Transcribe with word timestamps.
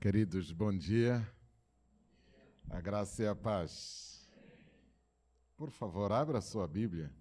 Queridos, 0.00 0.52
bom 0.52 0.72
dia. 0.72 1.28
A 2.70 2.80
graça 2.80 3.24
e 3.24 3.26
a 3.26 3.34
paz. 3.34 4.30
Por 5.56 5.72
favor, 5.72 6.12
abra 6.12 6.40
sua 6.40 6.68
Bíblia. 6.68 7.12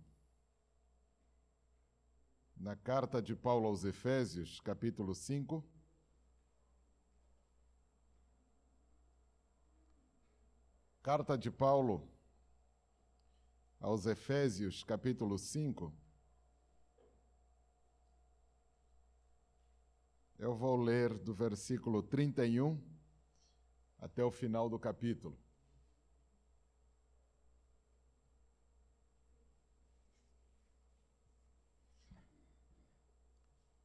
Na 2.56 2.76
carta 2.76 3.20
de 3.20 3.36
Paulo 3.36 3.66
aos 3.66 3.84
Efésios, 3.84 4.60
capítulo 4.60 5.16
5. 5.16 5.66
Carta 11.02 11.36
de 11.36 11.50
Paulo 11.50 12.08
aos 13.80 14.06
Efésios, 14.06 14.84
capítulo 14.84 15.40
5. 15.40 15.92
Eu 20.40 20.56
vou 20.56 20.76
ler 20.76 21.18
do 21.18 21.34
versículo 21.34 22.04
31 22.04 22.80
até 23.98 24.24
o 24.24 24.30
final 24.30 24.70
do 24.70 24.78
capítulo. 24.78 25.36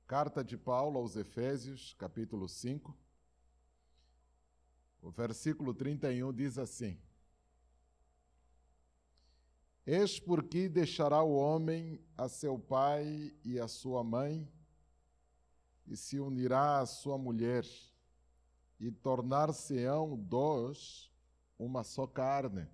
Carta 0.06 0.44
de 0.44 0.58
Paulo 0.58 0.98
aos 0.98 1.16
Efésios, 1.16 1.94
capítulo 1.94 2.46
5. 2.46 2.94
O 5.00 5.10
versículo 5.10 5.72
31 5.72 6.34
diz 6.34 6.58
assim: 6.58 7.00
Eis 9.86 10.20
porque 10.20 10.68
deixará 10.68 11.22
o 11.22 11.34
homem 11.34 11.98
a 12.14 12.28
seu 12.28 12.58
pai 12.58 13.34
e 13.42 13.58
a 13.58 13.66
sua 13.66 14.04
mãe, 14.04 14.46
e 15.86 15.96
se 15.96 16.18
unirá 16.18 16.80
à 16.80 16.86
sua 16.86 17.18
mulher, 17.18 17.66
e 18.78 18.90
tornar-se-ão 18.90 20.16
dois 20.16 21.10
uma 21.58 21.84
só 21.84 22.06
carne. 22.06 22.66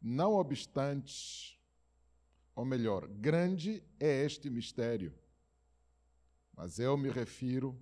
Não 0.00 0.34
obstante, 0.34 1.60
ou 2.54 2.64
melhor, 2.64 3.08
grande 3.08 3.82
é 3.98 4.24
este 4.24 4.48
mistério, 4.48 5.12
mas 6.54 6.78
eu 6.78 6.96
me 6.96 7.10
refiro 7.10 7.76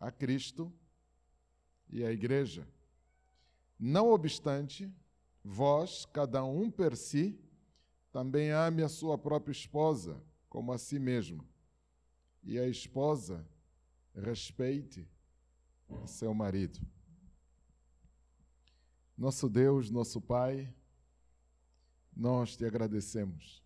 a 0.00 0.10
Cristo 0.10 0.72
e 1.90 2.04
à 2.04 2.10
Igreja. 2.10 2.66
Não 3.78 4.10
obstante, 4.10 4.90
vós, 5.44 6.06
cada 6.06 6.42
um 6.44 6.70
per 6.70 6.96
si, 6.96 7.38
também 8.10 8.50
ame 8.50 8.82
a 8.82 8.88
sua 8.88 9.18
própria 9.18 9.52
esposa 9.52 10.18
como 10.48 10.72
a 10.72 10.78
si 10.78 10.98
mesmo 10.98 11.46
e 12.46 12.60
a 12.60 12.68
esposa 12.68 13.44
respeite 14.14 15.06
seu 16.06 16.32
marido. 16.32 16.80
Nosso 19.18 19.48
Deus, 19.48 19.90
nosso 19.90 20.20
Pai, 20.20 20.72
nós 22.16 22.56
te 22.56 22.64
agradecemos, 22.64 23.62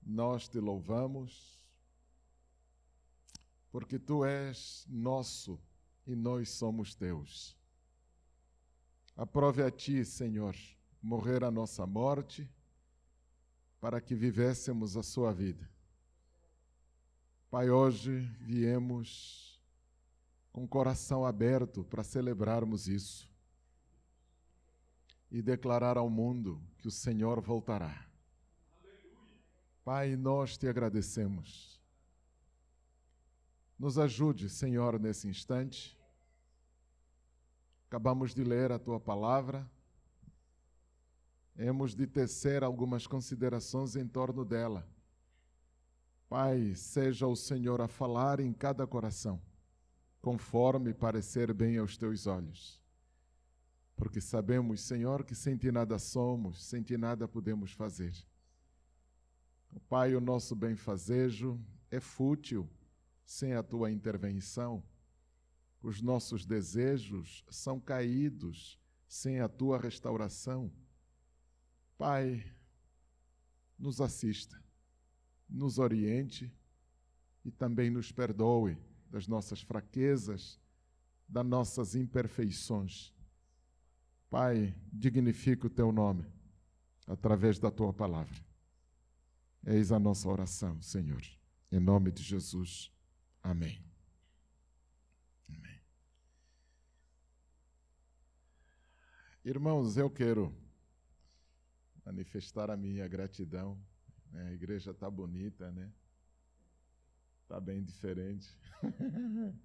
nós 0.00 0.48
te 0.48 0.60
louvamos, 0.60 1.58
porque 3.72 3.98
tu 3.98 4.24
és 4.24 4.86
nosso 4.88 5.60
e 6.06 6.14
nós 6.14 6.50
somos 6.50 6.94
teus. 6.94 7.56
Aprove 9.16 9.62
a 9.62 9.70
ti, 9.70 10.04
Senhor, 10.04 10.56
morrer 11.02 11.42
a 11.42 11.50
nossa 11.50 11.84
morte, 11.84 12.48
para 13.80 14.00
que 14.00 14.14
vivêssemos 14.14 14.96
a 14.96 15.02
sua 15.02 15.32
vida 15.32 15.68
Pai, 17.50 17.68
hoje 17.68 18.20
viemos 18.38 19.60
com 20.52 20.62
o 20.62 20.68
coração 20.68 21.24
aberto 21.24 21.82
para 21.82 22.04
celebrarmos 22.04 22.86
isso 22.86 23.28
e 25.28 25.42
declarar 25.42 25.96
ao 25.96 26.08
mundo 26.08 26.62
que 26.78 26.86
o 26.86 26.92
Senhor 26.92 27.40
voltará. 27.40 28.06
Pai, 29.84 30.14
nós 30.14 30.56
te 30.56 30.68
agradecemos. 30.68 31.82
Nos 33.76 33.98
ajude, 33.98 34.48
Senhor, 34.48 35.00
nesse 35.00 35.26
instante. 35.26 35.98
Acabamos 37.88 38.32
de 38.32 38.44
ler 38.44 38.70
a 38.70 38.78
tua 38.78 39.00
palavra. 39.00 39.68
Hemos 41.56 41.96
de 41.96 42.06
tecer 42.06 42.62
algumas 42.62 43.08
considerações 43.08 43.96
em 43.96 44.06
torno 44.06 44.44
dela 44.44 44.88
Pai, 46.30 46.76
seja 46.76 47.26
o 47.26 47.34
Senhor 47.34 47.80
a 47.80 47.88
falar 47.88 48.38
em 48.38 48.52
cada 48.52 48.86
coração, 48.86 49.42
conforme 50.20 50.94
parecer 50.94 51.52
bem 51.52 51.76
aos 51.76 51.96
teus 51.96 52.24
olhos. 52.24 52.80
Porque 53.96 54.20
sabemos, 54.20 54.80
Senhor, 54.80 55.24
que 55.24 55.34
sem 55.34 55.56
ti 55.56 55.72
nada 55.72 55.98
somos, 55.98 56.64
sem 56.64 56.84
ti 56.84 56.96
nada 56.96 57.26
podemos 57.26 57.72
fazer. 57.72 58.14
Pai, 59.88 60.14
o 60.14 60.20
nosso 60.20 60.54
benfazejo 60.54 61.60
é 61.90 61.98
fútil 61.98 62.70
sem 63.24 63.54
a 63.54 63.62
tua 63.64 63.90
intervenção. 63.90 64.84
Os 65.82 66.00
nossos 66.00 66.46
desejos 66.46 67.44
são 67.50 67.80
caídos 67.80 68.78
sem 69.08 69.40
a 69.40 69.48
tua 69.48 69.80
restauração. 69.80 70.70
Pai, 71.98 72.48
nos 73.76 74.00
assista 74.00 74.69
nos 75.50 75.78
oriente 75.78 76.52
e 77.44 77.50
também 77.50 77.90
nos 77.90 78.12
perdoe 78.12 78.78
das 79.10 79.26
nossas 79.26 79.60
fraquezas, 79.60 80.60
das 81.28 81.44
nossas 81.44 81.94
imperfeições. 81.94 83.12
Pai, 84.28 84.74
dignifica 84.92 85.66
o 85.66 85.70
teu 85.70 85.90
nome 85.90 86.24
através 87.06 87.58
da 87.58 87.70
tua 87.70 87.92
palavra. 87.92 88.38
Eis 89.66 89.90
a 89.90 89.98
nossa 89.98 90.28
oração, 90.28 90.80
Senhor. 90.80 91.22
Em 91.72 91.80
nome 91.80 92.12
de 92.12 92.22
Jesus. 92.22 92.92
Amém. 93.42 93.84
Amém. 95.48 95.80
Irmãos, 99.44 99.96
eu 99.96 100.08
quero 100.08 100.54
manifestar 102.04 102.70
a 102.70 102.76
minha 102.76 103.06
gratidão 103.08 103.78
a 104.34 104.52
igreja 104.52 104.90
está 104.90 105.10
bonita, 105.10 105.70
né? 105.72 105.92
Está 107.42 107.60
bem 107.60 107.82
diferente. 107.82 108.48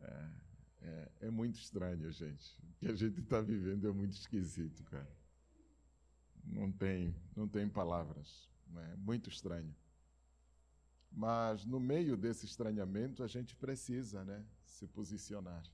é, 0.00 0.30
é, 0.82 1.12
é, 1.22 1.30
muito 1.30 1.56
estranho, 1.56 2.10
gente. 2.12 2.56
O 2.62 2.72
que 2.78 2.86
a 2.86 2.94
gente 2.94 3.20
está 3.20 3.40
vivendo 3.40 3.88
é 3.88 3.92
muito 3.92 4.12
esquisito, 4.12 4.84
cara. 4.84 5.10
Não 6.44 6.70
tem, 6.70 7.14
não 7.34 7.48
tem 7.48 7.68
palavras. 7.68 8.48
É 8.76 8.96
muito 8.96 9.28
estranho. 9.28 9.74
Mas 11.10 11.64
no 11.64 11.80
meio 11.80 12.16
desse 12.16 12.46
estranhamento 12.46 13.24
a 13.24 13.26
gente 13.26 13.56
precisa, 13.56 14.24
né, 14.24 14.44
se 14.64 14.86
posicionar. 14.86 15.64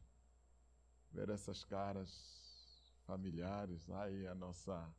Ver 1.12 1.28
essas 1.28 1.62
caras 1.62 2.10
familiares, 3.06 3.88
aí 3.90 4.26
a 4.26 4.34
nossa 4.34 4.90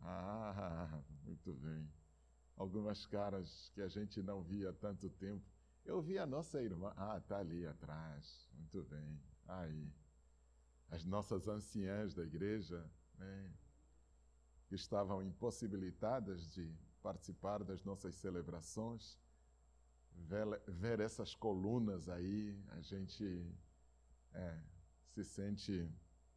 ah, 0.00 1.02
muito 1.24 1.52
bem. 1.54 1.90
Algumas 2.56 3.06
caras 3.06 3.70
que 3.74 3.80
a 3.80 3.88
gente 3.88 4.22
não 4.22 4.42
via 4.42 4.70
há 4.70 4.72
tanto 4.72 5.08
tempo. 5.10 5.44
Eu 5.84 6.02
vi 6.02 6.18
a 6.18 6.26
nossa 6.26 6.62
irmã. 6.62 6.92
Ah, 6.96 7.18
está 7.18 7.38
ali 7.38 7.66
atrás. 7.66 8.48
Muito 8.52 8.82
bem. 8.84 9.20
Aí. 9.46 9.92
As 10.90 11.04
nossas 11.04 11.46
anciãs 11.46 12.14
da 12.14 12.24
igreja, 12.24 12.90
né, 13.18 13.52
que 14.66 14.74
estavam 14.74 15.22
impossibilitadas 15.22 16.50
de 16.52 16.74
participar 17.02 17.62
das 17.62 17.84
nossas 17.84 18.14
celebrações. 18.14 19.18
Ver, 20.12 20.46
ver 20.66 21.00
essas 21.00 21.34
colunas 21.34 22.08
aí, 22.08 22.58
a 22.70 22.80
gente 22.80 23.46
é, 24.32 24.58
se 25.10 25.22
sente 25.22 25.88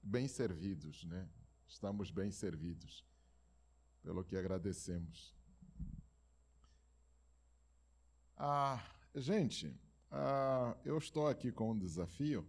bem 0.04 0.28
servidos, 0.28 1.04
né? 1.06 1.28
Estamos 1.68 2.12
bem 2.12 2.30
servidos 2.30 3.04
pelo 4.04 4.24
que 4.24 4.36
agradecemos. 4.36 5.36
Ah, 8.36 8.84
gente, 9.16 9.80
ah, 10.10 10.76
eu 10.84 10.98
estou 10.98 11.28
aqui 11.28 11.52
com 11.52 11.72
um 11.72 11.78
desafio 11.78 12.48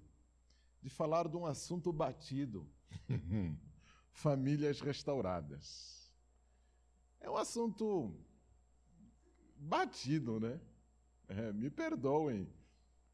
de 0.81 0.89
falar 0.89 1.29
de 1.29 1.37
um 1.37 1.47
assunto 1.47 1.93
batido: 1.93 2.67
famílias 4.11 4.81
restauradas. 4.81 6.11
É 7.21 7.31
um 7.31 7.37
assunto 7.37 8.17
batido, 9.57 10.41
né? 10.41 10.61
É, 11.29 11.53
me 11.53 11.71
perdoem, 11.71 12.53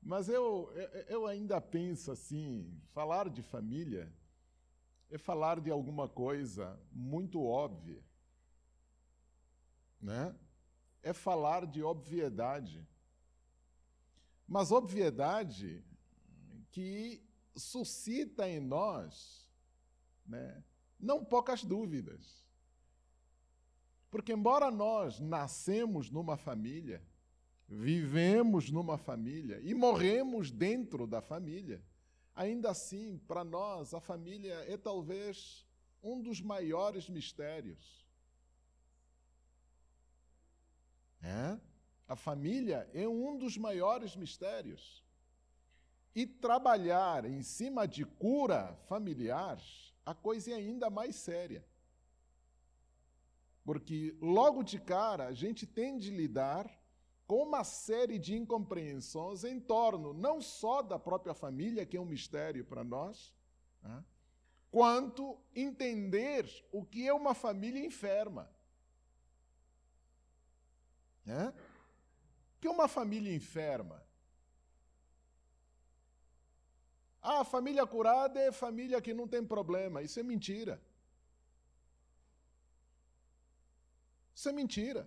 mas 0.01 0.29
eu, 0.29 0.73
eu 1.09 1.27
ainda 1.27 1.61
penso 1.61 2.13
assim: 2.13 2.81
falar 2.87 3.29
de 3.29 3.43
família 3.43 4.13
é 5.11 5.19
falar 5.19 5.61
de 5.61 5.71
alguma 5.71 6.09
coisa 6.09 6.79
muito 6.93 7.43
óbvia 7.43 8.08
né? 10.01 10.35
é 11.03 11.13
falar 11.13 11.67
de 11.67 11.83
obviedade. 11.83 12.87
mas 14.47 14.71
obviedade 14.73 15.85
que 16.71 17.23
suscita 17.55 18.49
em 18.49 18.61
nós 18.61 19.49
né, 20.27 20.63
não 20.99 21.25
poucas 21.25 21.65
dúvidas. 21.65 22.47
Porque, 24.11 24.33
embora 24.33 24.71
nós 24.71 25.21
nascemos 25.21 26.11
numa 26.11 26.37
família, 26.37 27.03
vivemos 27.69 28.71
numa 28.71 28.97
família 28.97 29.61
e 29.63 29.75
morremos 29.75 30.51
dentro 30.51 31.07
da 31.07 31.21
família, 31.21 31.83
ainda 32.35 32.71
assim, 32.71 33.19
para 33.29 33.45
nós, 33.45 33.93
a 33.93 34.01
família 34.01 34.55
é 34.67 34.77
talvez 34.77 35.67
um 36.03 36.21
dos 36.23 36.41
maiores 36.41 37.09
mistérios. 37.09 38.08
É? 41.23 41.59
A 42.07 42.17
família 42.17 42.89
é 42.95 43.07
um 43.07 43.37
dos 43.37 43.57
maiores 43.57 44.17
mistérios. 44.17 45.05
E 46.15 46.27
trabalhar 46.27 47.25
em 47.25 47.43
cima 47.43 47.87
de 47.87 48.05
cura 48.05 48.75
familiar, 48.87 49.61
a 50.05 50.15
coisa 50.15 50.51
é 50.51 50.55
ainda 50.55 50.89
mais 50.89 51.17
séria. 51.17 51.65
Porque 53.65 54.17
logo 54.21 54.63
de 54.63 54.81
cara 54.81 55.27
a 55.27 55.33
gente 55.33 55.67
tem 55.67 55.99
de 55.99 56.11
lidar 56.11 56.67
com 57.27 57.43
uma 57.43 57.63
série 57.63 58.19
de 58.19 58.35
incompreensões 58.35 59.45
em 59.45 59.61
torno 59.61 60.15
não 60.15 60.41
só 60.41 60.81
da 60.81 60.99
própria 60.99 61.35
família, 61.35 61.85
que 61.85 61.95
é 61.95 62.01
um 62.01 62.07
mistério 62.07 62.65
para 62.65 62.83
nós, 62.83 63.35
né, 63.83 64.03
quanto 64.71 65.39
entender 65.55 66.47
o 66.73 66.83
que 66.83 67.07
é 67.07 67.13
uma 67.13 67.35
família 67.35 67.85
enferma. 67.85 68.51
Né? 71.29 71.53
Que 72.59 72.67
é 72.67 72.71
uma 72.71 72.89
família 72.89 73.35
enferma? 73.35 74.03
Ah, 77.21 77.45
família 77.45 77.87
curada 77.87 78.41
é 78.41 78.51
família 78.51 79.03
que 79.03 79.13
não 79.13 79.29
tem 79.29 79.45
problema. 79.45 80.01
Isso 80.01 80.19
é 80.19 80.23
mentira. 80.23 80.81
Isso 84.35 84.49
é 84.49 84.53
mentira. 84.53 85.07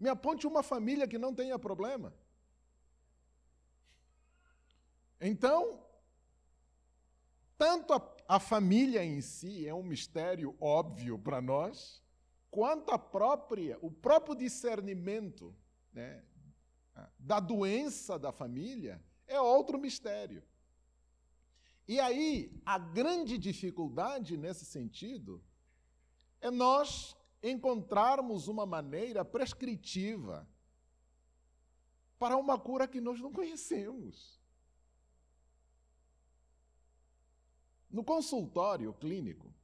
Me 0.00 0.08
aponte 0.08 0.48
uma 0.48 0.64
família 0.64 1.06
que 1.06 1.16
não 1.16 1.32
tenha 1.32 1.56
problema. 1.60 2.12
Então, 5.20 5.80
tanto 7.56 7.92
a, 7.92 8.16
a, 8.28 8.40
família 8.40 9.04
em 9.04 9.20
si 9.20 9.66
é 9.66 9.72
um 9.72 9.84
mistério 9.84 10.56
óbvio 10.60 11.16
para 11.18 11.40
nós, 11.40 12.02
quanto 12.50 12.90
a 12.90 12.98
própria, 12.98 13.78
o 13.80 13.90
próprio 13.90 14.34
discernimento 14.34 15.54
né, 15.92 16.22
da 17.18 17.40
doença 17.40 18.18
da 18.18 18.32
família 18.32 19.02
é 19.26 19.40
outro 19.40 19.78
mistério. 19.78 20.42
E 21.88 22.00
aí, 22.00 22.60
a 22.64 22.78
grande 22.78 23.38
dificuldade 23.38 24.36
nesse 24.36 24.64
sentido 24.64 25.42
é 26.40 26.50
nós 26.50 27.16
encontrarmos 27.42 28.48
uma 28.48 28.66
maneira 28.66 29.24
prescritiva 29.24 30.48
para 32.18 32.36
uma 32.36 32.58
cura 32.58 32.88
que 32.88 33.00
nós 33.00 33.20
não 33.20 33.32
conhecemos. 33.32 34.40
No 37.90 38.02
consultório 38.02 38.92
clínico, 38.94 39.54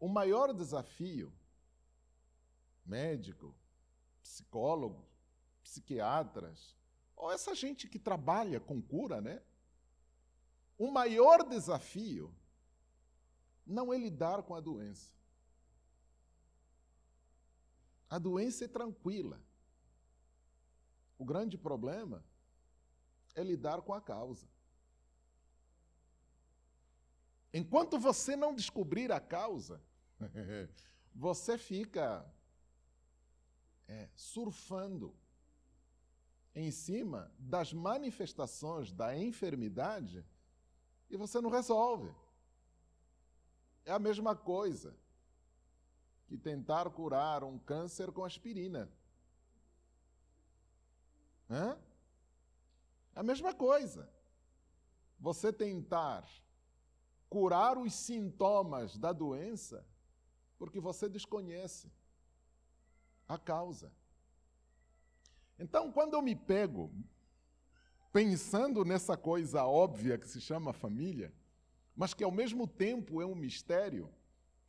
o 0.00 0.08
maior 0.08 0.52
desafio 0.54 1.32
médico, 2.84 3.54
psicólogo, 4.22 5.06
psiquiatras, 5.62 6.74
ou 7.14 7.30
essa 7.30 7.54
gente 7.54 7.86
que 7.86 7.98
trabalha 7.98 8.58
com 8.58 8.80
cura, 8.80 9.20
né? 9.20 9.42
O 10.78 10.90
maior 10.90 11.46
desafio 11.46 12.34
não 13.66 13.92
é 13.92 13.98
lidar 13.98 14.42
com 14.42 14.54
a 14.54 14.60
doença. 14.60 15.12
A 18.08 18.18
doença 18.18 18.64
é 18.64 18.68
tranquila. 18.68 19.40
O 21.18 21.24
grande 21.24 21.58
problema 21.58 22.24
é 23.34 23.42
lidar 23.44 23.82
com 23.82 23.92
a 23.92 24.00
causa. 24.00 24.48
Enquanto 27.52 27.98
você 27.98 28.34
não 28.34 28.54
descobrir 28.54 29.12
a 29.12 29.20
causa, 29.20 29.80
você 31.14 31.56
fica 31.58 32.24
é, 33.88 34.08
surfando 34.14 35.14
em 36.54 36.70
cima 36.70 37.32
das 37.38 37.72
manifestações 37.72 38.92
da 38.92 39.16
enfermidade 39.16 40.24
e 41.08 41.16
você 41.16 41.40
não 41.40 41.50
resolve. 41.50 42.12
É 43.84 43.92
a 43.92 43.98
mesma 43.98 44.36
coisa 44.36 44.96
que 46.26 46.36
tentar 46.36 46.88
curar 46.90 47.42
um 47.42 47.58
câncer 47.58 48.12
com 48.12 48.24
aspirina. 48.24 48.90
Hã? 51.48 51.76
A 53.14 53.22
mesma 53.22 53.52
coisa. 53.52 54.08
Você 55.18 55.52
tentar 55.52 56.24
curar 57.28 57.76
os 57.76 57.92
sintomas 57.92 58.96
da 58.96 59.12
doença 59.12 59.84
porque 60.60 60.78
você 60.78 61.08
desconhece 61.08 61.90
a 63.26 63.38
causa. 63.38 63.90
Então, 65.58 65.90
quando 65.90 66.12
eu 66.12 66.20
me 66.20 66.36
pego 66.36 66.92
pensando 68.12 68.84
nessa 68.84 69.16
coisa 69.16 69.64
óbvia 69.64 70.18
que 70.18 70.28
se 70.28 70.38
chama 70.38 70.74
família, 70.74 71.32
mas 71.96 72.12
que 72.12 72.22
ao 72.22 72.30
mesmo 72.30 72.68
tempo 72.68 73.22
é 73.22 73.26
um 73.26 73.34
mistério, 73.34 74.12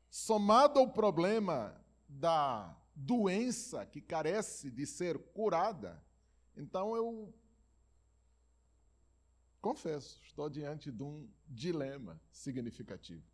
somado 0.09 0.79
ao 0.79 0.89
problema 0.89 1.75
da 2.07 2.73
doença 2.95 3.85
que 3.85 3.99
carece 3.99 4.71
de 4.71 4.85
ser 4.85 5.19
curada, 5.33 6.01
então 6.55 6.95
eu 6.95 7.33
confesso, 9.59 10.21
estou 10.23 10.49
diante 10.49 10.89
de 10.89 11.03
um 11.03 11.29
dilema 11.49 12.17
significativo. 12.31 13.30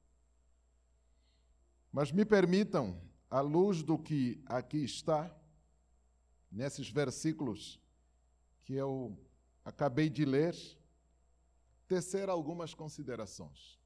Mas 1.92 2.12
me 2.12 2.26
permitam, 2.26 3.02
à 3.30 3.42
luz 3.42 3.84
do 3.84 3.98
que 3.98 4.42
aqui 4.46 4.84
está, 4.84 5.36
nesses 6.52 6.90
versículos 6.90 7.80
que 8.64 8.74
eu 8.74 9.18
acabei 9.64 10.10
de 10.10 10.26
ler, 10.26 10.56
tecer 11.88 12.30
algumas 12.30 12.74
considerações. 12.74 13.80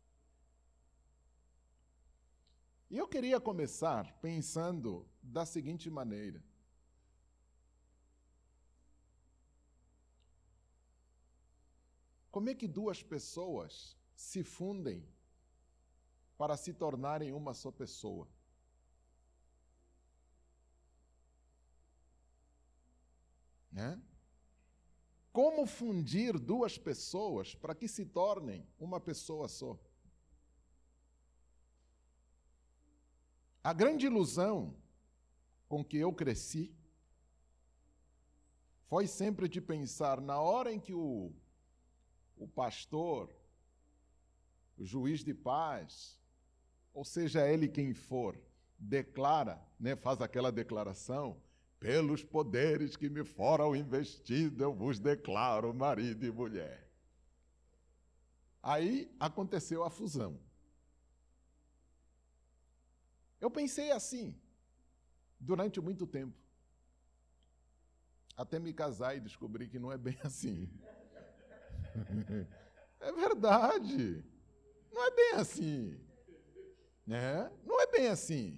E 2.89 2.97
eu 2.97 3.07
queria 3.07 3.39
começar 3.39 4.11
pensando 4.19 5.07
da 5.21 5.45
seguinte 5.45 5.89
maneira: 5.89 6.43
Como 12.29 12.49
é 12.49 12.55
que 12.55 12.67
duas 12.67 13.03
pessoas 13.03 13.97
se 14.15 14.43
fundem 14.43 15.05
para 16.41 16.57
se 16.57 16.73
tornarem 16.73 17.31
uma 17.33 17.53
só 17.53 17.69
pessoa? 17.71 18.27
Né? 23.71 24.01
Como 25.31 25.67
fundir 25.67 26.39
duas 26.39 26.79
pessoas 26.79 27.53
para 27.53 27.75
que 27.75 27.87
se 27.87 28.07
tornem 28.07 28.67
uma 28.79 28.99
pessoa 28.99 29.47
só? 29.47 29.77
A 33.63 33.71
grande 33.71 34.07
ilusão 34.07 34.75
com 35.69 35.85
que 35.85 35.97
eu 35.97 36.11
cresci 36.11 36.75
foi 38.87 39.05
sempre 39.05 39.47
de 39.47 39.61
pensar 39.61 40.19
na 40.19 40.41
hora 40.41 40.73
em 40.73 40.79
que 40.79 40.95
o, 40.95 41.31
o 42.35 42.47
pastor, 42.47 43.31
o 44.75 44.83
juiz 44.83 45.23
de 45.23 45.35
paz, 45.35 46.19
ou 46.93 47.03
seja 47.05 47.47
ele 47.47 47.67
quem 47.67 47.93
for, 47.93 48.37
declara, 48.77 49.61
né, 49.79 49.95
faz 49.95 50.21
aquela 50.21 50.51
declaração, 50.51 51.41
pelos 51.79 52.23
poderes 52.23 52.95
que 52.95 53.09
me 53.09 53.23
foram 53.23 53.75
investidos, 53.75 54.59
eu 54.59 54.73
vos 54.73 54.99
declaro 54.99 55.73
marido 55.73 56.25
e 56.25 56.31
mulher. 56.31 56.87
Aí 58.61 59.11
aconteceu 59.19 59.83
a 59.83 59.89
fusão. 59.89 60.39
Eu 63.39 63.49
pensei 63.49 63.91
assim 63.91 64.39
durante 65.39 65.81
muito 65.81 66.05
tempo. 66.05 66.37
Até 68.37 68.59
me 68.59 68.71
casar 68.71 69.17
e 69.17 69.19
descobrir 69.19 69.67
que 69.67 69.79
não 69.79 69.91
é 69.91 69.97
bem 69.97 70.17
assim. 70.23 70.69
é 72.99 73.11
verdade. 73.11 74.23
Não 74.91 75.03
é 75.03 75.11
bem 75.15 75.31
assim. 75.33 75.99
Né? 77.11 77.51
Não 77.65 77.81
é 77.81 77.87
bem 77.87 78.07
assim. 78.07 78.57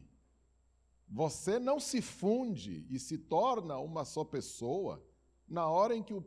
Você 1.10 1.58
não 1.58 1.80
se 1.80 2.04
funde 2.04 2.86
e 2.88 3.00
se 3.00 3.18
torna 3.18 3.80
uma 3.80 4.06
só 4.06 4.24
pessoa 4.24 5.04
na 5.48 5.68
hora 5.68 5.96
em 5.96 6.04
que 6.04 6.14
o, 6.14 6.24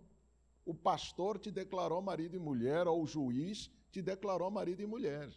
o 0.65 0.75
pastor 0.75 1.39
te 1.39 1.53
declarou 1.53 2.03
marido 2.03 2.35
e 2.35 2.41
mulher, 2.41 2.89
ou 2.89 3.01
o 3.01 3.07
juiz 3.07 3.71
te 3.93 4.03
declarou 4.03 4.51
marido 4.51 4.83
e 4.83 4.87
mulher. 4.87 5.33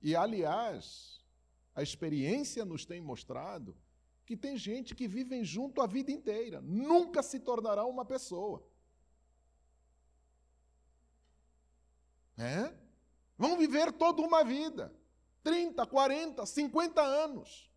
E, 0.00 0.16
aliás, 0.16 1.22
a 1.74 1.82
experiência 1.82 2.64
nos 2.64 2.86
tem 2.86 3.02
mostrado 3.02 3.76
que 4.24 4.34
tem 4.34 4.56
gente 4.56 4.94
que 4.94 5.06
vive 5.06 5.44
junto 5.44 5.82
a 5.82 5.86
vida 5.86 6.10
inteira, 6.10 6.62
nunca 6.62 7.22
se 7.22 7.38
tornará 7.38 7.84
uma 7.84 8.06
pessoa. 8.06 8.66
É? 12.38 12.74
Vão 13.36 13.58
viver 13.58 13.92
toda 13.92 14.22
uma 14.22 14.42
vida, 14.42 14.90
30, 15.42 15.86
40, 15.86 16.46
50 16.46 17.02
anos. 17.02 17.70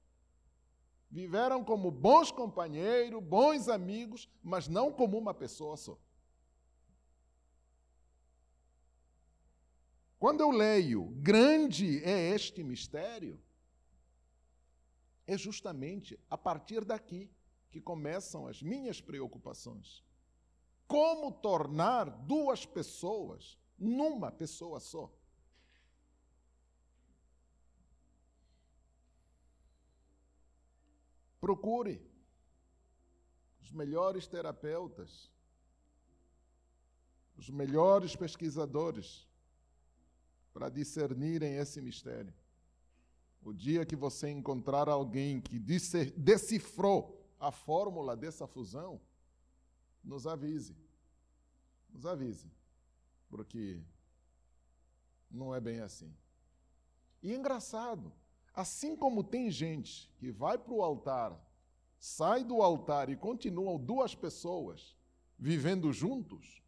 Viveram 1.09 1.63
como 1.63 1.91
bons 1.91 2.31
companheiros, 2.31 3.23
bons 3.23 3.69
amigos, 3.69 4.29
mas 4.43 4.67
não 4.67 4.91
como 4.91 5.17
uma 5.17 5.33
pessoa 5.33 5.77
só. 5.77 5.97
Quando 10.19 10.41
eu 10.41 10.49
leio, 10.49 11.05
grande 11.17 12.03
é 12.03 12.33
este 12.33 12.63
mistério, 12.63 13.39
é 15.27 15.37
justamente 15.37 16.19
a 16.29 16.37
partir 16.37 16.83
daqui 16.83 17.29
que 17.69 17.81
começam 17.81 18.47
as 18.47 18.61
minhas 18.61 19.01
preocupações. 19.01 20.03
Como 20.87 21.31
tornar 21.31 22.09
duas 22.09 22.65
pessoas 22.65 23.57
numa 23.77 24.31
pessoa 24.31 24.79
só? 24.79 25.11
Procure 31.45 32.01
os 33.61 33.71
melhores 33.71 34.25
terapeutas, 34.25 35.31
os 37.37 37.51
melhores 37.51 38.15
pesquisadores 38.15 39.29
para 40.51 40.69
discernirem 40.69 41.57
esse 41.57 41.79
mistério. 41.83 42.33
O 43.43 43.53
dia 43.53 43.85
que 43.85 43.95
você 43.95 44.27
encontrar 44.27 44.89
alguém 44.89 45.39
que 45.39 45.59
decifrou 45.59 47.23
a 47.39 47.51
fórmula 47.51 48.17
dessa 48.17 48.47
fusão, 48.47 48.99
nos 50.03 50.25
avise. 50.25 50.75
Nos 51.91 52.07
avise. 52.07 52.51
Porque 53.29 53.83
não 55.29 55.53
é 55.53 55.61
bem 55.61 55.79
assim. 55.79 56.11
E 57.21 57.35
engraçado, 57.35 58.11
assim 58.55 58.95
como 58.95 59.23
tem 59.23 59.51
gente 59.51 60.09
que 60.17 60.31
vai 60.31 60.57
para 60.57 60.73
o 60.73 60.81
altar, 60.81 61.37
sai 61.99 62.43
do 62.43 62.61
altar 62.61 63.09
e 63.09 63.15
continuam 63.15 63.77
duas 63.77 64.15
pessoas 64.15 64.95
vivendo 65.37 65.91
juntos, 65.91 66.63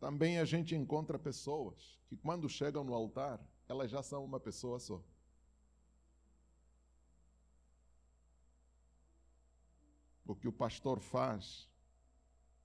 também 0.00 0.38
a 0.38 0.46
gente 0.46 0.74
encontra 0.74 1.18
pessoas 1.18 2.00
que, 2.08 2.16
quando 2.16 2.48
chegam 2.48 2.82
no 2.82 2.94
altar, 2.94 3.38
elas 3.68 3.90
já 3.90 4.02
são 4.02 4.24
uma 4.24 4.40
pessoa 4.40 4.80
só. 4.80 5.02
O 10.26 10.34
que 10.34 10.48
o 10.48 10.52
pastor 10.52 11.00
faz 11.00 11.68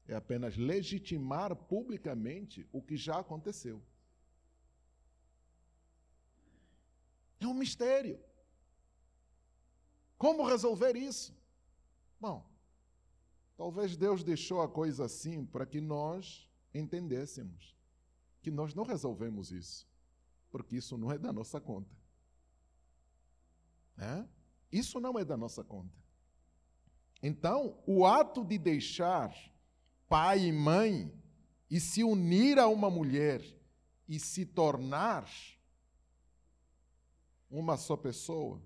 é 0.08 0.16
apenas 0.16 0.56
legitimar 0.56 1.54
publicamente 1.56 2.68
o 2.72 2.82
que 2.82 2.96
já 2.96 3.20
aconteceu. 3.20 3.84
É 7.46 7.48
um 7.48 7.54
mistério. 7.54 8.20
Como 10.18 10.48
resolver 10.48 10.96
isso? 10.96 11.36
Bom, 12.20 12.50
talvez 13.56 13.96
Deus 13.96 14.24
deixou 14.24 14.62
a 14.62 14.68
coisa 14.68 15.06
assim 15.06 15.46
para 15.46 15.66
que 15.66 15.80
nós 15.80 16.50
entendêssemos 16.74 17.76
que 18.42 18.52
nós 18.52 18.74
não 18.74 18.84
resolvemos 18.84 19.52
isso 19.52 19.88
porque 20.56 20.78
isso 20.78 20.98
não 20.98 21.12
é 21.12 21.18
da 21.18 21.34
nossa 21.34 21.60
conta. 21.60 21.94
É? 23.98 24.26
Isso 24.72 25.02
não 25.02 25.20
é 25.20 25.26
da 25.26 25.36
nossa 25.36 25.66
conta. 25.66 25.94
Então, 27.22 27.78
o 27.86 28.06
ato 28.06 28.42
de 28.42 28.58
deixar 28.58 29.36
pai 30.08 30.46
e 30.46 30.54
mãe 30.54 31.14
e 31.70 31.78
se 31.82 32.06
unir 32.06 32.58
a 32.58 32.70
uma 32.70 32.90
mulher 32.90 33.42
e 34.08 34.18
se 34.18 34.46
tornar 34.46 35.30
uma 37.50 37.78
só 37.78 37.96
pessoa, 37.96 38.62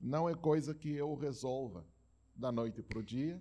não 0.00 0.28
é 0.28 0.34
coisa 0.34 0.74
que 0.74 0.90
eu 0.90 1.14
resolva 1.14 1.86
da 2.34 2.50
noite 2.50 2.82
para 2.82 2.98
o 2.98 3.02
dia, 3.02 3.40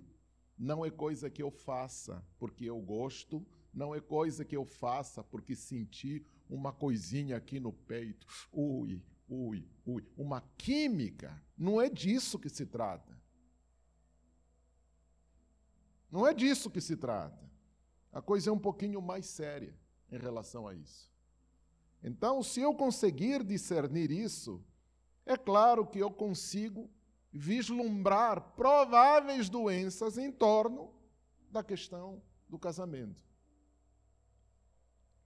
não 0.57 0.85
é 0.85 0.91
coisa 0.91 1.29
que 1.29 1.41
eu 1.41 1.49
faça 1.49 2.23
porque 2.37 2.65
eu 2.65 2.79
gosto, 2.79 3.45
não 3.73 3.95
é 3.95 3.99
coisa 3.99 4.45
que 4.45 4.55
eu 4.55 4.65
faça 4.65 5.23
porque 5.23 5.55
senti 5.55 6.25
uma 6.49 6.73
coisinha 6.73 7.37
aqui 7.37 7.59
no 7.59 7.71
peito. 7.71 8.27
Ui, 8.51 9.01
ui, 9.27 9.67
ui. 9.85 10.05
Uma 10.17 10.41
química. 10.57 11.41
Não 11.57 11.81
é 11.81 11.89
disso 11.89 12.37
que 12.37 12.49
se 12.49 12.65
trata. 12.65 13.17
Não 16.11 16.27
é 16.27 16.33
disso 16.33 16.69
que 16.69 16.81
se 16.81 16.97
trata. 16.97 17.49
A 18.11 18.21
coisa 18.21 18.49
é 18.49 18.53
um 18.53 18.59
pouquinho 18.59 19.01
mais 19.01 19.25
séria 19.25 19.73
em 20.11 20.17
relação 20.17 20.67
a 20.67 20.75
isso. 20.75 21.10
Então, 22.03 22.41
se 22.41 22.61
eu 22.61 22.73
conseguir 22.73 23.43
discernir 23.43 24.11
isso, 24.11 24.63
é 25.25 25.37
claro 25.37 25.85
que 25.85 25.99
eu 25.99 26.11
consigo 26.11 26.89
vislumbrar 27.31 28.41
prováveis 28.55 29.49
doenças 29.49 30.17
em 30.17 30.31
torno 30.31 30.93
da 31.49 31.63
questão 31.63 32.21
do 32.49 32.57
casamento. 32.57 33.23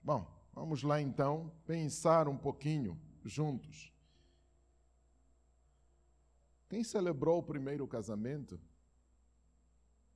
Bom, 0.02 0.36
Vamos 0.56 0.82
lá 0.82 0.98
então 0.98 1.52
pensar 1.66 2.26
um 2.28 2.36
pouquinho 2.36 2.98
juntos. 3.22 3.92
Quem 6.66 6.82
celebrou 6.82 7.40
o 7.40 7.42
primeiro 7.42 7.86
casamento 7.86 8.58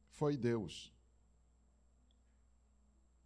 foi 0.09 0.38
Deus. 0.38 0.95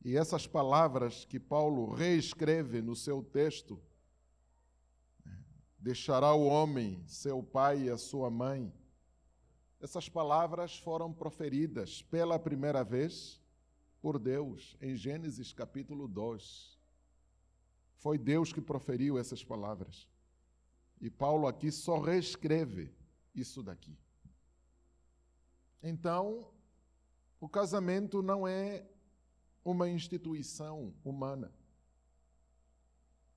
E 0.04 0.18
essas 0.18 0.46
palavras 0.46 1.24
que 1.24 1.40
Paulo 1.40 1.90
reescreve 1.90 2.82
no 2.82 2.94
seu 2.94 3.22
texto, 3.22 3.80
deixará 5.78 6.34
o 6.34 6.44
homem 6.44 7.02
seu 7.06 7.42
pai 7.42 7.84
e 7.84 7.90
a 7.90 7.96
sua 7.96 8.30
mãe. 8.30 8.70
Essas 9.80 10.06
palavras 10.06 10.78
foram 10.78 11.10
proferidas 11.10 12.02
pela 12.02 12.38
primeira 12.38 12.84
vez 12.84 13.42
por 14.02 14.18
Deus 14.18 14.76
em 14.78 14.94
Gênesis 14.94 15.54
capítulo 15.54 16.06
2. 16.06 16.78
Foi 17.96 18.18
Deus 18.18 18.52
que 18.52 18.60
proferiu 18.60 19.18
essas 19.18 19.42
palavras. 19.42 20.06
E 21.00 21.08
Paulo 21.08 21.46
aqui 21.46 21.72
só 21.72 21.98
reescreve 21.98 22.94
isso 23.34 23.62
daqui. 23.62 23.96
Então, 25.82 26.50
o 27.40 27.48
casamento 27.48 28.22
não 28.22 28.46
é 28.46 28.86
uma 29.64 29.88
instituição 29.88 30.94
humana. 31.04 31.52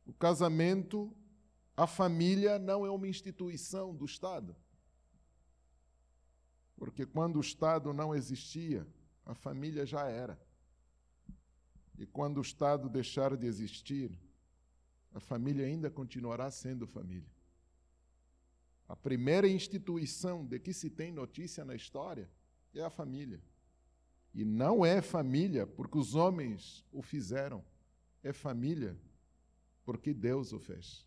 O 0.05 0.13
casamento, 0.13 1.15
a 1.75 1.87
família 1.87 2.59
não 2.59 2.85
é 2.85 2.91
uma 2.91 3.07
instituição 3.07 3.95
do 3.95 4.05
Estado. 4.05 4.55
Porque 6.75 7.05
quando 7.05 7.37
o 7.37 7.41
Estado 7.41 7.93
não 7.93 8.13
existia, 8.13 8.85
a 9.25 9.33
família 9.33 9.85
já 9.85 10.07
era. 10.07 10.39
E 11.97 12.05
quando 12.05 12.37
o 12.37 12.41
Estado 12.41 12.87
deixar 12.87 13.35
de 13.35 13.47
existir, 13.47 14.11
a 15.13 15.19
família 15.19 15.65
ainda 15.65 15.89
continuará 15.89 16.51
sendo 16.51 16.85
família. 16.85 17.29
A 18.87 18.95
primeira 18.95 19.47
instituição 19.47 20.45
de 20.45 20.59
que 20.59 20.71
se 20.71 20.89
tem 20.89 21.11
notícia 21.11 21.65
na 21.65 21.75
história 21.75 22.29
é 22.73 22.81
a 22.81 22.89
família. 22.89 23.41
E 24.33 24.45
não 24.45 24.85
é 24.85 25.01
família 25.01 25.65
porque 25.65 25.97
os 25.97 26.15
homens 26.15 26.85
o 26.91 27.01
fizeram, 27.01 27.63
é 28.23 28.31
família 28.31 28.97
porque 29.83 30.13
Deus 30.13 30.51
o 30.53 30.59
fez. 30.59 31.05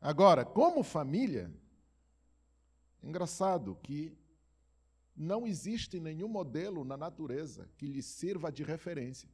Agora, 0.00 0.44
como 0.44 0.82
família, 0.82 1.50
engraçado 3.02 3.74
que 3.82 4.16
não 5.16 5.46
existe 5.46 6.00
nenhum 6.00 6.28
modelo 6.28 6.84
na 6.84 6.96
natureza 6.96 7.68
que 7.76 7.86
lhe 7.86 8.02
sirva 8.02 8.50
de 8.50 8.62
referência. 8.62 9.28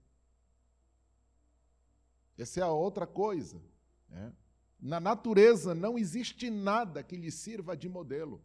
Essa 2.36 2.60
é 2.60 2.62
a 2.62 2.70
outra 2.70 3.06
coisa. 3.06 3.60
Né? 4.08 4.32
Na 4.80 5.00
natureza 5.00 5.74
não 5.74 5.98
existe 5.98 6.48
nada 6.50 7.02
que 7.02 7.16
lhe 7.16 7.30
sirva 7.30 7.76
de 7.76 7.88
modelo. 7.88 8.42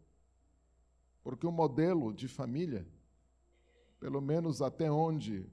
Porque 1.26 1.44
o 1.44 1.50
modelo 1.50 2.14
de 2.14 2.28
família, 2.28 2.86
pelo 3.98 4.20
menos 4.20 4.62
até 4.62 4.88
onde 4.88 5.44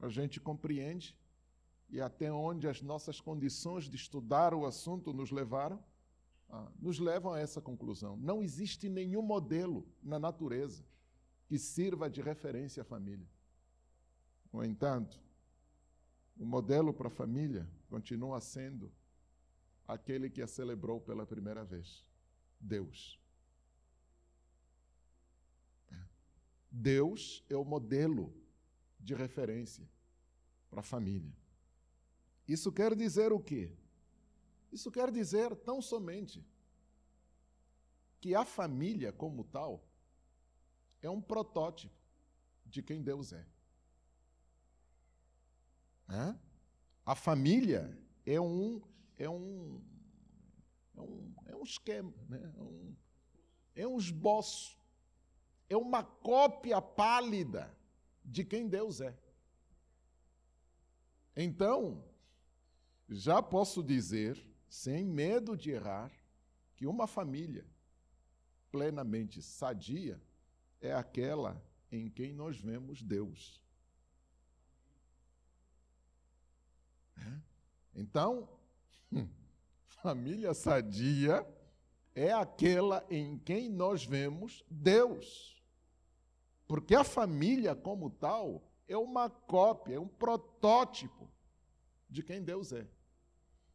a 0.00 0.08
gente 0.08 0.40
compreende 0.40 1.14
e 1.90 2.00
até 2.00 2.32
onde 2.32 2.66
as 2.66 2.80
nossas 2.80 3.20
condições 3.20 3.90
de 3.90 3.96
estudar 3.96 4.54
o 4.54 4.64
assunto 4.64 5.12
nos 5.12 5.30
levaram, 5.30 5.84
ah, 6.48 6.72
nos 6.80 6.98
levam 6.98 7.34
a 7.34 7.38
essa 7.38 7.60
conclusão. 7.60 8.16
Não 8.16 8.42
existe 8.42 8.88
nenhum 8.88 9.20
modelo 9.20 9.86
na 10.02 10.18
natureza 10.18 10.82
que 11.46 11.58
sirva 11.58 12.08
de 12.08 12.22
referência 12.22 12.80
à 12.80 12.84
família. 12.86 13.28
No 14.50 14.64
entanto, 14.64 15.20
o 16.38 16.46
modelo 16.46 16.94
para 16.94 17.08
a 17.08 17.10
família 17.10 17.68
continua 17.90 18.40
sendo 18.40 18.90
aquele 19.86 20.30
que 20.30 20.40
a 20.40 20.46
celebrou 20.46 21.02
pela 21.02 21.26
primeira 21.26 21.62
vez: 21.66 22.02
Deus. 22.58 23.25
Deus 26.70 27.44
é 27.48 27.56
o 27.56 27.64
modelo 27.64 28.34
de 28.98 29.14
referência 29.14 29.88
para 30.68 30.80
a 30.80 30.82
família. 30.82 31.34
Isso 32.46 32.70
quer 32.72 32.94
dizer 32.94 33.32
o 33.32 33.40
quê? 33.40 33.72
Isso 34.70 34.90
quer 34.90 35.10
dizer 35.10 35.54
tão 35.56 35.80
somente 35.80 36.44
que 38.20 38.34
a 38.34 38.44
família, 38.44 39.12
como 39.12 39.44
tal, 39.44 39.84
é 41.00 41.08
um 41.08 41.20
protótipo 41.20 41.94
de 42.64 42.82
quem 42.82 43.02
Deus 43.02 43.32
é. 43.32 43.46
é? 46.08 46.36
A 47.04 47.14
família 47.14 47.96
é 48.24 48.40
um, 48.40 48.82
é 49.16 49.28
um, 49.30 49.80
é 50.96 51.00
um, 51.00 51.34
é 51.46 51.56
um 51.56 51.62
esquema, 51.62 52.12
né? 52.28 52.52
é, 52.56 52.62
um, 52.62 52.96
é 53.76 53.86
um 53.86 53.96
esboço, 53.96 54.76
é 55.68 55.76
uma 55.76 56.02
cópia 56.02 56.80
pálida 56.80 57.74
de 58.24 58.44
quem 58.44 58.68
Deus 58.68 59.00
é. 59.00 59.16
Então, 61.36 62.04
já 63.08 63.42
posso 63.42 63.82
dizer, 63.82 64.44
sem 64.68 65.04
medo 65.04 65.56
de 65.56 65.70
errar, 65.70 66.10
que 66.74 66.86
uma 66.86 67.06
família 67.06 67.66
plenamente 68.70 69.40
sadia 69.42 70.20
é 70.80 70.92
aquela 70.92 71.62
em 71.90 72.10
quem 72.10 72.32
nós 72.32 72.58
vemos 72.58 73.02
Deus. 73.02 73.62
Então, 77.94 78.48
família 79.88 80.52
sadia 80.52 81.46
é 82.14 82.30
aquela 82.32 83.04
em 83.10 83.38
quem 83.38 83.70
nós 83.70 84.04
vemos 84.04 84.64
Deus. 84.70 85.55
Porque 86.66 86.94
a 86.94 87.04
família, 87.04 87.74
como 87.74 88.10
tal, 88.10 88.62
é 88.88 88.96
uma 88.96 89.30
cópia, 89.30 89.96
é 89.96 90.00
um 90.00 90.08
protótipo 90.08 91.30
de 92.08 92.22
quem 92.22 92.42
Deus 92.42 92.72
é. 92.72 92.86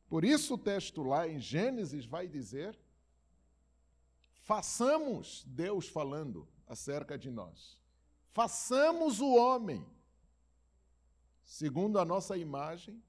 Por 0.10 0.26
isso 0.26 0.56
o 0.56 0.58
texto 0.58 1.04
lá 1.04 1.28
em 1.28 1.40
Gênesis 1.40 2.06
vai 2.06 2.28
dizer: 2.28 2.78
façamos, 4.42 5.44
Deus 5.48 5.88
falando 5.88 6.48
acerca 6.68 7.18
de 7.18 7.30
nós, 7.30 7.80
façamos 8.32 9.22
o 9.22 9.34
homem 9.36 9.86
segundo 11.52 12.00
a 12.00 12.06
nossa 12.06 12.38
imagem, 12.38 13.04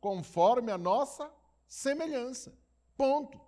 conforme 0.00 0.70
a 0.70 0.78
nossa 0.78 1.28
semelhança. 1.66 2.56
Ponto. 2.96 3.40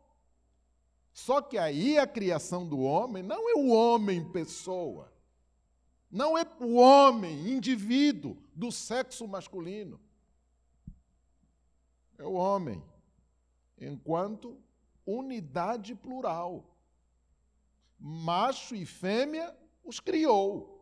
Só 1.13 1.41
que 1.41 1.57
aí 1.57 1.99
a 1.99 2.07
criação 2.07 2.67
do 2.67 2.81
homem 2.81 3.23
não 3.23 3.49
é 3.49 3.55
o 3.55 3.69
homem 3.69 4.29
pessoa, 4.33 5.13
não 6.11 6.37
é 6.37 6.43
o 6.59 6.75
homem 6.75 7.51
indivíduo 7.51 8.37
do 8.55 8.73
sexo 8.73 9.29
masculino. 9.29 10.01
É 12.19 12.25
o 12.25 12.33
homem 12.33 12.83
enquanto 13.79 14.61
unidade 15.07 15.95
plural. 15.95 16.67
Macho 17.97 18.75
e 18.75 18.85
fêmea 18.85 19.57
os 19.85 20.01
criou. 20.01 20.81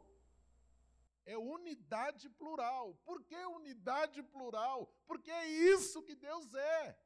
É 1.26 1.36
unidade 1.36 2.30
plural. 2.30 2.94
Por 3.04 3.22
que 3.22 3.36
unidade 3.36 4.22
plural? 4.22 4.90
Porque 5.06 5.30
é 5.30 5.46
isso 5.46 6.02
que 6.02 6.14
Deus 6.14 6.54
é. 6.54 6.98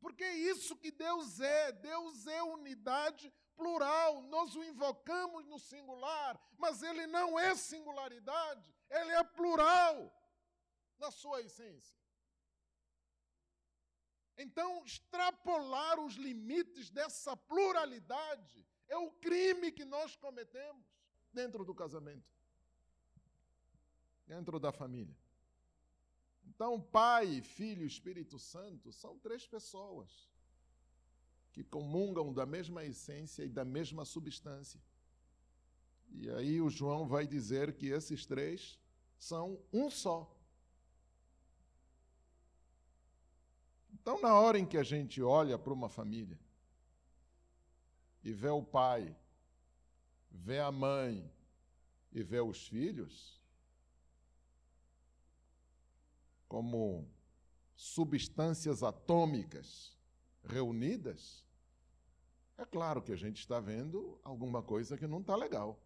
Porque 0.00 0.24
é 0.24 0.34
isso 0.36 0.74
que 0.76 0.90
Deus 0.90 1.38
é. 1.38 1.70
Deus 1.70 2.26
é 2.26 2.42
unidade 2.42 3.32
plural. 3.60 4.22
Nós 4.34 4.54
o 4.54 4.64
invocamos 4.72 5.44
no 5.52 5.58
singular, 5.58 6.32
mas 6.56 6.82
ele 6.82 7.06
não 7.06 7.38
é 7.38 7.54
singularidade, 7.54 8.74
ele 8.98 9.12
é 9.12 9.24
plural 9.24 9.96
na 10.98 11.10
sua 11.10 11.42
essência. 11.42 11.98
Então, 14.44 14.84
extrapolar 14.84 15.98
os 15.98 16.14
limites 16.14 16.90
dessa 16.90 17.36
pluralidade 17.36 18.64
é 18.86 18.96
o 18.96 19.10
crime 19.10 19.72
que 19.72 19.84
nós 19.84 20.14
cometemos 20.16 20.86
dentro 21.32 21.64
do 21.64 21.74
casamento, 21.74 22.30
dentro 24.26 24.60
da 24.60 24.70
família. 24.70 25.16
Então, 26.44 26.80
Pai, 26.80 27.42
Filho 27.42 27.82
e 27.82 27.86
Espírito 27.86 28.38
Santo 28.38 28.92
são 28.92 29.18
três 29.18 29.46
pessoas 29.46 30.30
que 31.58 31.64
comungam 31.64 32.32
da 32.32 32.46
mesma 32.46 32.84
essência 32.84 33.42
e 33.42 33.48
da 33.48 33.64
mesma 33.64 34.04
substância. 34.04 34.80
E 36.12 36.30
aí 36.30 36.60
o 36.60 36.70
João 36.70 37.08
vai 37.08 37.26
dizer 37.26 37.74
que 37.74 37.88
esses 37.88 38.24
três 38.24 38.78
são 39.18 39.60
um 39.72 39.90
só. 39.90 40.32
Então, 43.92 44.20
na 44.20 44.34
hora 44.34 44.56
em 44.56 44.64
que 44.64 44.76
a 44.78 44.84
gente 44.84 45.20
olha 45.20 45.58
para 45.58 45.72
uma 45.72 45.88
família 45.88 46.38
e 48.22 48.32
vê 48.32 48.50
o 48.50 48.62
pai, 48.62 49.16
vê 50.30 50.60
a 50.60 50.70
mãe 50.70 51.28
e 52.12 52.22
vê 52.22 52.40
os 52.40 52.68
filhos, 52.68 53.42
como 56.46 57.10
substâncias 57.74 58.84
atômicas 58.84 59.98
reunidas, 60.44 61.47
é 62.58 62.64
claro 62.66 63.00
que 63.00 63.12
a 63.12 63.16
gente 63.16 63.38
está 63.38 63.60
vendo 63.60 64.18
alguma 64.24 64.60
coisa 64.60 64.98
que 64.98 65.06
não 65.06 65.20
está 65.20 65.36
legal. 65.36 65.80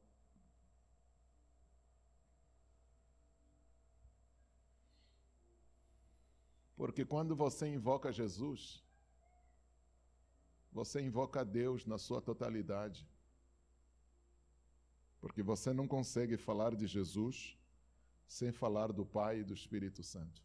Porque 6.74 7.04
quando 7.04 7.36
você 7.36 7.68
invoca 7.68 8.10
Jesus, 8.10 8.82
você 10.72 11.02
invoca 11.02 11.44
Deus 11.44 11.84
na 11.84 11.98
sua 11.98 12.22
totalidade. 12.22 13.06
Porque 15.20 15.42
você 15.42 15.74
não 15.74 15.86
consegue 15.86 16.38
falar 16.38 16.74
de 16.74 16.86
Jesus 16.86 17.56
sem 18.26 18.50
falar 18.50 18.92
do 18.92 19.04
Pai 19.04 19.40
e 19.40 19.44
do 19.44 19.52
Espírito 19.52 20.02
Santo. 20.02 20.42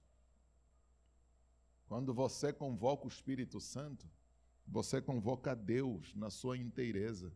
Quando 1.88 2.14
você 2.14 2.52
convoca 2.52 3.06
o 3.06 3.08
Espírito 3.08 3.62
Santo, 3.62 4.06
você 4.68 5.02
convoca 5.02 5.56
Deus 5.56 6.14
na 6.16 6.30
sua 6.30 6.58
inteireza. 6.58 7.32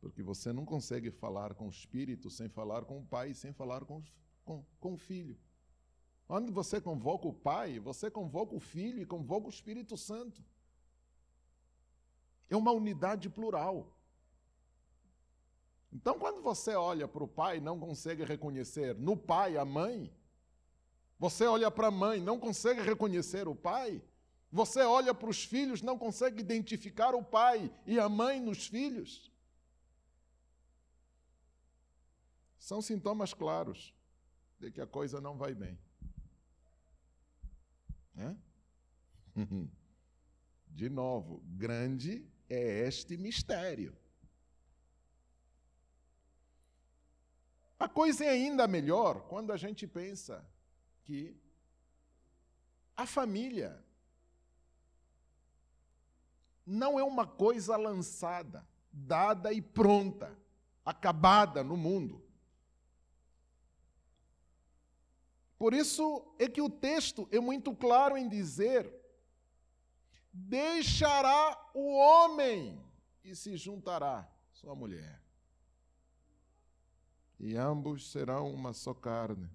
Porque 0.00 0.22
você 0.22 0.52
não 0.52 0.64
consegue 0.64 1.10
falar 1.10 1.54
com 1.54 1.66
o 1.66 1.70
Espírito 1.70 2.28
sem 2.28 2.48
falar 2.48 2.84
com 2.84 2.98
o 2.98 3.06
Pai, 3.06 3.32
sem 3.34 3.52
falar 3.52 3.84
com, 3.84 4.02
com, 4.44 4.64
com 4.78 4.94
o 4.94 4.96
Filho. 4.96 5.38
Onde 6.28 6.50
você 6.50 6.80
convoca 6.80 7.28
o 7.28 7.32
Pai, 7.32 7.78
você 7.78 8.10
convoca 8.10 8.54
o 8.54 8.60
Filho 8.60 9.00
e 9.00 9.06
convoca 9.06 9.46
o 9.46 9.50
Espírito 9.50 9.96
Santo. 9.96 10.42
É 12.50 12.56
uma 12.56 12.72
unidade 12.72 13.30
plural. 13.30 13.96
Então, 15.92 16.18
quando 16.18 16.42
você 16.42 16.74
olha 16.74 17.06
para 17.06 17.22
o 17.22 17.28
pai 17.28 17.58
e 17.58 17.60
não 17.60 17.78
consegue 17.78 18.24
reconhecer 18.24 18.94
no 18.94 19.14
pai 19.14 19.58
a 19.58 19.64
mãe, 19.64 20.10
você 21.18 21.46
olha 21.46 21.70
para 21.70 21.88
a 21.88 21.90
mãe 21.90 22.20
não 22.20 22.38
consegue 22.38 22.80
reconhecer 22.80 23.46
o 23.46 23.54
pai, 23.54 24.02
você 24.52 24.82
olha 24.82 25.14
para 25.14 25.30
os 25.30 25.42
filhos 25.42 25.80
não 25.80 25.98
consegue 25.98 26.38
identificar 26.38 27.14
o 27.14 27.24
pai 27.24 27.74
e 27.86 27.98
a 27.98 28.06
mãe 28.06 28.38
nos 28.38 28.66
filhos. 28.66 29.32
São 32.58 32.82
sintomas 32.82 33.32
claros 33.32 33.94
de 34.60 34.70
que 34.70 34.80
a 34.82 34.86
coisa 34.86 35.22
não 35.22 35.38
vai 35.38 35.54
bem. 35.54 35.78
Né? 38.14 38.36
De 40.68 40.88
novo, 40.88 41.42
grande 41.46 42.26
é 42.48 42.86
este 42.86 43.16
mistério. 43.16 43.96
A 47.78 47.88
coisa 47.88 48.24
é 48.24 48.28
ainda 48.28 48.68
melhor 48.68 49.22
quando 49.28 49.50
a 49.50 49.56
gente 49.56 49.86
pensa 49.86 50.46
que 51.02 51.36
a 52.96 53.06
família 53.06 53.81
não 56.66 56.98
é 56.98 57.04
uma 57.04 57.26
coisa 57.26 57.76
lançada, 57.76 58.66
dada 58.92 59.52
e 59.52 59.60
pronta, 59.60 60.36
acabada 60.84 61.62
no 61.62 61.76
mundo. 61.76 62.22
Por 65.58 65.74
isso 65.74 66.34
é 66.38 66.48
que 66.48 66.60
o 66.60 66.68
texto 66.68 67.28
é 67.30 67.38
muito 67.38 67.74
claro 67.74 68.16
em 68.16 68.28
dizer 68.28 68.92
deixará 70.32 71.70
o 71.74 71.94
homem 71.94 72.82
e 73.22 73.36
se 73.36 73.56
juntará 73.56 74.28
sua 74.50 74.74
mulher. 74.74 75.22
E 77.38 77.56
ambos 77.56 78.10
serão 78.10 78.52
uma 78.52 78.72
só 78.72 78.94
carne. 78.94 79.50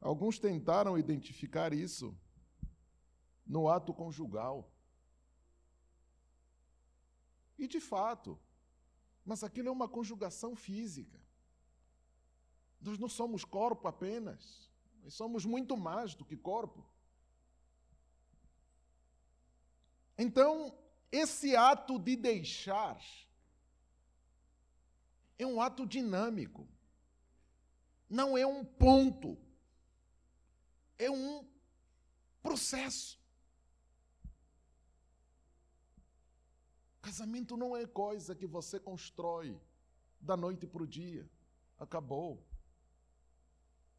Alguns 0.00 0.38
tentaram 0.38 0.98
identificar 0.98 1.72
isso 1.72 2.16
no 3.46 3.68
ato 3.68 3.94
conjugal. 3.94 4.70
E 7.58 7.66
de 7.66 7.80
fato, 7.80 8.38
mas 9.24 9.42
aquilo 9.42 9.68
é 9.68 9.72
uma 9.72 9.88
conjugação 9.88 10.54
física. 10.54 11.20
Nós 12.80 12.98
não 12.98 13.08
somos 13.08 13.44
corpo 13.44 13.88
apenas, 13.88 14.70
nós 15.02 15.14
somos 15.14 15.44
muito 15.44 15.76
mais 15.76 16.14
do 16.14 16.24
que 16.24 16.36
corpo. 16.36 16.84
Então, 20.18 20.76
esse 21.10 21.54
ato 21.56 21.98
de 21.98 22.16
deixar 22.16 23.00
é 25.38 25.46
um 25.46 25.60
ato 25.60 25.86
dinâmico, 25.86 26.66
não 28.08 28.36
é 28.36 28.46
um 28.46 28.64
ponto, 28.64 29.36
é 30.98 31.10
um 31.10 31.46
processo. 32.42 33.20
Casamento 37.06 37.56
não 37.56 37.76
é 37.76 37.86
coisa 37.86 38.34
que 38.34 38.48
você 38.48 38.80
constrói 38.80 39.56
da 40.20 40.36
noite 40.36 40.66
para 40.66 40.82
o 40.82 40.86
dia. 40.88 41.24
Acabou. 41.78 42.44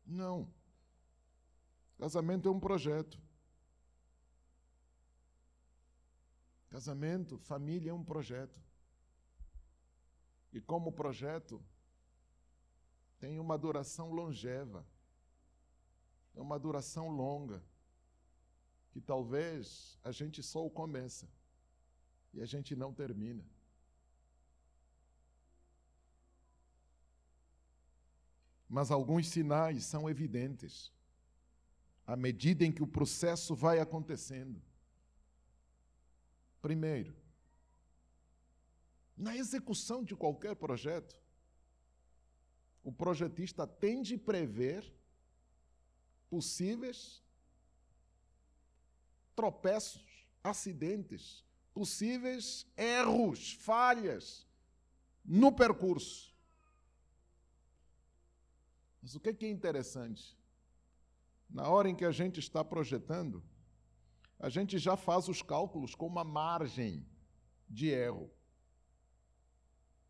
Não. 0.06 0.54
Casamento 1.98 2.50
é 2.50 2.52
um 2.52 2.60
projeto. 2.60 3.18
Casamento, 6.70 7.38
família 7.38 7.92
é 7.92 7.94
um 7.94 8.04
projeto. 8.04 8.62
E 10.52 10.60
como 10.60 10.92
projeto, 10.92 11.64
tem 13.20 13.40
uma 13.40 13.58
duração 13.58 14.12
longeva, 14.12 14.86
é 16.36 16.42
uma 16.42 16.60
duração 16.60 17.08
longa, 17.08 17.64
que 18.92 19.00
talvez 19.00 19.98
a 20.04 20.12
gente 20.12 20.44
só 20.44 20.66
o 20.66 20.70
começa 20.70 21.26
e 22.38 22.42
a 22.42 22.46
gente 22.46 22.76
não 22.76 22.94
termina. 22.94 23.44
Mas 28.70 28.92
alguns 28.92 29.28
sinais 29.28 29.86
são 29.86 30.08
evidentes 30.08 30.94
à 32.06 32.16
medida 32.16 32.64
em 32.64 32.72
que 32.72 32.84
o 32.84 32.88
processo 32.88 33.56
vai 33.56 33.80
acontecendo. 33.80 34.62
Primeiro, 36.62 37.16
na 39.18 39.36
execução 39.36 40.04
de 40.04 40.16
qualquer 40.16 40.56
projeto, 40.56 41.20
o 42.84 42.92
projetista 42.92 43.66
tem 43.66 44.02
de 44.04 44.16
prever 44.16 44.94
possíveis 46.30 47.24
tropeços, 49.36 50.28
acidentes, 50.44 51.47
possíveis 51.78 52.66
erros, 52.76 53.54
falhas 53.54 54.48
no 55.24 55.52
percurso. 55.52 56.36
Mas 59.00 59.14
o 59.14 59.20
que 59.20 59.46
é 59.46 59.50
interessante? 59.50 60.36
Na 61.48 61.70
hora 61.70 61.88
em 61.88 61.96
que 61.96 62.04
a 62.04 62.10
gente 62.10 62.40
está 62.40 62.66
projetando, 62.66 63.44
a 64.40 64.50
gente 64.50 64.80
já 64.80 64.98
faz 64.98 65.28
os 65.28 65.44
cálculos 65.44 65.94
com 65.94 66.08
uma 66.08 66.24
margem 66.24 67.08
de 67.70 67.90
erro. 67.90 68.32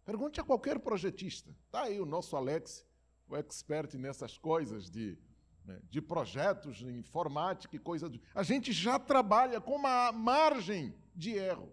Pergunte 0.05 0.39
a 0.39 0.43
qualquer 0.45 0.79
projetista. 0.79 1.53
Está 1.65 1.83
aí 1.83 1.99
o 1.99 2.05
nosso 2.05 2.37
Alex, 2.37 2.87
o 3.27 3.35
expert 3.35 3.93
nessas 3.95 4.37
coisas 4.37 4.89
de, 4.89 5.19
né, 5.67 5.81
de 5.89 6.01
projetos, 6.01 6.77
de 6.77 6.87
informática 6.87 7.75
e 7.75 7.79
coisas. 7.79 8.09
A 8.33 8.41
gente 8.41 8.71
já 8.71 8.97
trabalha 8.97 9.59
com 9.59 9.75
uma 9.75 10.11
margem 10.13 10.95
de 11.13 11.31
erro. 11.31 11.71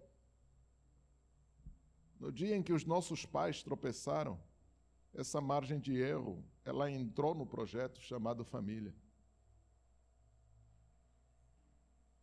No 2.19 2.33
dia 2.33 2.57
em 2.57 2.63
que 2.63 2.73
os 2.73 2.85
nossos 2.85 3.25
pais 3.25 3.63
tropeçaram, 3.63 4.41
essa 5.15 5.41
margem 5.41 5.79
de 5.79 5.97
erro, 5.97 6.45
ela 6.65 6.91
entrou 6.91 7.35
no 7.35 7.47
projeto 7.47 8.01
chamado 8.01 8.45
família. 8.45 8.93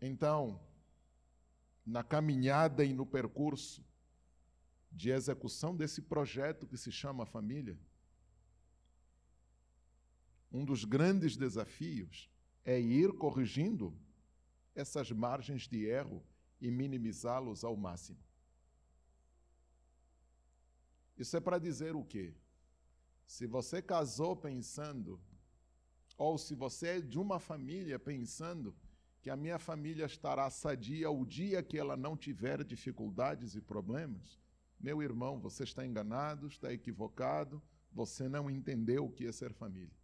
Então, 0.01 0.60
na 1.86 2.03
caminhada 2.03 2.84
e 2.84 2.93
no 2.93 3.05
percurso 3.05 3.86
de 4.91 5.10
execução 5.10 5.73
desse 5.73 6.01
projeto 6.01 6.67
que 6.67 6.75
se 6.75 6.91
chama 6.91 7.25
família, 7.25 7.79
um 10.51 10.65
dos 10.65 10.83
grandes 10.83 11.37
desafios 11.37 12.29
é 12.65 12.79
ir 12.79 13.13
corrigindo 13.13 13.97
essas 14.75 15.11
margens 15.11 15.67
de 15.67 15.85
erro 15.85 16.23
e 16.59 16.69
minimizá-los 16.69 17.63
ao 17.63 17.75
máximo. 17.75 18.19
Isso 21.17 21.37
é 21.37 21.39
para 21.39 21.57
dizer 21.57 21.95
o 21.95 22.03
quê? 22.03 22.33
Se 23.25 23.47
você 23.47 23.81
casou 23.81 24.35
pensando, 24.35 25.19
ou 26.17 26.37
se 26.37 26.53
você 26.53 26.97
é 26.97 27.01
de 27.01 27.17
uma 27.17 27.39
família 27.39 27.97
pensando 27.97 28.75
que 29.21 29.29
a 29.29 29.35
minha 29.35 29.59
família 29.59 30.05
estará 30.05 30.49
sadia 30.49 31.09
o 31.09 31.25
dia 31.25 31.61
que 31.61 31.77
ela 31.77 31.95
não 31.95 32.17
tiver 32.17 32.63
dificuldades 32.63 33.55
e 33.55 33.61
problemas, 33.61 34.39
meu 34.79 35.01
irmão, 35.01 35.39
você 35.39 35.63
está 35.63 35.85
enganado, 35.85 36.47
está 36.47 36.73
equivocado, 36.73 37.61
você 37.91 38.27
não 38.27 38.49
entendeu 38.49 39.05
o 39.05 39.11
que 39.11 39.27
é 39.27 39.31
ser 39.31 39.53
família. 39.53 40.00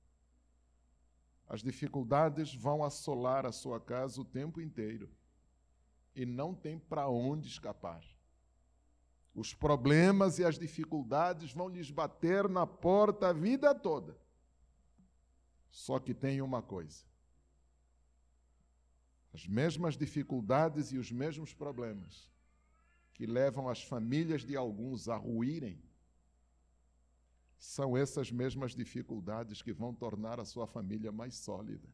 As 1.47 1.61
dificuldades 1.61 2.53
vão 2.53 2.83
assolar 2.83 3.45
a 3.45 3.51
sua 3.51 3.79
casa 3.79 4.19
o 4.19 4.25
tempo 4.25 4.59
inteiro 4.59 5.09
e 6.13 6.25
não 6.25 6.53
tem 6.53 6.77
para 6.77 7.07
onde 7.07 7.47
escapar. 7.47 8.03
Os 9.33 9.53
problemas 9.53 10.39
e 10.39 10.43
as 10.43 10.57
dificuldades 10.57 11.53
vão 11.53 11.69
lhes 11.69 11.91
bater 11.91 12.49
na 12.49 12.65
porta 12.65 13.29
a 13.29 13.33
vida 13.33 13.73
toda. 13.73 14.17
Só 15.69 15.99
que 15.99 16.13
tem 16.13 16.41
uma 16.41 16.61
coisa: 16.61 17.05
as 19.33 19.47
mesmas 19.47 19.95
dificuldades 19.95 20.91
e 20.91 20.97
os 20.97 21.11
mesmos 21.11 21.53
problemas 21.53 22.29
que 23.13 23.25
levam 23.25 23.69
as 23.69 23.83
famílias 23.83 24.43
de 24.43 24.55
alguns 24.55 25.07
a 25.07 25.15
ruírem, 25.15 25.81
são 27.57 27.97
essas 27.97 28.31
mesmas 28.31 28.75
dificuldades 28.75 29.61
que 29.61 29.73
vão 29.73 29.93
tornar 29.93 30.39
a 30.39 30.45
sua 30.45 30.67
família 30.67 31.11
mais 31.11 31.35
sólida. 31.35 31.87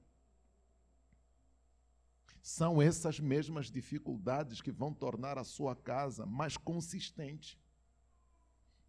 São 2.42 2.82
essas 2.82 3.20
mesmas 3.20 3.72
dificuldades 3.72 4.62
que 4.62 4.72
vão 4.72 4.94
tornar 4.94 5.38
a 5.38 5.46
sua 5.46 5.76
casa 5.76 6.26
mais 6.26 6.58
consistente. 6.58 7.58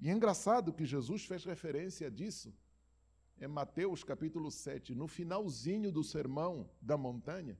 E 0.00 0.10
é 0.10 0.12
engraçado 0.12 0.72
que 0.72 0.84
Jesus 0.84 1.24
fez 1.24 1.44
referência 1.44 2.10
disso 2.10 2.52
em 3.40 3.48
Mateus 3.48 4.02
capítulo 4.02 4.50
7, 4.50 4.94
no 4.94 5.06
finalzinho 5.06 5.92
do 5.92 6.02
sermão 6.02 6.68
da 6.80 6.96
montanha. 6.96 7.58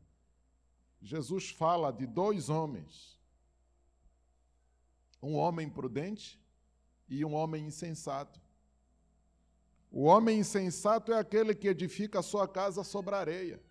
Jesus 1.01 1.51
fala 1.51 1.93
de 1.93 2.07
dois 2.07 2.49
homens, 2.49 3.21
um 5.23 5.35
homem 5.35 5.69
prudente 5.69 6.41
e 7.09 7.25
um 7.25 7.35
homem 7.35 7.67
insensato. 7.67 8.41
O 9.97 10.07
homem 10.07 10.41
insensato 10.41 11.13
é 11.13 11.19
aquele 11.21 11.55
que 11.55 11.69
edifica 11.69 12.19
a 12.19 12.23
sua 12.23 12.49
casa 12.49 12.83
sobre 12.83 13.15
a 13.15 13.19
areia. 13.19 13.63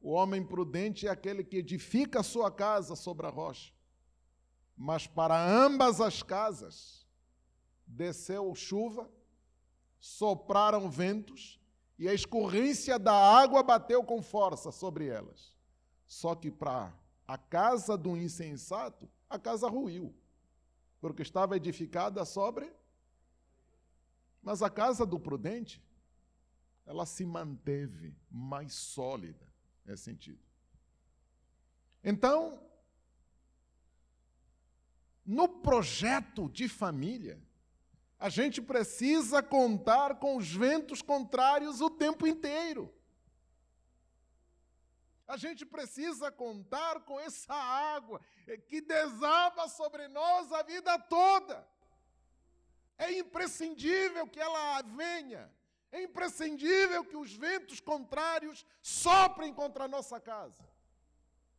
O 0.00 0.12
homem 0.12 0.42
prudente 0.42 1.06
é 1.06 1.10
aquele 1.10 1.44
que 1.44 1.58
edifica 1.58 2.20
a 2.20 2.22
sua 2.22 2.50
casa 2.50 2.96
sobre 2.96 3.26
a 3.26 3.28
rocha. 3.28 3.70
Mas 4.74 5.06
para 5.06 5.38
ambas 5.38 6.00
as 6.00 6.22
casas 6.22 7.06
desceu 7.86 8.54
chuva, 8.54 9.06
sopraram 10.00 10.90
ventos 10.90 11.60
e 11.98 12.08
a 12.08 12.14
escorrência 12.14 12.98
da 12.98 13.12
água 13.12 13.62
bateu 13.62 14.02
com 14.02 14.22
força 14.22 14.72
sobre 14.72 15.08
elas. 15.08 15.54
Só 16.06 16.34
que 16.34 16.50
para 16.50 16.90
a 17.26 17.36
casa 17.36 17.98
do 17.98 18.16
insensato, 18.16 19.06
a 19.28 19.38
casa 19.38 19.68
ruiu, 19.68 20.14
porque 21.02 21.20
estava 21.20 21.54
edificada 21.54 22.24
sobre. 22.24 22.72
Mas 24.48 24.62
a 24.62 24.70
casa 24.70 25.04
do 25.04 25.20
prudente, 25.20 25.78
ela 26.86 27.04
se 27.04 27.26
manteve 27.26 28.16
mais 28.30 28.72
sólida 28.72 29.46
nesse 29.84 30.04
sentido. 30.04 30.42
Então, 32.02 32.58
no 35.22 35.46
projeto 35.46 36.48
de 36.48 36.66
família, 36.66 37.38
a 38.18 38.30
gente 38.30 38.62
precisa 38.62 39.42
contar 39.42 40.18
com 40.18 40.38
os 40.38 40.50
ventos 40.50 41.02
contrários 41.02 41.82
o 41.82 41.90
tempo 41.90 42.26
inteiro. 42.26 42.90
A 45.26 45.36
gente 45.36 45.66
precisa 45.66 46.32
contar 46.32 47.00
com 47.00 47.20
essa 47.20 47.52
água 47.52 48.18
que 48.66 48.80
desaba 48.80 49.68
sobre 49.68 50.08
nós 50.08 50.50
a 50.52 50.62
vida 50.62 50.98
toda. 51.00 51.68
É 52.98 53.12
imprescindível 53.12 54.26
que 54.26 54.40
ela 54.40 54.82
venha. 54.82 55.50
É 55.90 56.02
imprescindível 56.02 57.04
que 57.04 57.16
os 57.16 57.32
ventos 57.34 57.80
contrários 57.80 58.66
soprem 58.82 59.54
contra 59.54 59.84
a 59.84 59.88
nossa 59.88 60.20
casa. 60.20 60.68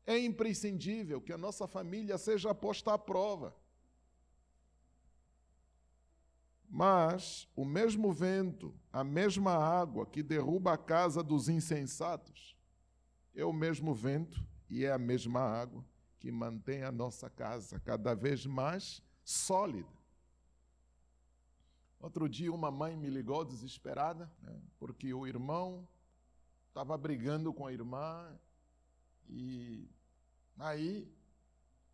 É 0.06 0.18
imprescindível 0.20 1.22
que 1.22 1.34
a 1.34 1.38
nossa 1.38 1.68
família 1.68 2.18
seja 2.18 2.54
posta 2.54 2.94
à 2.94 2.98
prova. 2.98 3.56
Mas 6.70 7.48
o 7.56 7.66
mesmo 7.66 8.12
vento, 8.12 8.78
a 8.94 9.04
mesma 9.04 9.54
água 9.54 10.06
que 10.06 10.22
derruba 10.22 10.74
a 10.74 10.78
casa 10.78 11.24
dos 11.24 11.50
insensatos, 11.50 12.56
é 13.34 13.44
o 13.44 13.54
mesmo 13.54 13.94
vento 13.94 14.46
e 14.70 14.86
é 14.86 14.92
a 14.92 14.98
mesma 14.98 15.42
água 15.42 15.84
que 16.20 16.32
mantém 16.32 16.84
a 16.84 16.92
nossa 16.92 17.30
casa 17.30 17.80
cada 17.80 18.14
vez 18.14 18.46
mais 18.46 19.02
sólida. 19.24 19.99
Outro 22.00 22.30
dia, 22.30 22.52
uma 22.52 22.72
mãe 22.72 22.96
me 22.96 23.10
ligou 23.10 23.44
desesperada, 23.44 24.32
né, 24.42 24.58
porque 24.78 25.14
o 25.14 25.28
irmão 25.28 25.88
estava 26.70 26.98
brigando 26.98 27.54
com 27.54 27.68
a 27.68 27.74
irmã, 27.74 28.40
e 29.28 29.90
aí 30.58 31.12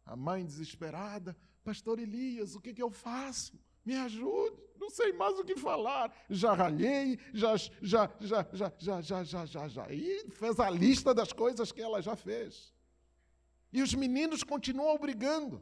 a 0.05 0.15
mãe 0.15 0.45
desesperada, 0.45 1.35
Pastor 1.63 1.99
Elias, 1.99 2.55
o 2.55 2.61
que, 2.61 2.73
que 2.73 2.83
eu 2.83 2.91
faço? 2.91 3.59
Me 3.83 3.95
ajude, 3.95 4.55
não 4.79 4.89
sei 4.89 5.11
mais 5.13 5.37
o 5.39 5.43
que 5.43 5.55
falar. 5.55 6.15
Já 6.29 6.53
ralhei, 6.53 7.19
já, 7.33 7.55
já, 7.55 8.11
já, 8.19 8.47
já, 8.53 8.73
já, 8.77 9.01
já, 9.01 9.23
já, 9.23 9.45
já, 9.45 9.67
já. 9.67 9.91
E 9.91 10.29
fez 10.29 10.59
a 10.59 10.69
lista 10.69 11.13
das 11.13 11.33
coisas 11.33 11.71
que 11.71 11.81
ela 11.81 12.01
já 12.01 12.15
fez. 12.15 12.73
E 13.73 13.81
os 13.81 13.93
meninos 13.93 14.43
continuam 14.43 14.97
brigando. 14.97 15.61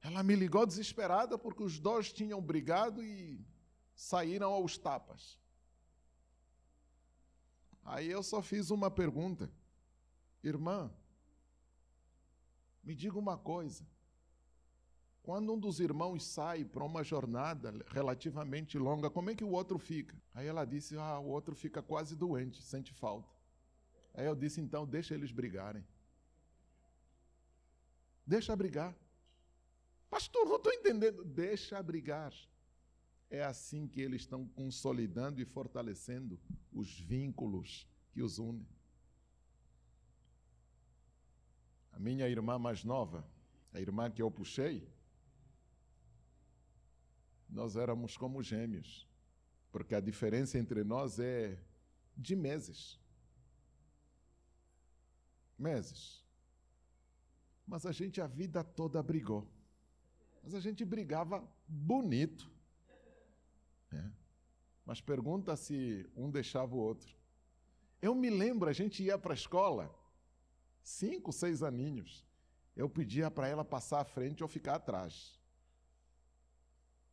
Ela 0.00 0.22
me 0.22 0.34
ligou 0.34 0.64
desesperada 0.64 1.36
porque 1.36 1.62
os 1.62 1.78
dois 1.78 2.12
tinham 2.12 2.40
brigado 2.40 3.02
e 3.02 3.44
saíram 3.94 4.52
aos 4.52 4.78
tapas. 4.78 5.38
Aí 7.84 8.08
eu 8.08 8.22
só 8.22 8.40
fiz 8.42 8.70
uma 8.70 8.90
pergunta: 8.90 9.50
Irmã, 10.42 10.92
me 12.84 12.94
diga 12.94 13.18
uma 13.18 13.36
coisa. 13.36 13.84
Quando 15.22 15.52
um 15.52 15.58
dos 15.58 15.78
irmãos 15.78 16.24
sai 16.24 16.64
para 16.64 16.84
uma 16.84 17.04
jornada 17.04 17.74
relativamente 17.88 18.78
longa, 18.78 19.10
como 19.10 19.28
é 19.28 19.34
que 19.34 19.44
o 19.44 19.50
outro 19.50 19.78
fica? 19.78 20.16
Aí 20.32 20.46
ela 20.46 20.64
disse: 20.64 20.96
Ah, 20.96 21.18
o 21.18 21.26
outro 21.26 21.54
fica 21.54 21.82
quase 21.82 22.14
doente, 22.14 22.62
sente 22.62 22.94
falta. 22.94 23.28
Aí 24.14 24.26
eu 24.26 24.34
disse: 24.34 24.60
Então, 24.60 24.86
deixa 24.86 25.14
eles 25.14 25.30
brigarem. 25.30 25.84
Deixa 28.26 28.54
brigar. 28.56 28.94
Pastor, 30.10 30.46
não 30.46 30.56
estou 30.56 30.72
entendendo. 30.72 31.24
Deixa 31.24 31.82
brigar. 31.82 32.32
É 33.30 33.42
assim 33.42 33.86
que 33.86 34.00
eles 34.00 34.22
estão 34.22 34.46
consolidando 34.48 35.40
e 35.40 35.44
fortalecendo 35.44 36.40
os 36.72 36.98
vínculos 36.98 37.86
que 38.10 38.22
os 38.22 38.38
unem. 38.38 38.66
A 41.92 41.98
minha 41.98 42.28
irmã 42.28 42.58
mais 42.58 42.84
nova, 42.84 43.28
a 43.72 43.80
irmã 43.80 44.10
que 44.10 44.22
eu 44.22 44.30
puxei, 44.30 44.88
nós 47.48 47.76
éramos 47.76 48.16
como 48.16 48.42
gêmeos, 48.42 49.06
porque 49.70 49.94
a 49.94 50.00
diferença 50.00 50.58
entre 50.58 50.84
nós 50.84 51.18
é 51.18 51.58
de 52.16 52.34
meses. 52.36 52.98
Meses. 55.58 56.24
Mas 57.66 57.84
a 57.84 57.92
gente 57.92 58.20
a 58.20 58.26
vida 58.26 58.64
toda 58.64 59.02
brigou. 59.02 59.46
Mas 60.42 60.54
a 60.54 60.60
gente 60.60 60.84
brigava 60.84 61.46
bonito. 61.66 62.50
É. 63.92 64.04
Mas 64.84 65.00
pergunta 65.00 65.56
se 65.56 66.08
um 66.16 66.30
deixava 66.30 66.74
o 66.74 66.78
outro. 66.78 67.16
Eu 68.00 68.14
me 68.14 68.30
lembro, 68.30 68.68
a 68.68 68.72
gente 68.72 69.02
ia 69.02 69.18
para 69.18 69.32
a 69.32 69.34
escola, 69.34 69.94
cinco, 70.82 71.32
seis 71.32 71.62
aninhos. 71.62 72.24
Eu 72.76 72.88
pedia 72.88 73.30
para 73.30 73.48
ela 73.48 73.64
passar 73.64 74.00
à 74.00 74.04
frente 74.04 74.42
ou 74.42 74.48
ficar 74.48 74.76
atrás. 74.76 75.38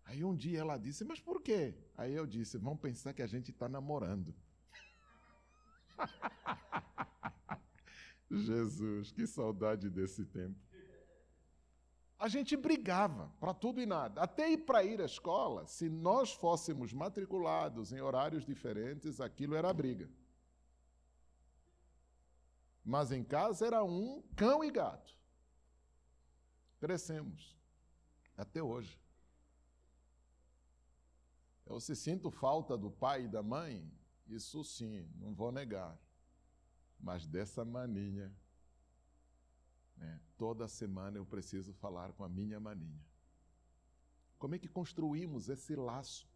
Aí 0.06 0.24
um 0.24 0.36
dia 0.36 0.60
ela 0.60 0.78
disse, 0.78 1.04
mas 1.04 1.20
por 1.20 1.42
quê? 1.42 1.74
Aí 1.98 2.14
eu 2.14 2.28
disse, 2.28 2.58
vão 2.60 2.78
pensar 2.78 3.14
que 3.14 3.24
a 3.24 3.28
gente 3.28 3.50
está 3.50 3.68
namorando. 3.68 4.34
Jesus, 8.30 9.12
que 9.12 9.26
saudade 9.26 9.90
desse 9.90 10.24
tempo. 10.26 10.60
A 12.18 12.28
gente 12.30 12.56
brigava 12.56 13.32
para 13.40 13.54
tudo 13.54 13.82
e 13.82 13.86
nada. 13.86 14.22
Até 14.22 14.50
ir 14.50 14.60
para 14.60 14.84
ir 14.84 15.02
à 15.02 15.06
escola, 15.06 15.68
se 15.68 15.90
nós 15.90 16.34
fôssemos 16.34 16.94
matriculados 16.94 17.92
em 17.92 18.00
horários 18.00 18.46
diferentes, 18.46 19.20
aquilo 19.20 19.56
era 19.56 19.74
briga. 19.74 20.10
Mas 22.84 23.12
em 23.12 23.24
casa 23.24 23.66
era 23.68 23.84
um 23.84 24.22
cão 24.36 24.64
e 24.64 24.72
gato. 24.72 25.14
Crescemos. 26.80 27.58
Até 28.38 28.62
hoje. 28.62 29.00
Eu 31.66 31.80
se 31.80 31.96
sinto 31.96 32.30
falta 32.30 32.78
do 32.78 32.92
pai 32.92 33.24
e 33.24 33.28
da 33.28 33.42
mãe, 33.42 33.92
isso 34.28 34.64
sim, 34.64 35.10
não 35.16 35.34
vou 35.34 35.52
negar. 35.52 35.98
Mas 37.00 37.26
dessa 37.26 37.66
maninha, 37.66 38.32
né, 39.98 40.22
toda 40.38 40.68
semana 40.68 41.18
eu 41.18 41.26
preciso 41.26 41.74
falar 41.74 42.14
com 42.14 42.24
a 42.24 42.30
minha 42.30 42.60
maninha. 42.60 43.04
Como 44.38 44.56
é 44.56 44.60
que 44.60 44.68
construímos 44.68 45.50
esse 45.50 45.76
laço? 45.76 46.28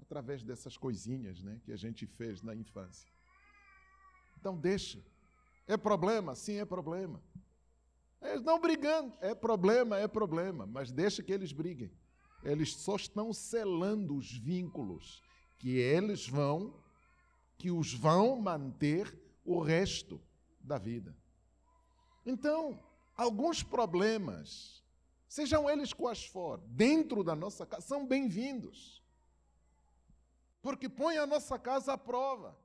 Através 0.00 0.42
dessas 0.42 0.76
coisinhas 0.76 1.42
né, 1.42 1.60
que 1.64 1.72
a 1.72 1.76
gente 1.76 2.06
fez 2.06 2.42
na 2.42 2.54
infância. 2.54 3.10
Então 4.38 4.56
deixa. 4.56 5.02
É 5.66 5.76
problema? 5.76 6.34
Sim, 6.34 6.56
é 6.56 6.64
problema. 6.64 7.22
Eles 8.20 8.42
não 8.42 8.60
brigando. 8.60 9.14
É 9.20 9.34
problema, 9.34 9.98
é 9.98 10.08
problema. 10.08 10.66
Mas 10.66 10.90
deixa 10.90 11.22
que 11.22 11.32
eles 11.32 11.52
briguem 11.52 11.90
eles 12.42 12.74
só 12.74 12.96
estão 12.96 13.32
selando 13.32 14.16
os 14.16 14.32
vínculos 14.32 15.22
que 15.58 15.76
eles 15.76 16.26
vão, 16.26 16.74
que 17.58 17.70
os 17.70 17.92
vão 17.92 18.40
manter 18.40 19.18
o 19.44 19.60
resto 19.60 20.20
da 20.60 20.78
vida. 20.78 21.14
Então, 22.24 22.82
alguns 23.16 23.62
problemas, 23.62 24.82
sejam 25.28 25.68
eles 25.68 25.92
quais 25.92 26.24
forem, 26.24 26.64
dentro 26.68 27.24
da 27.24 27.34
nossa 27.34 27.66
casa, 27.66 27.86
são 27.86 28.06
bem-vindos. 28.06 29.02
Porque 30.62 30.88
põe 30.88 31.16
a 31.16 31.26
nossa 31.26 31.58
casa 31.58 31.94
à 31.94 31.98
prova. 31.98 32.56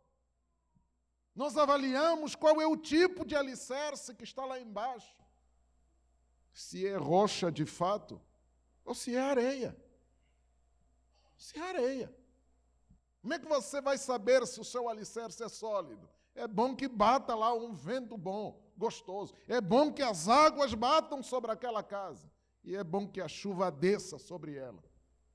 Nós 1.34 1.58
avaliamos 1.58 2.36
qual 2.36 2.62
é 2.62 2.68
o 2.68 2.78
tipo 2.78 3.26
de 3.26 3.36
alicerce 3.36 4.16
que 4.16 4.24
está 4.24 4.46
lá 4.46 4.60
embaixo. 4.60 5.16
Se 6.54 6.88
é 6.88 6.96
rocha 6.96 7.52
de 7.52 7.66
fato, 7.66 8.22
ou 8.86 8.94
se 8.94 9.16
é 9.16 9.20
areia. 9.20 9.76
Se 11.38 11.58
é 11.58 11.62
areia. 11.62 12.16
Como 13.22 13.34
é 13.34 13.40
que 13.40 13.48
você 13.48 13.82
vai 13.82 13.98
saber 13.98 14.46
se 14.46 14.60
o 14.60 14.64
seu 14.64 14.88
alicerce 14.88 15.44
é 15.44 15.50
sólido? 15.50 16.08
É 16.34 16.48
bom 16.48 16.76
que 16.76 16.88
bata 16.88 17.34
lá 17.34 17.54
um 17.54 17.74
vento 17.74 18.18
bom, 18.18 18.62
gostoso. 18.78 19.34
É 19.48 19.62
bom 19.62 19.92
que 19.94 20.02
as 20.02 20.28
águas 20.28 20.74
batam 20.74 21.24
sobre 21.24 21.52
aquela 21.52 21.84
casa. 21.84 22.30
E 22.64 22.76
é 22.76 22.84
bom 22.84 23.08
que 23.08 23.22
a 23.22 23.28
chuva 23.28 23.72
desça 23.72 24.18
sobre 24.18 24.56
ela. 24.56 24.84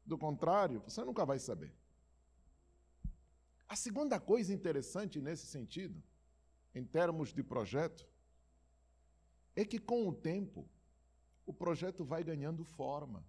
Do 0.05 0.19
contrário, 0.19 0.81
você 0.81 1.05
nunca 1.05 1.25
vai 1.25 1.39
saber. 1.39 1.73
A 3.69 3.77
segunda 3.77 4.19
coisa 4.19 4.53
interessante 4.53 5.21
nesse 5.21 5.47
sentido, 5.47 6.03
em 6.75 6.85
termos 6.85 7.33
de 7.33 7.43
projeto, 7.43 8.05
é 9.55 9.65
que 9.65 9.79
com 9.79 10.09
o 10.09 10.13
tempo, 10.13 10.69
o 11.47 11.53
projeto 11.53 12.05
vai 12.05 12.25
ganhando 12.25 12.65
forma. 12.65 13.25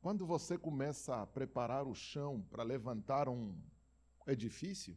Quando 0.00 0.26
você 0.26 0.58
começa 0.58 1.22
a 1.22 1.26
preparar 1.26 1.86
o 1.86 1.94
chão 1.94 2.42
para 2.50 2.62
levantar 2.62 3.28
um 3.28 3.56
edifício, 4.26 4.96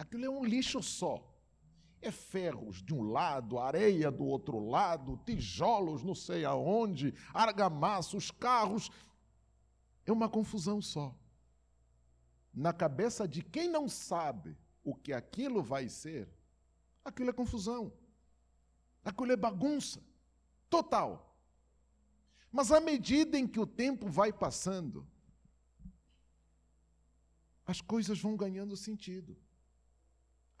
aquilo 0.00 0.24
é 0.24 0.30
um 0.30 0.44
lixo 0.44 0.82
só. 0.82 1.26
É 2.00 2.10
ferros 2.10 2.82
de 2.82 2.94
um 2.94 3.02
lado, 3.02 3.58
areia 3.58 4.10
do 4.10 4.24
outro 4.24 4.58
lado, 4.58 5.20
tijolos 5.26 6.02
não 6.02 6.14
sei 6.14 6.46
aonde, 6.46 7.14
argamassa, 7.34 8.16
os 8.16 8.30
carros. 8.30 8.90
É 10.06 10.10
uma 10.10 10.28
confusão 10.28 10.80
só. 10.80 11.14
Na 12.54 12.72
cabeça 12.72 13.28
de 13.28 13.42
quem 13.42 13.68
não 13.68 13.88
sabe 13.88 14.56
o 14.82 14.94
que 14.94 15.12
aquilo 15.12 15.62
vai 15.62 15.90
ser, 15.90 16.26
aquilo 17.04 17.28
é 17.28 17.34
confusão. 17.34 17.92
Aquilo 19.04 19.32
é 19.32 19.36
bagunça 19.36 20.02
total. 20.70 21.36
Mas 22.50 22.72
à 22.72 22.80
medida 22.80 23.38
em 23.38 23.46
que 23.46 23.60
o 23.60 23.66
tempo 23.66 24.08
vai 24.08 24.32
passando, 24.32 25.06
as 27.66 27.82
coisas 27.82 28.18
vão 28.18 28.36
ganhando 28.36 28.74
sentido. 28.76 29.36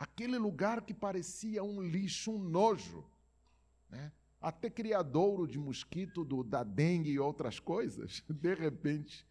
Aquele 0.00 0.38
lugar 0.38 0.80
que 0.80 0.94
parecia 0.94 1.62
um 1.62 1.82
lixo, 1.82 2.32
um 2.32 2.38
nojo, 2.38 3.04
né? 3.90 4.10
até 4.40 4.70
criadouro 4.70 5.46
de 5.46 5.58
mosquito 5.58 6.24
do, 6.24 6.42
da 6.42 6.64
dengue 6.64 7.10
e 7.10 7.18
outras 7.18 7.60
coisas, 7.60 8.24
de 8.26 8.54
repente, 8.54 9.28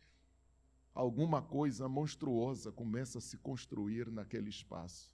alguma 0.94 1.42
coisa 1.42 1.90
monstruosa 1.90 2.72
começa 2.72 3.18
a 3.18 3.22
se 3.22 3.36
construir 3.40 4.12
naquele 4.12 4.52
espaço. 4.52 5.12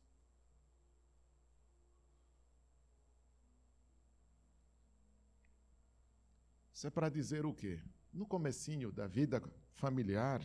Isso 6.74 6.86
é 6.86 6.90
para 6.90 7.08
dizer 7.08 7.46
o 7.46 7.54
quê? 7.54 7.82
No 8.12 8.26
comecinho 8.26 8.92
da 8.92 9.08
vida 9.08 9.42
familiar, 9.76 10.42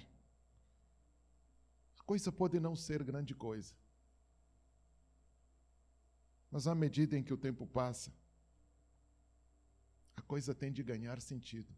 a 1.98 2.02
coisa 2.04 2.30
pode 2.30 2.60
não 2.60 2.76
ser 2.76 3.02
grande 3.02 3.34
coisa. 3.34 3.74
Mas 6.50 6.66
à 6.66 6.74
medida 6.74 7.16
em 7.16 7.22
que 7.22 7.32
o 7.32 7.38
tempo 7.38 7.66
passa, 7.66 8.12
a 10.16 10.22
coisa 10.22 10.54
tem 10.54 10.72
de 10.72 10.82
ganhar 10.82 11.20
sentido. 11.20 11.72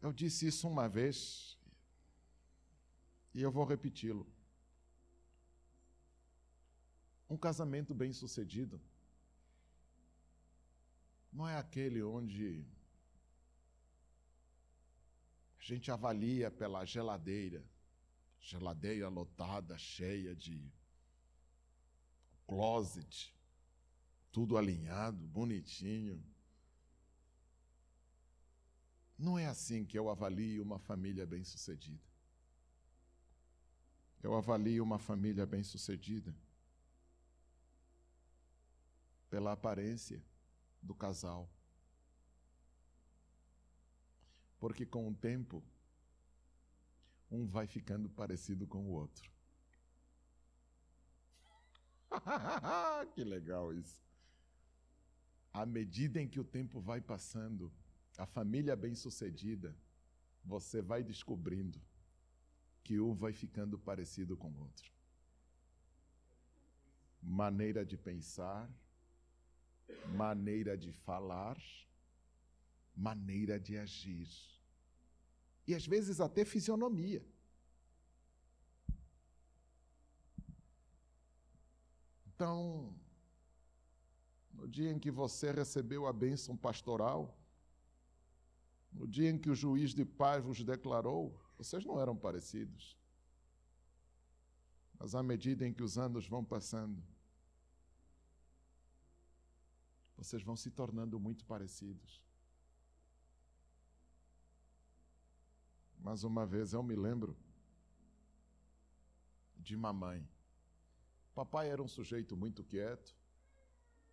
Eu 0.00 0.12
disse 0.12 0.46
isso 0.46 0.68
uma 0.68 0.88
vez 0.88 1.58
e 3.34 3.42
eu 3.42 3.50
vou 3.50 3.64
repeti-lo. 3.64 4.26
Um 7.28 7.36
casamento 7.36 7.94
bem-sucedido 7.94 8.80
não 11.32 11.48
é 11.48 11.56
aquele 11.56 12.02
onde 12.02 12.64
a 15.58 15.62
gente 15.62 15.90
avalia 15.90 16.50
pela 16.50 16.84
geladeira, 16.84 17.64
geladeira 18.44 19.08
lotada, 19.08 19.76
cheia 19.78 20.36
de 20.36 20.70
closet, 22.46 23.34
tudo 24.30 24.58
alinhado, 24.58 25.26
bonitinho. 25.26 26.22
Não 29.18 29.38
é 29.38 29.46
assim 29.46 29.84
que 29.86 29.98
eu 29.98 30.10
avalio 30.10 30.62
uma 30.62 30.78
família 30.78 31.26
bem-sucedida. 31.26 32.04
Eu 34.22 34.34
avalio 34.34 34.82
uma 34.82 34.98
família 34.98 35.46
bem-sucedida 35.46 36.34
pela 39.30 39.52
aparência 39.52 40.22
do 40.82 40.94
casal. 40.94 41.48
Porque 44.58 44.84
com 44.84 45.08
o 45.08 45.14
tempo, 45.14 45.62
um 47.34 47.46
vai 47.46 47.66
ficando 47.66 48.08
parecido 48.08 48.66
com 48.66 48.82
o 48.86 48.92
outro. 48.92 49.30
que 53.14 53.24
legal 53.24 53.72
isso. 53.72 54.00
À 55.52 55.66
medida 55.66 56.20
em 56.20 56.28
que 56.28 56.40
o 56.40 56.44
tempo 56.44 56.80
vai 56.80 57.00
passando, 57.00 57.72
a 58.16 58.26
família 58.26 58.76
bem-sucedida, 58.76 59.76
você 60.44 60.80
vai 60.80 61.02
descobrindo 61.02 61.80
que 62.82 63.00
um 63.00 63.14
vai 63.14 63.32
ficando 63.32 63.78
parecido 63.78 64.36
com 64.36 64.50
o 64.50 64.60
outro. 64.60 64.92
Maneira 67.22 67.84
de 67.84 67.96
pensar, 67.96 68.70
maneira 70.14 70.76
de 70.76 70.92
falar, 70.92 71.58
maneira 72.94 73.58
de 73.58 73.78
agir. 73.78 74.28
E 75.66 75.74
às 75.74 75.86
vezes 75.86 76.20
até 76.20 76.44
fisionomia. 76.44 77.24
Então, 82.34 82.94
no 84.52 84.68
dia 84.68 84.90
em 84.90 84.98
que 84.98 85.10
você 85.10 85.52
recebeu 85.52 86.06
a 86.06 86.12
bênção 86.12 86.56
pastoral, 86.56 87.38
no 88.92 89.06
dia 89.06 89.30
em 89.30 89.38
que 89.38 89.50
o 89.50 89.54
juiz 89.54 89.94
de 89.94 90.04
paz 90.04 90.44
vos 90.44 90.62
declarou, 90.62 91.40
vocês 91.56 91.84
não 91.84 92.00
eram 92.00 92.16
parecidos. 92.16 92.98
Mas 94.98 95.14
à 95.14 95.22
medida 95.22 95.66
em 95.66 95.72
que 95.72 95.82
os 95.82 95.98
anos 95.98 96.26
vão 96.26 96.44
passando, 96.44 97.02
vocês 100.16 100.42
vão 100.42 100.56
se 100.56 100.70
tornando 100.70 101.18
muito 101.18 101.44
parecidos. 101.44 102.22
Mais 106.04 106.22
uma 106.22 106.44
vez 106.44 106.74
eu 106.74 106.82
me 106.82 106.94
lembro 106.94 107.34
de 109.56 109.74
mamãe. 109.74 110.22
Papai 111.34 111.70
era 111.70 111.82
um 111.82 111.88
sujeito 111.88 112.36
muito 112.36 112.62
quieto, 112.62 113.16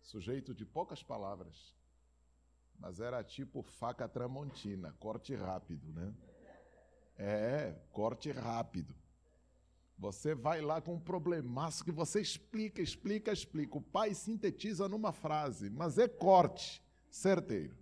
sujeito 0.00 0.54
de 0.54 0.64
poucas 0.64 1.02
palavras, 1.02 1.76
mas 2.78 2.98
era 2.98 3.22
tipo 3.22 3.62
faca 3.62 4.08
tramontina, 4.08 4.94
corte 4.98 5.34
rápido, 5.34 5.92
né? 5.92 6.14
É, 7.18 7.78
corte 7.92 8.32
rápido. 8.32 8.94
Você 9.98 10.34
vai 10.34 10.62
lá 10.62 10.80
com 10.80 10.94
um 10.94 11.00
problemaço 11.00 11.84
que 11.84 11.92
você 11.92 12.22
explica, 12.22 12.80
explica, 12.80 13.30
explica. 13.30 13.76
O 13.76 13.82
pai 13.82 14.14
sintetiza 14.14 14.88
numa 14.88 15.12
frase, 15.12 15.68
mas 15.68 15.98
é 15.98 16.08
corte, 16.08 16.82
certeiro. 17.10 17.81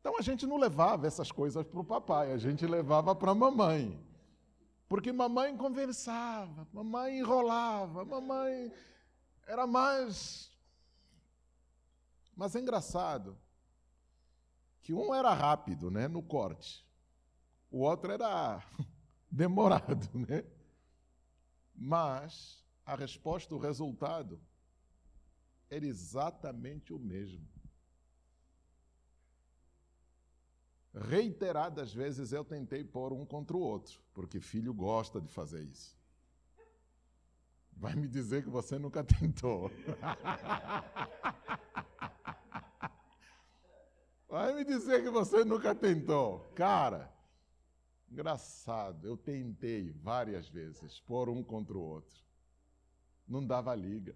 Então 0.00 0.16
a 0.18 0.22
gente 0.22 0.46
não 0.46 0.56
levava 0.56 1.06
essas 1.06 1.30
coisas 1.32 1.64
para 1.66 1.80
o 1.80 1.84
papai, 1.84 2.32
a 2.32 2.38
gente 2.38 2.66
levava 2.66 3.14
para 3.14 3.32
a 3.32 3.34
mamãe. 3.34 3.98
Porque 4.88 5.12
mamãe 5.12 5.56
conversava, 5.56 6.66
mamãe 6.72 7.18
enrolava, 7.18 8.04
mamãe 8.04 8.72
era 9.46 9.66
mais. 9.66 10.50
Mas 12.34 12.54
é 12.54 12.60
engraçado 12.60 13.36
que 14.80 14.94
um 14.94 15.14
era 15.14 15.34
rápido, 15.34 15.90
né, 15.90 16.08
no 16.08 16.22
corte. 16.22 16.86
O 17.70 17.80
outro 17.80 18.10
era 18.10 18.62
demorado, 19.30 20.08
né? 20.18 20.44
Mas 21.74 22.64
a 22.86 22.96
resposta, 22.96 23.54
o 23.54 23.58
resultado 23.58 24.40
era 25.68 25.84
exatamente 25.84 26.92
o 26.92 26.98
mesmo. 26.98 27.46
Reiteradas 30.94 31.92
vezes 31.92 32.32
eu 32.32 32.44
tentei 32.44 32.82
pôr 32.82 33.12
um 33.12 33.24
contra 33.24 33.56
o 33.56 33.60
outro, 33.60 34.00
porque 34.14 34.40
filho 34.40 34.72
gosta 34.72 35.20
de 35.20 35.28
fazer 35.28 35.62
isso. 35.62 35.96
Vai 37.72 37.94
me 37.94 38.08
dizer 38.08 38.42
que 38.42 38.50
você 38.50 38.78
nunca 38.78 39.04
tentou. 39.04 39.70
Vai 44.28 44.52
me 44.54 44.64
dizer 44.64 45.02
que 45.02 45.08
você 45.08 45.44
nunca 45.44 45.74
tentou. 45.74 46.40
Cara, 46.54 47.10
engraçado, 48.10 49.06
eu 49.06 49.16
tentei 49.16 49.90
várias 49.90 50.48
vezes 50.48 51.00
pôr 51.00 51.30
um 51.30 51.42
contra 51.42 51.78
o 51.78 51.80
outro. 51.80 52.18
Não 53.26 53.46
dava 53.46 53.74
liga. 53.74 54.14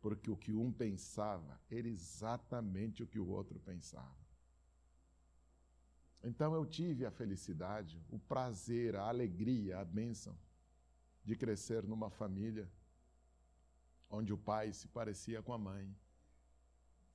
Porque 0.00 0.30
o 0.30 0.36
que 0.36 0.54
um 0.54 0.70
pensava 0.70 1.60
era 1.70 1.88
exatamente 1.88 3.02
o 3.02 3.06
que 3.06 3.18
o 3.18 3.28
outro 3.28 3.58
pensava. 3.58 4.19
Então 6.22 6.54
eu 6.54 6.66
tive 6.66 7.06
a 7.06 7.10
felicidade, 7.10 8.02
o 8.10 8.18
prazer, 8.18 8.94
a 8.96 9.08
alegria, 9.08 9.78
a 9.78 9.84
bênção 9.84 10.36
de 11.24 11.34
crescer 11.34 11.86
numa 11.86 12.10
família 12.10 12.70
onde 14.10 14.32
o 14.32 14.38
pai 14.38 14.72
se 14.72 14.88
parecia 14.88 15.42
com 15.42 15.52
a 15.52 15.58
mãe 15.58 15.96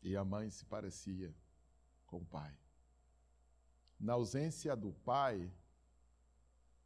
e 0.01 0.15
a 0.15 0.23
mãe 0.23 0.49
se 0.49 0.65
parecia 0.65 1.35
com 2.07 2.17
o 2.17 2.25
pai. 2.25 2.55
Na 3.99 4.13
ausência 4.13 4.75
do 4.75 4.91
pai, 4.91 5.51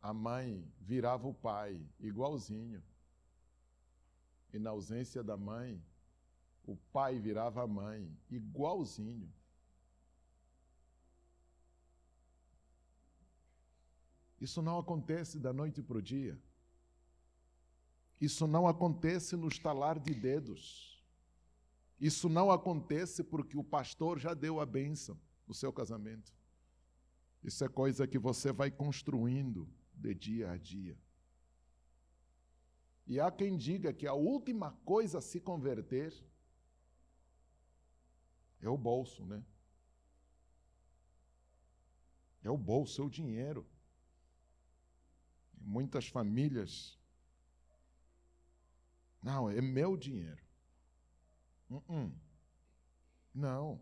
a 0.01 0.13
mãe 0.13 0.71
virava 0.79 1.27
o 1.27 1.33
pai 1.33 1.85
igualzinho. 1.99 2.81
E 4.53 4.59
na 4.59 4.71
ausência 4.71 5.23
da 5.23 5.37
mãe, 5.37 5.83
o 6.63 6.75
pai 6.75 7.19
virava 7.19 7.63
a 7.63 7.67
mãe 7.67 8.17
igualzinho. 8.29 9.31
Isso 14.39 14.61
não 14.61 14.79
acontece 14.79 15.37
da 15.39 15.51
noite 15.51 15.81
para 15.81 15.97
o 15.97 16.01
dia. 16.01 16.39
Isso 18.19 18.47
não 18.47 18.67
acontece 18.67 19.35
no 19.35 19.47
estalar 19.47 19.99
de 19.99 20.13
dedos. 20.13 21.03
Isso 21.99 22.29
não 22.29 22.51
acontece 22.51 23.23
porque 23.23 23.57
o 23.57 23.63
pastor 23.63 24.19
já 24.19 24.33
deu 24.33 24.59
a 24.59 24.65
bênção 24.65 25.19
no 25.47 25.53
seu 25.53 25.71
casamento. 25.71 26.33
Isso 27.43 27.63
é 27.63 27.69
coisa 27.69 28.07
que 28.07 28.19
você 28.19 28.51
vai 28.51 28.71
construindo 28.71 29.67
de 29.93 30.13
dia 30.13 30.51
a 30.51 30.57
dia. 30.57 30.97
E 33.07 33.19
há 33.19 33.31
quem 33.31 33.57
diga 33.57 33.91
que 33.91 34.05
a 34.05 34.13
última 34.13 34.71
coisa 34.85 35.17
a 35.17 35.21
se 35.21 35.39
converter 35.39 36.13
é 38.61 38.69
o 38.69 38.77
bolso, 38.77 39.25
né? 39.25 39.43
É 42.43 42.49
o 42.49 42.57
bolso, 42.57 43.01
é 43.01 43.05
o 43.05 43.09
dinheiro. 43.09 43.65
Muitas 45.61 46.07
famílias. 46.07 46.97
Não, 49.21 49.49
é 49.49 49.61
meu 49.61 49.97
dinheiro. 49.97 50.41
Uh 51.69 51.81
-uh. 51.89 52.11
Não. 53.33 53.81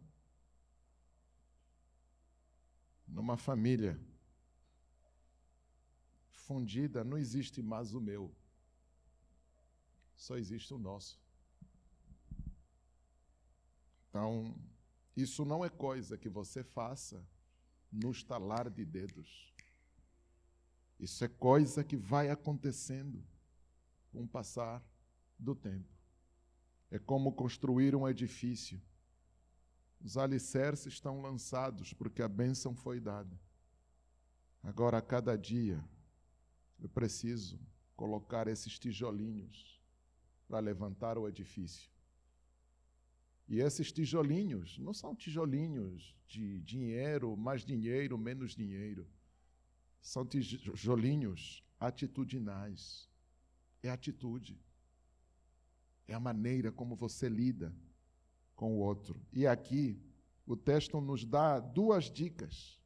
Numa 3.08 3.38
família 3.38 4.00
fundida, 6.48 7.04
não 7.04 7.18
existe 7.18 7.62
mais 7.62 7.94
o 7.94 8.00
meu. 8.00 8.34
Só 10.16 10.38
existe 10.38 10.74
o 10.74 10.78
nosso. 10.78 11.20
Então, 14.10 14.56
isso 15.16 15.44
não 15.46 15.64
é 15.64 15.70
coisa 15.70 16.18
que 16.18 16.30
você 16.30 16.64
faça 16.64 17.24
no 17.92 18.12
estalar 18.12 18.70
de 18.70 18.86
dedos. 18.86 19.54
Isso 21.00 21.24
é 21.24 21.28
coisa 21.28 21.84
que 21.84 21.96
vai 21.96 22.30
acontecendo 22.30 23.24
com 24.12 24.24
o 24.24 24.28
passar 24.28 24.84
do 25.38 25.54
tempo. 25.54 25.96
É 26.90 26.98
como 26.98 27.32
construir 27.32 27.96
um 27.96 28.08
edifício. 28.08 28.82
Os 30.02 30.18
alicerces 30.18 30.94
estão 30.94 31.22
lançados 31.22 31.94
porque 31.94 32.22
a 32.22 32.28
bênção 32.28 32.76
foi 32.76 33.00
dada. 33.00 33.40
Agora, 34.64 34.98
a 34.98 35.02
cada 35.02 35.38
dia, 35.38 35.84
eu 36.80 36.90
preciso 36.90 37.60
colocar 37.96 38.48
esses 38.48 38.78
tijolinhos 38.78 39.82
para 40.48 40.60
levantar 40.60 41.18
o 41.18 41.28
edifício. 41.28 41.90
E 43.48 43.60
esses 43.60 43.92
tijolinhos 43.92 44.78
não 44.78 44.94
são 44.94 45.16
tijolinhos 45.16 46.16
de 46.28 46.60
dinheiro, 46.62 47.36
mais 47.38 47.64
dinheiro, 47.64 48.18
menos 48.18 48.56
dinheiro. 48.56 49.08
São 50.08 50.26
tijolinhos 50.26 51.62
atitudinais. 51.78 53.10
É 53.84 53.90
atitude. 53.90 54.58
É 56.08 56.14
a 56.14 56.20
maneira 56.20 56.72
como 56.72 56.96
você 56.96 57.28
lida 57.28 57.76
com 58.56 58.78
o 58.78 58.80
outro. 58.80 59.22
E 59.34 59.46
aqui, 59.46 60.02
o 60.46 60.56
texto 60.56 61.02
nos 61.02 61.26
dá 61.26 61.60
duas 61.60 62.06
dicas. 62.06 62.82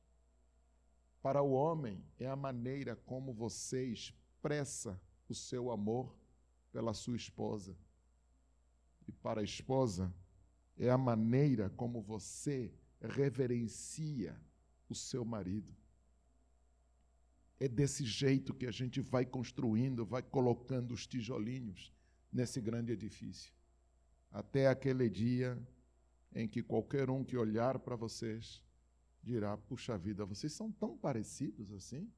Para 1.21 1.43
o 1.43 1.51
homem, 1.51 2.03
é 2.17 2.27
a 2.27 2.35
maneira 2.35 2.95
como 2.95 3.31
você 3.31 3.85
expressa 3.85 4.99
o 5.29 5.35
seu 5.35 5.69
amor 5.69 6.17
pela 6.71 6.91
sua 6.91 7.15
esposa. 7.15 7.77
E 9.07 9.11
para 9.11 9.41
a 9.41 9.43
esposa, 9.43 10.11
é 10.75 10.89
a 10.89 10.97
maneira 10.97 11.69
como 11.69 12.01
você 12.01 12.73
reverencia 12.99 14.35
o 14.89 14.95
seu 14.95 15.23
marido. 15.23 15.80
É 17.61 17.67
desse 17.67 18.03
jeito 18.03 18.55
que 18.55 18.65
a 18.65 18.71
gente 18.71 19.01
vai 19.01 19.23
construindo, 19.23 20.03
vai 20.03 20.23
colocando 20.23 20.95
os 20.95 21.05
tijolinhos 21.05 21.93
nesse 22.33 22.59
grande 22.59 22.91
edifício. 22.91 23.53
Até 24.31 24.67
aquele 24.67 25.07
dia 25.07 25.55
em 26.33 26.47
que 26.47 26.63
qualquer 26.63 27.07
um 27.07 27.23
que 27.23 27.37
olhar 27.37 27.77
para 27.77 27.95
vocês 27.95 28.63
dirá: 29.21 29.55
puxa 29.55 29.95
vida, 29.95 30.25
vocês 30.25 30.51
são 30.53 30.71
tão 30.71 30.97
parecidos 30.97 31.71
assim? 31.71 32.11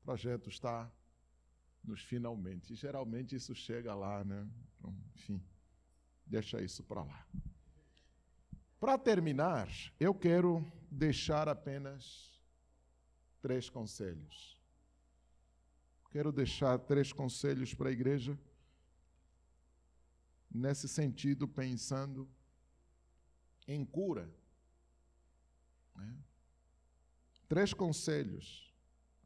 O 0.00 0.04
projeto 0.04 0.48
está 0.48 0.88
nos 1.82 2.00
finalmente. 2.00 2.76
Geralmente 2.76 3.34
isso 3.34 3.56
chega 3.56 3.92
lá, 3.92 4.22
né? 4.22 4.48
Então, 4.78 4.96
enfim. 5.16 5.42
Deixa 6.24 6.62
isso 6.62 6.84
para 6.84 7.02
lá. 7.02 7.26
Para 8.78 8.96
terminar, 8.96 9.68
eu 9.98 10.14
quero 10.14 10.64
deixar 10.88 11.48
apenas 11.48 12.33
três 13.44 13.68
conselhos. 13.68 14.58
Quero 16.10 16.32
deixar 16.32 16.78
três 16.78 17.12
conselhos 17.12 17.74
para 17.74 17.90
a 17.90 17.92
igreja, 17.92 18.38
nesse 20.50 20.88
sentido, 20.88 21.46
pensando 21.46 22.26
em 23.68 23.84
cura. 23.84 24.34
Né? 25.94 26.16
Três 27.46 27.74
conselhos. 27.74 28.74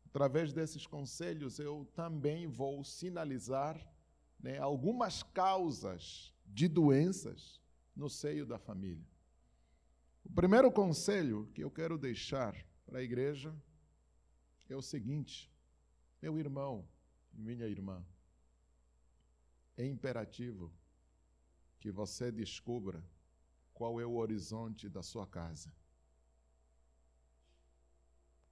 Através 0.06 0.52
desses 0.52 0.84
conselhos, 0.84 1.60
eu 1.60 1.88
também 1.94 2.48
vou 2.48 2.82
sinalizar 2.82 3.80
né, 4.40 4.58
algumas 4.58 5.22
causas 5.22 6.34
de 6.44 6.66
doenças 6.66 7.62
no 7.94 8.10
seio 8.10 8.44
da 8.44 8.58
família. 8.58 9.06
O 10.24 10.32
primeiro 10.32 10.72
conselho 10.72 11.48
que 11.54 11.62
eu 11.62 11.70
quero 11.70 11.96
deixar 11.96 12.56
para 12.84 12.98
a 12.98 13.02
igreja 13.02 13.54
é 14.68 14.76
o 14.76 14.82
seguinte: 14.82 15.50
meu 16.20 16.38
irmão 16.38 16.86
e 17.32 17.40
minha 17.40 17.66
irmã, 17.66 18.04
é 19.76 19.86
imperativo 19.86 20.72
que 21.78 21.90
você 21.90 22.32
descubra 22.32 23.04
qual 23.72 24.00
é 24.00 24.06
o 24.06 24.16
horizonte 24.16 24.88
da 24.88 25.02
sua 25.02 25.26
casa. 25.26 25.72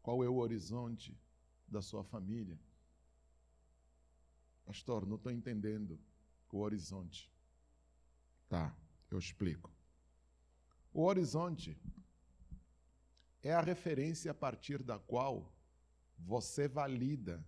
Qual 0.00 0.22
é 0.22 0.28
o 0.28 0.36
horizonte 0.36 1.18
da 1.66 1.82
sua 1.82 2.04
família? 2.04 2.58
Pastor, 4.64 5.04
não 5.04 5.16
estou 5.16 5.32
entendendo 5.32 5.98
o 6.56 6.60
horizonte. 6.60 7.30
Tá, 8.48 8.74
eu 9.10 9.18
explico. 9.18 9.70
O 10.92 11.02
horizonte 11.02 11.76
é 13.42 13.52
a 13.52 13.60
referência 13.60 14.30
a 14.30 14.34
partir 14.34 14.82
da 14.82 14.98
qual 14.98 15.52
você 16.18 16.68
valida 16.68 17.44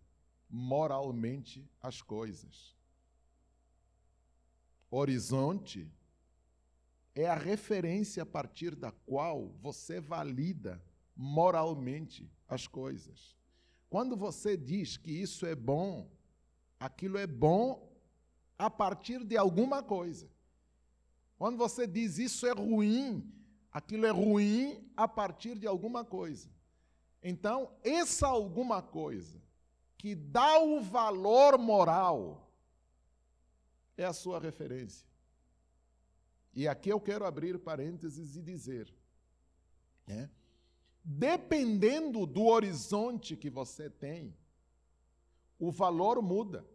moralmente 0.49 1.69
as 1.81 2.01
coisas. 2.01 2.77
Horizonte 4.91 5.91
é 7.15 7.27
a 7.29 7.35
referência 7.35 8.23
a 8.23 8.27
partir 8.27 8.75
da 8.75 8.91
qual 8.91 9.49
você 9.61 10.01
valida 10.01 10.83
moralmente 11.15 12.31
as 12.49 12.67
coisas. 12.67 13.37
Quando 13.91 14.17
você 14.17 14.57
diz 14.57 14.97
que 14.97 15.11
isso 15.11 15.45
é 15.45 15.55
bom, 15.55 16.11
aquilo 16.79 17.19
é 17.19 17.27
bom 17.27 17.93
a 18.59 18.71
partir 18.71 19.25
de 19.25 19.37
alguma 19.37 19.83
coisa. 19.83 20.31
Quando 21.37 21.57
você 21.57 21.87
diz 21.87 22.19
isso 22.19 22.47
é 22.47 22.53
ruim, 22.53 23.33
aquilo 23.71 24.07
é 24.07 24.11
ruim 24.11 24.91
a 24.97 25.07
partir 25.07 25.59
de 25.59 25.67
alguma 25.67 26.05
coisa. 26.05 26.49
Então, 27.23 27.73
essa 27.83 28.27
alguma 28.27 28.81
coisa 28.81 29.41
que 29.97 30.15
dá 30.15 30.61
o 30.61 30.81
valor 30.81 31.59
moral 31.59 32.49
é 33.97 34.05
a 34.05 34.13
sua 34.13 34.39
referência. 34.39 35.07
E 36.55 36.67
aqui 36.67 36.89
eu 36.89 37.01
quero 37.01 37.25
abrir 37.25 37.59
parênteses 37.59 38.37
e 38.37 38.43
dizer, 38.43 38.93
né? 40.07 40.31
dependendo 41.05 42.27
do 42.27 42.47
horizonte 42.47 43.37
que 43.37 43.51
você 43.51 43.89
tem, 43.89 44.37
o 45.59 45.71
valor 45.71 46.23
muda. 46.23 46.67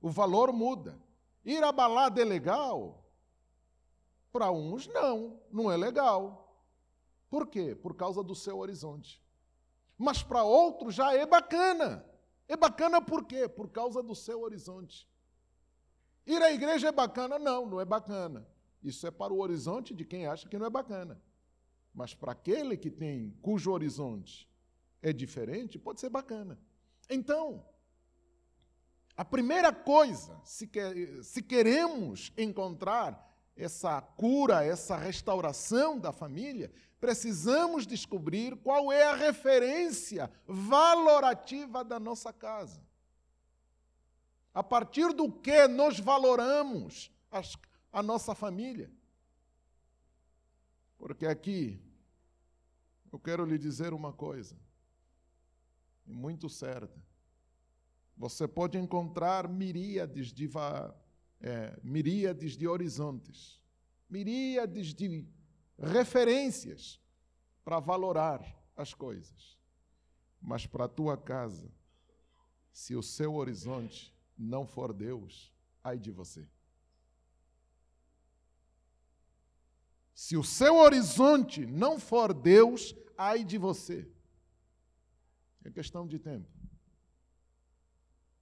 O 0.00 0.10
valor 0.10 0.52
muda. 0.52 0.98
Ir 1.44 1.62
à 1.62 1.72
balada 1.72 2.20
é 2.20 2.24
legal? 2.24 3.04
Para 4.30 4.50
uns, 4.50 4.86
não, 4.88 5.40
não 5.50 5.70
é 5.70 5.76
legal. 5.76 6.47
Por 7.28 7.46
quê? 7.46 7.74
Por 7.74 7.94
causa 7.94 8.22
do 8.22 8.34
seu 8.34 8.58
horizonte. 8.58 9.22
Mas 9.96 10.22
para 10.22 10.42
outros 10.42 10.94
já 10.94 11.12
é 11.14 11.26
bacana. 11.26 12.04
É 12.46 12.56
bacana 12.56 13.02
por 13.02 13.24
quê? 13.24 13.48
Por 13.48 13.68
causa 13.68 14.02
do 14.02 14.14
seu 14.14 14.40
horizonte. 14.40 15.08
Ir 16.26 16.42
à 16.42 16.52
igreja 16.52 16.88
é 16.88 16.92
bacana? 16.92 17.38
Não, 17.38 17.66
não 17.66 17.80
é 17.80 17.84
bacana. 17.84 18.46
Isso 18.82 19.06
é 19.06 19.10
para 19.10 19.32
o 19.32 19.40
horizonte 19.40 19.94
de 19.94 20.04
quem 20.04 20.26
acha 20.26 20.48
que 20.48 20.58
não 20.58 20.66
é 20.66 20.70
bacana. 20.70 21.20
Mas 21.92 22.14
para 22.14 22.32
aquele 22.32 22.76
que 22.76 22.90
tem, 22.90 23.36
cujo 23.42 23.72
horizonte 23.72 24.48
é 25.02 25.12
diferente, 25.12 25.78
pode 25.78 26.00
ser 26.00 26.08
bacana. 26.08 26.58
Então, 27.10 27.64
a 29.16 29.24
primeira 29.24 29.72
coisa, 29.72 30.40
se, 30.44 30.70
se 31.22 31.42
queremos 31.42 32.32
encontrar 32.38 33.28
essa 33.56 34.00
cura, 34.00 34.64
essa 34.64 34.96
restauração 34.96 35.98
da 35.98 36.12
família, 36.12 36.70
precisamos 37.00 37.86
descobrir 37.86 38.56
qual 38.56 38.92
é 38.92 39.04
a 39.04 39.14
referência 39.14 40.30
valorativa 40.46 41.84
da 41.84 41.98
nossa 41.98 42.32
casa. 42.32 42.82
A 44.52 44.62
partir 44.62 45.12
do 45.12 45.30
que 45.30 45.68
nós 45.68 46.00
valoramos 46.00 47.10
a 47.92 48.02
nossa 48.02 48.34
família. 48.34 48.90
Porque 50.98 51.26
aqui, 51.26 51.80
eu 53.12 53.18
quero 53.18 53.44
lhe 53.44 53.56
dizer 53.56 53.92
uma 53.92 54.12
coisa, 54.12 54.56
muito 56.04 56.48
certa. 56.48 57.00
Você 58.16 58.48
pode 58.48 58.76
encontrar 58.76 59.48
miríades 59.48 60.32
de, 60.32 60.50
é, 61.40 61.78
miríades 61.84 62.56
de 62.56 62.66
horizontes, 62.66 63.62
miríades 64.10 64.92
de 64.92 65.24
referências 65.78 67.00
para 67.64 67.78
valorar 67.78 68.42
as 68.76 68.92
coisas. 68.92 69.58
Mas 70.40 70.66
para 70.66 70.84
a 70.84 70.88
tua 70.88 71.16
casa, 71.16 71.70
se 72.72 72.94
o 72.94 73.02
seu 73.02 73.34
horizonte 73.34 74.14
não 74.36 74.66
for 74.66 74.92
Deus, 74.92 75.52
ai 75.82 75.98
de 75.98 76.10
você. 76.10 76.48
Se 80.14 80.36
o 80.36 80.42
seu 80.42 80.76
horizonte 80.76 81.64
não 81.64 81.98
for 81.98 82.34
Deus, 82.34 82.94
ai 83.16 83.44
de 83.44 83.58
você. 83.58 84.10
É 85.64 85.70
questão 85.70 86.06
de 86.06 86.18
tempo. 86.18 86.48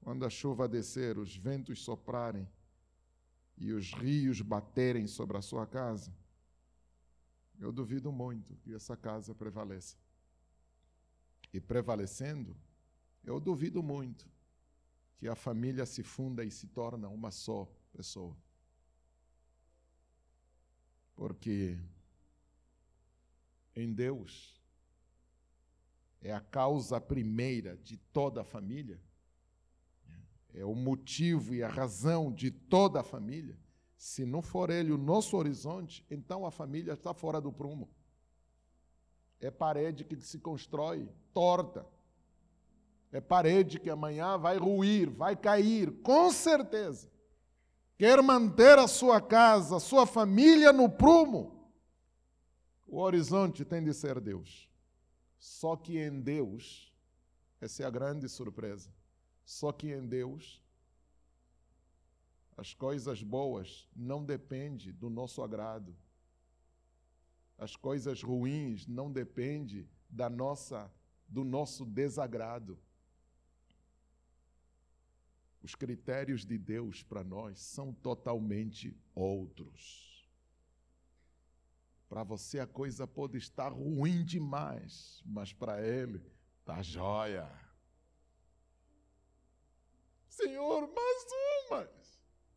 Quando 0.00 0.24
a 0.24 0.30
chuva 0.30 0.68
descer, 0.68 1.18
os 1.18 1.36
ventos 1.36 1.82
soprarem 1.82 2.48
e 3.58 3.72
os 3.72 3.92
rios 3.92 4.40
baterem 4.40 5.06
sobre 5.06 5.36
a 5.36 5.42
sua 5.42 5.66
casa, 5.66 6.14
eu 7.58 7.72
duvido 7.72 8.12
muito 8.12 8.54
que 8.56 8.74
essa 8.74 8.96
casa 8.96 9.34
prevaleça. 9.34 9.96
E 11.52 11.60
prevalecendo, 11.60 12.56
eu 13.24 13.40
duvido 13.40 13.82
muito 13.82 14.28
que 15.18 15.26
a 15.28 15.34
família 15.34 15.86
se 15.86 16.02
funda 16.02 16.44
e 16.44 16.50
se 16.50 16.66
torna 16.66 17.08
uma 17.08 17.30
só 17.30 17.66
pessoa. 17.92 18.36
Porque 21.14 21.78
em 23.74 23.92
Deus 23.92 24.60
é 26.20 26.32
a 26.32 26.40
causa 26.40 27.00
primeira 27.00 27.76
de 27.78 27.96
toda 27.96 28.42
a 28.42 28.44
família, 28.44 29.00
é 30.52 30.64
o 30.64 30.74
motivo 30.74 31.54
e 31.54 31.62
a 31.62 31.68
razão 31.68 32.32
de 32.32 32.50
toda 32.50 33.00
a 33.00 33.04
família. 33.04 33.58
Se 33.96 34.24
não 34.24 34.42
for 34.42 34.70
ele 34.70 34.92
o 34.92 34.98
nosso 34.98 35.36
horizonte, 35.36 36.04
então 36.10 36.44
a 36.44 36.50
família 36.50 36.92
está 36.92 37.14
fora 37.14 37.40
do 37.40 37.52
prumo. 37.52 37.88
É 39.40 39.50
parede 39.50 40.04
que 40.04 40.16
se 40.20 40.38
constrói 40.38 41.08
torta. 41.32 41.86
É 43.12 43.20
parede 43.20 43.78
que 43.78 43.88
amanhã 43.88 44.36
vai 44.36 44.58
ruir, 44.58 45.08
vai 45.08 45.36
cair, 45.36 45.90
com 46.02 46.30
certeza. 46.30 47.10
Quer 47.96 48.22
manter 48.22 48.78
a 48.78 48.86
sua 48.86 49.20
casa, 49.20 49.76
a 49.76 49.80
sua 49.80 50.06
família 50.06 50.72
no 50.72 50.88
prumo, 50.88 51.56
o 52.86 52.98
horizonte 52.98 53.64
tem 53.64 53.82
de 53.82 53.92
ser 53.94 54.20
Deus. 54.20 54.70
Só 55.38 55.76
que 55.76 55.98
em 55.98 56.20
Deus, 56.20 56.92
essa 57.60 57.82
é 57.82 57.86
a 57.86 57.90
grande 57.90 58.28
surpresa. 58.28 58.90
Só 59.44 59.72
que 59.72 59.92
em 59.92 60.06
Deus, 60.06 60.62
as 62.56 62.72
coisas 62.72 63.22
boas 63.22 63.88
não 63.94 64.24
dependem 64.24 64.92
do 64.92 65.10
nosso 65.10 65.42
agrado. 65.42 65.94
As 67.58 67.76
coisas 67.76 68.22
ruins 68.22 68.86
não 68.86 69.12
dependem 69.12 69.88
da 70.08 70.30
nossa 70.30 70.90
do 71.28 71.44
nosso 71.44 71.84
desagrado. 71.84 72.78
Os 75.62 75.74
critérios 75.74 76.44
de 76.46 76.56
Deus 76.56 77.02
para 77.02 77.24
nós 77.24 77.58
são 77.58 77.92
totalmente 77.92 78.96
outros. 79.14 80.06
Para 82.08 82.22
você 82.22 82.60
a 82.60 82.66
coisa 82.66 83.06
pode 83.06 83.36
estar 83.36 83.72
ruim 83.72 84.24
demais, 84.24 85.20
mas 85.26 85.52
para 85.52 85.84
Ele 85.84 86.22
está 86.60 86.80
jóia. 86.82 87.50
Senhor, 90.28 90.88
mais 90.94 91.26
uma. 91.68 92.05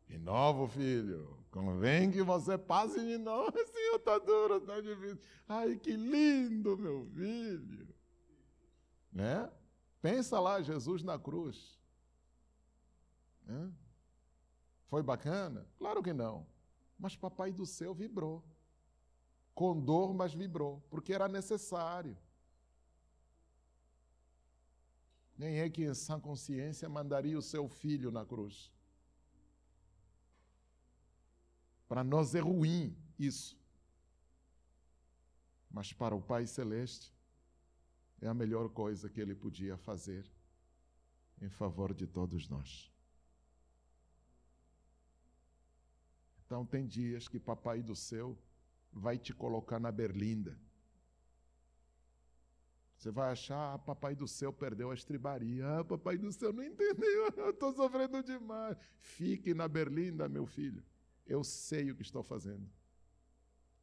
De 0.10 0.18
novo, 0.18 0.68
filho, 0.68 1.38
convém 1.52 2.10
que 2.10 2.24
você 2.24 2.58
passe 2.58 3.00
de 3.00 3.18
novo. 3.20 3.52
Senhor, 3.52 3.96
está 3.98 4.18
duro, 4.18 4.58
está 4.58 4.82
difícil. 4.82 5.20
Ai, 5.48 5.78
que 5.78 5.92
lindo, 5.96 6.76
meu 6.76 7.06
filho. 7.14 7.88
Né? 9.14 9.50
Pensa 10.02 10.40
lá, 10.40 10.62
Jesus 10.64 11.04
na 11.04 11.20
cruz. 11.20 11.80
Foi 14.88 15.04
bacana? 15.04 15.68
Claro 15.78 16.02
que 16.02 16.12
não. 16.12 16.48
Mas 16.98 17.16
Papai 17.16 17.52
do 17.52 17.66
céu 17.66 17.94
vibrou. 17.94 18.44
Com 19.54 19.80
dor, 19.80 20.14
mas 20.14 20.34
vibrou, 20.34 20.82
porque 20.90 21.14
era 21.14 21.28
necessário. 21.28 22.18
Nem 25.38 25.60
é 25.60 25.70
que 25.70 25.84
em 25.84 25.94
sã 25.94 26.20
consciência 26.20 26.90
mandaria 26.90 27.38
o 27.38 27.42
seu 27.42 27.68
filho 27.68 28.12
na 28.12 28.26
cruz. 28.26 28.72
Para 31.90 32.04
nós 32.04 32.36
é 32.36 32.40
ruim 32.40 32.96
isso. 33.18 33.60
Mas 35.72 35.92
para 35.92 36.16
o 36.16 36.22
Pai 36.22 36.46
Celeste 36.46 37.12
é 38.22 38.28
a 38.28 38.34
melhor 38.34 38.70
coisa 38.70 39.10
que 39.10 39.20
ele 39.20 39.34
podia 39.34 39.76
fazer 39.76 40.30
em 41.42 41.50
favor 41.50 41.94
de 41.94 42.06
todos 42.06 42.48
nós. 42.48 42.94
Então, 46.46 46.66
tem 46.66 46.86
dias 46.86 47.28
que 47.28 47.40
Papai 47.40 47.82
do 47.82 47.96
céu 47.96 48.38
vai 48.92 49.18
te 49.18 49.34
colocar 49.34 49.80
na 49.80 49.92
berlinda. 49.92 50.60
Você 52.98 53.12
vai 53.12 53.32
achar, 53.32 53.74
ah, 53.74 53.80
Papai 53.80 54.14
do 54.16 54.28
céu 54.28 54.52
perdeu 54.52 54.92
a 54.92 54.94
estribaria. 54.94 55.80
Ah, 55.80 55.84
Papai 55.84 56.18
do 56.18 56.32
céu 56.32 56.52
não 56.52 56.64
entendeu, 56.64 57.32
eu 57.38 57.50
estou 57.52 57.74
sofrendo 57.74 58.22
demais. 58.22 58.78
Fique 59.00 59.54
na 59.54 59.68
berlinda, 59.68 60.28
meu 60.28 60.46
filho. 60.46 60.84
Eu 61.30 61.44
sei 61.44 61.92
o 61.92 61.96
que 61.96 62.02
estou 62.02 62.24
fazendo. 62.24 62.68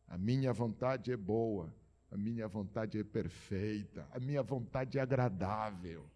A 0.08 0.18
minha 0.18 0.52
vontade 0.52 1.12
é 1.12 1.16
boa, 1.16 1.72
a 2.10 2.16
minha 2.16 2.48
vontade 2.48 2.98
é 2.98 3.04
perfeita, 3.04 4.08
a 4.12 4.18
minha 4.18 4.42
vontade 4.42 4.98
é 4.98 5.00
agradável. 5.00 6.10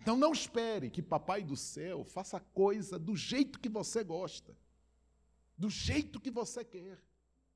Então 0.00 0.16
não 0.16 0.32
espere 0.32 0.90
que 0.90 1.02
Papai 1.02 1.44
do 1.44 1.56
céu 1.56 2.04
faça 2.04 2.40
coisa 2.40 2.98
do 2.98 3.14
jeito 3.14 3.60
que 3.60 3.68
você 3.68 4.02
gosta, 4.02 4.56
do 5.56 5.68
jeito 5.68 6.18
que 6.18 6.30
você 6.30 6.64
quer. 6.64 6.98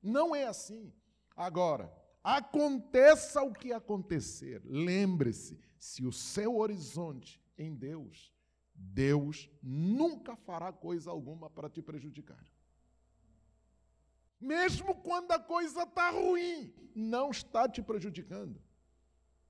Não 0.01 0.35
é 0.35 0.45
assim. 0.45 0.93
Agora, 1.35 1.91
aconteça 2.23 3.41
o 3.41 3.51
que 3.51 3.73
acontecer, 3.73 4.61
lembre-se: 4.63 5.59
se 5.77 6.05
o 6.05 6.11
seu 6.11 6.57
horizonte 6.57 7.41
em 7.57 7.73
Deus, 7.73 8.31
Deus 8.77 9.49
nunca 9.61 10.35
fará 10.35 10.71
coisa 10.71 11.09
alguma 11.09 11.49
para 11.49 11.69
te 11.69 11.81
prejudicar. 11.81 12.45
Mesmo 14.39 14.93
quando 14.95 15.31
a 15.31 15.39
coisa 15.39 15.81
está 15.81 16.11
ruim, 16.11 16.71
não 16.95 17.31
está 17.31 17.67
te 17.67 17.81
prejudicando. 17.81 18.61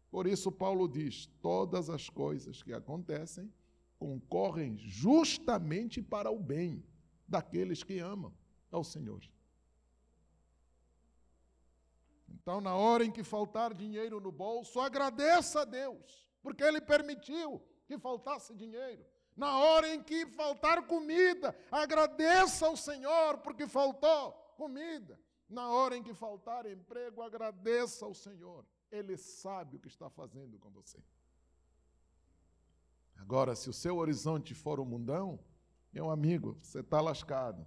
Por 0.09 0.25
isso, 0.25 0.49
Paulo 0.49 0.87
diz: 0.87 1.27
todas 1.41 1.89
as 1.89 2.09
coisas 2.09 2.63
que 2.63 2.73
acontecem 2.73 3.53
concorrem 3.99 4.77
justamente 4.77 6.01
para 6.01 6.31
o 6.31 6.39
bem 6.39 6.85
daqueles 7.27 7.83
que 7.83 7.99
amam 7.99 8.33
ao 8.71 8.83
Senhor. 8.83 9.21
Então, 12.29 12.61
na 12.61 12.75
hora 12.75 13.03
em 13.03 13.11
que 13.11 13.23
faltar 13.25 13.73
dinheiro 13.73 14.21
no 14.21 14.31
bolso, 14.31 14.79
agradeça 14.79 15.61
a 15.61 15.65
Deus, 15.65 16.25
porque 16.41 16.63
Ele 16.63 16.79
permitiu 16.79 17.61
que 17.85 17.97
faltasse 17.97 18.55
dinheiro. 18.55 19.05
Na 19.37 19.59
hora 19.59 19.93
em 19.93 20.01
que 20.01 20.25
faltar 20.25 20.87
comida, 20.87 21.55
agradeça 21.71 22.65
ao 22.65 22.75
Senhor, 22.75 23.37
porque 23.37 23.67
faltou 23.67 24.31
comida. 24.57 25.19
Na 25.47 25.69
hora 25.69 25.95
em 25.95 26.01
que 26.01 26.11
faltar 26.11 26.65
emprego, 26.65 27.21
agradeça 27.21 28.03
ao 28.03 28.15
Senhor. 28.15 28.65
Ele 28.91 29.15
sabe 29.15 29.77
o 29.77 29.79
que 29.79 29.87
está 29.87 30.09
fazendo 30.09 30.57
com 30.57 30.71
você. 30.71 30.97
Agora, 33.15 33.55
se 33.55 33.69
o 33.69 33.73
seu 33.73 33.97
horizonte 33.97 34.55
for 34.55 34.79
o 34.79 34.85
mundão, 34.85 35.39
meu 35.93 36.09
amigo, 36.09 36.57
você 36.59 36.79
está 36.79 36.99
lascado. 36.99 37.65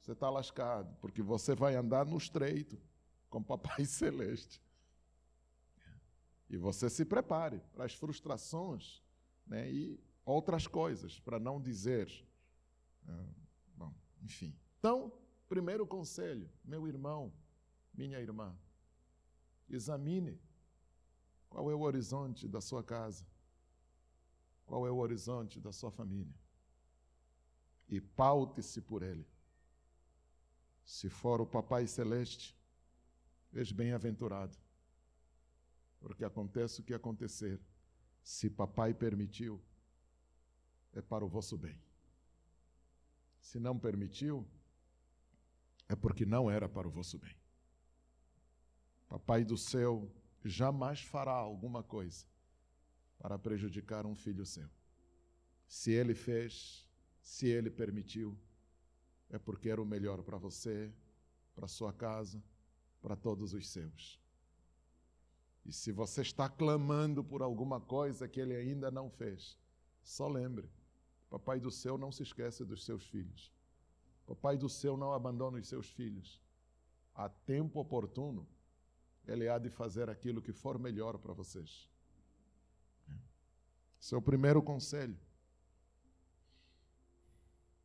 Você 0.00 0.12
está 0.12 0.30
lascado, 0.30 0.96
porque 1.00 1.20
você 1.20 1.52
vai 1.52 1.74
andar 1.74 2.06
no 2.06 2.16
estreito 2.16 2.80
com 3.28 3.42
Papai 3.42 3.84
Celeste. 3.86 4.62
E 6.48 6.56
você 6.56 6.88
se 6.88 7.04
prepare 7.04 7.60
para 7.74 7.84
as 7.84 7.92
frustrações 7.92 9.04
né, 9.46 9.70
e 9.70 10.00
outras 10.24 10.66
coisas, 10.66 11.18
para 11.20 11.38
não 11.38 11.60
dizer. 11.60 12.10
Ah, 13.06 13.28
bom, 13.76 13.94
enfim. 14.22 14.56
Então, 14.78 15.12
primeiro 15.48 15.86
conselho, 15.86 16.50
meu 16.64 16.86
irmão, 16.86 17.32
minha 17.94 18.20
irmã, 18.20 18.56
Examine 19.68 20.40
qual 21.48 21.70
é 21.70 21.74
o 21.74 21.80
horizonte 21.80 22.46
da 22.46 22.60
sua 22.60 22.84
casa, 22.84 23.26
qual 24.64 24.86
é 24.86 24.90
o 24.90 24.96
horizonte 24.96 25.60
da 25.60 25.72
sua 25.72 25.90
família 25.90 26.34
e 27.88 28.00
paute-se 28.00 28.80
por 28.80 29.02
ele. 29.02 29.26
Se 30.84 31.08
for 31.08 31.40
o 31.40 31.46
Papai 31.46 31.86
Celeste, 31.86 32.56
és 33.52 33.72
bem-aventurado, 33.72 34.56
porque 36.00 36.24
acontece 36.24 36.80
o 36.80 36.84
que 36.84 36.94
acontecer, 36.94 37.60
se 38.26 38.50
Papai 38.50 38.92
permitiu, 38.92 39.62
é 40.92 41.00
para 41.00 41.24
o 41.24 41.28
vosso 41.28 41.56
bem. 41.56 41.80
Se 43.38 43.60
não 43.60 43.78
permitiu, 43.78 44.44
é 45.88 45.94
porque 45.94 46.26
não 46.26 46.50
era 46.50 46.68
para 46.68 46.88
o 46.88 46.90
vosso 46.90 47.20
bem. 47.20 47.36
Papai 49.08 49.44
do 49.44 49.56
céu 49.56 50.10
jamais 50.44 51.00
fará 51.00 51.30
alguma 51.30 51.84
coisa 51.84 52.26
para 53.16 53.38
prejudicar 53.38 54.04
um 54.04 54.16
filho 54.16 54.44
seu. 54.44 54.68
Se 55.68 55.92
ele 55.92 56.12
fez, 56.12 56.84
se 57.22 57.46
ele 57.46 57.70
permitiu, 57.70 58.36
é 59.30 59.38
porque 59.38 59.68
era 59.68 59.80
o 59.80 59.86
melhor 59.86 60.20
para 60.24 60.36
você, 60.36 60.92
para 61.54 61.68
sua 61.68 61.92
casa, 61.92 62.42
para 63.00 63.14
todos 63.14 63.54
os 63.54 63.68
seus. 63.68 64.20
E 65.66 65.72
se 65.72 65.90
você 65.90 66.22
está 66.22 66.48
clamando 66.48 67.24
por 67.24 67.42
alguma 67.42 67.80
coisa 67.80 68.28
que 68.28 68.40
ele 68.40 68.54
ainda 68.54 68.88
não 68.88 69.10
fez, 69.10 69.58
só 70.00 70.28
lembre: 70.28 70.70
Papai 71.28 71.58
do 71.58 71.72
céu 71.72 71.98
não 71.98 72.12
se 72.12 72.22
esquece 72.22 72.64
dos 72.64 72.84
seus 72.84 73.04
filhos. 73.08 73.52
Papai 74.24 74.56
do 74.56 74.68
céu 74.68 74.96
não 74.96 75.12
abandona 75.12 75.58
os 75.58 75.66
seus 75.66 75.90
filhos. 75.90 76.40
A 77.12 77.28
tempo 77.28 77.80
oportuno, 77.80 78.46
ele 79.26 79.48
há 79.48 79.58
de 79.58 79.68
fazer 79.68 80.08
aquilo 80.08 80.40
que 80.40 80.52
for 80.52 80.78
melhor 80.78 81.18
para 81.18 81.32
vocês. 81.32 81.90
Esse 84.00 84.14
é 84.14 84.16
o 84.16 84.22
primeiro 84.22 84.62
conselho. 84.62 85.18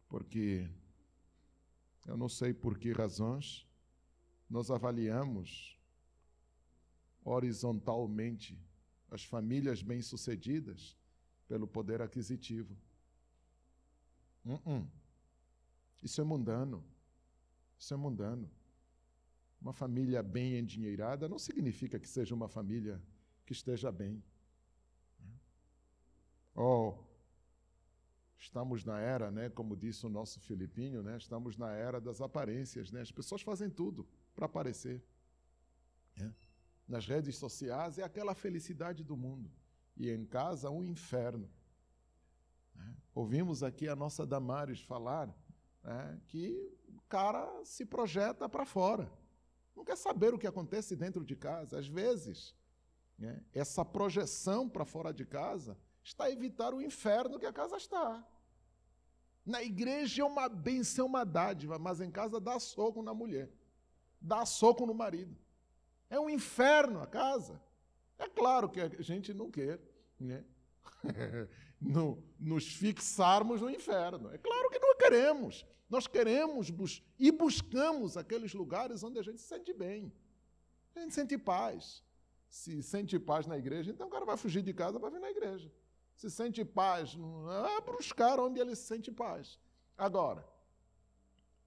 Porque 0.08 0.70
eu 2.06 2.16
não 2.16 2.30
sei 2.30 2.54
por 2.54 2.78
que 2.78 2.92
razões 2.92 3.66
nós 4.48 4.70
avaliamos 4.70 5.81
horizontalmente 7.24 8.60
as 9.10 9.24
famílias 9.24 9.82
bem-sucedidas 9.82 10.98
pelo 11.48 11.68
poder 11.68 12.02
aquisitivo. 12.02 12.76
Uh 14.46 14.58
-uh. 14.58 14.88
Isso 16.02 16.20
é 16.22 16.24
mundano. 16.24 16.84
Isso 17.78 17.94
é 17.94 17.98
mundano. 17.98 18.50
Uma 19.62 19.74
família 19.74 20.24
bem 20.24 20.58
endinheirada 20.58 21.30
não 21.30 21.38
significa 21.38 22.00
que 22.00 22.08
seja 22.08 22.34
uma 22.34 22.48
família 22.48 23.02
que 23.46 23.54
esteja 23.54 23.92
bem. 23.92 24.24
Oh, 26.56 26.96
estamos 28.40 28.84
na 28.84 29.00
era, 29.00 29.32
né, 29.32 29.50
como 29.50 29.76
disse 29.76 30.06
o 30.06 30.10
nosso 30.10 30.40
Filipinho, 30.40 31.04
né, 31.04 31.16
estamos 31.18 31.58
na 31.58 31.72
era 31.72 32.02
das 32.02 32.22
aparências. 32.22 32.92
Né? 32.92 33.02
As 33.02 33.12
pessoas 33.12 33.42
fazem 33.42 33.70
tudo 33.70 34.08
para 34.34 34.48
aparecer. 34.48 35.04
Né? 36.18 36.34
Nas 36.88 37.06
redes 37.06 37.38
sociais 37.38 37.98
é 37.98 38.04
aquela 38.04 38.34
felicidade 38.34 39.04
do 39.04 39.16
mundo. 39.16 39.52
E 39.96 40.10
em 40.10 40.26
casa, 40.26 40.70
um 40.70 40.84
inferno. 40.84 41.50
Né? 42.76 42.96
Ouvimos 43.14 43.64
aqui 43.64 43.88
a 43.88 43.96
nossa 43.96 44.26
Damares 44.26 44.82
falar 44.82 45.34
né, 45.84 46.22
que 46.28 46.78
o 46.88 47.02
cara 47.10 47.64
se 47.64 47.86
projeta 47.86 48.48
para 48.50 48.66
fora. 48.66 49.12
Não 49.76 49.86
quer 49.86 49.98
saber 49.98 50.34
o 50.34 50.40
que 50.40 50.48
acontece 50.48 50.96
dentro 50.96 51.24
de 51.24 51.36
casa. 51.36 51.80
Às 51.80 51.88
vezes, 51.88 52.56
né, 53.18 53.44
essa 53.54 53.86
projeção 53.86 54.68
para 54.68 54.86
fora 54.86 55.14
de 55.14 55.26
casa 55.26 55.78
está 56.04 56.26
a 56.26 56.32
evitar 56.32 56.74
o 56.74 56.82
inferno 56.82 57.40
que 57.40 57.46
a 57.46 57.54
casa 57.54 57.78
está. 57.78 58.26
Na 59.46 59.64
igreja 59.64 60.22
é 60.22 60.26
uma 60.26 60.48
benção, 60.48 61.08
uma 61.08 61.26
dádiva, 61.26 61.80
mas 61.80 62.00
em 62.00 62.12
casa 62.12 62.40
dá 62.40 62.60
soco 62.60 63.02
na 63.02 63.14
mulher, 63.14 63.52
dá 64.20 64.46
soco 64.46 64.86
no 64.86 64.94
marido. 64.94 65.36
É 66.12 66.20
um 66.20 66.30
inferno 66.30 67.02
a 67.02 67.08
casa. 67.08 67.60
É 68.20 68.28
claro 68.28 68.70
que 68.70 68.82
a 68.82 69.02
gente 69.02 69.34
não 69.34 69.50
quer 69.50 69.80
né? 70.20 70.44
no, 71.80 72.22
nos 72.38 72.68
fixarmos 72.68 73.62
no 73.62 73.70
inferno. 73.70 74.30
É 74.32 74.38
claro 74.38 74.70
que 74.70 74.78
não 74.78 74.98
queremos. 74.98 75.66
Nós 75.90 76.08
queremos 76.08 76.70
bus 76.70 77.02
e 77.18 77.32
buscamos 77.32 78.18
aqueles 78.18 78.54
lugares 78.54 79.04
onde 79.04 79.20
a 79.20 79.24
gente 79.24 79.40
se 79.40 79.48
sente 79.48 79.74
bem. 79.74 80.14
A 80.96 81.00
gente 81.00 81.16
sente 81.16 81.38
paz. 81.38 82.04
Se 82.50 82.84
sente 82.84 83.18
paz 83.18 83.48
na 83.48 83.58
igreja, 83.58 83.92
então 83.92 84.08
o 84.08 84.10
cara 84.10 84.26
vai 84.26 84.36
fugir 84.36 84.62
de 84.62 84.74
casa 84.74 85.00
para 85.00 85.10
vir 85.10 85.20
na 85.22 85.32
igreja. 85.32 85.72
Se 86.16 86.30
sente 86.30 86.66
paz, 86.66 87.18
é 87.78 87.82
buscar 87.82 88.38
onde 88.38 88.60
ele 88.60 88.76
se 88.76 88.84
sente 88.84 89.10
paz. 89.10 89.58
Agora, 89.98 90.46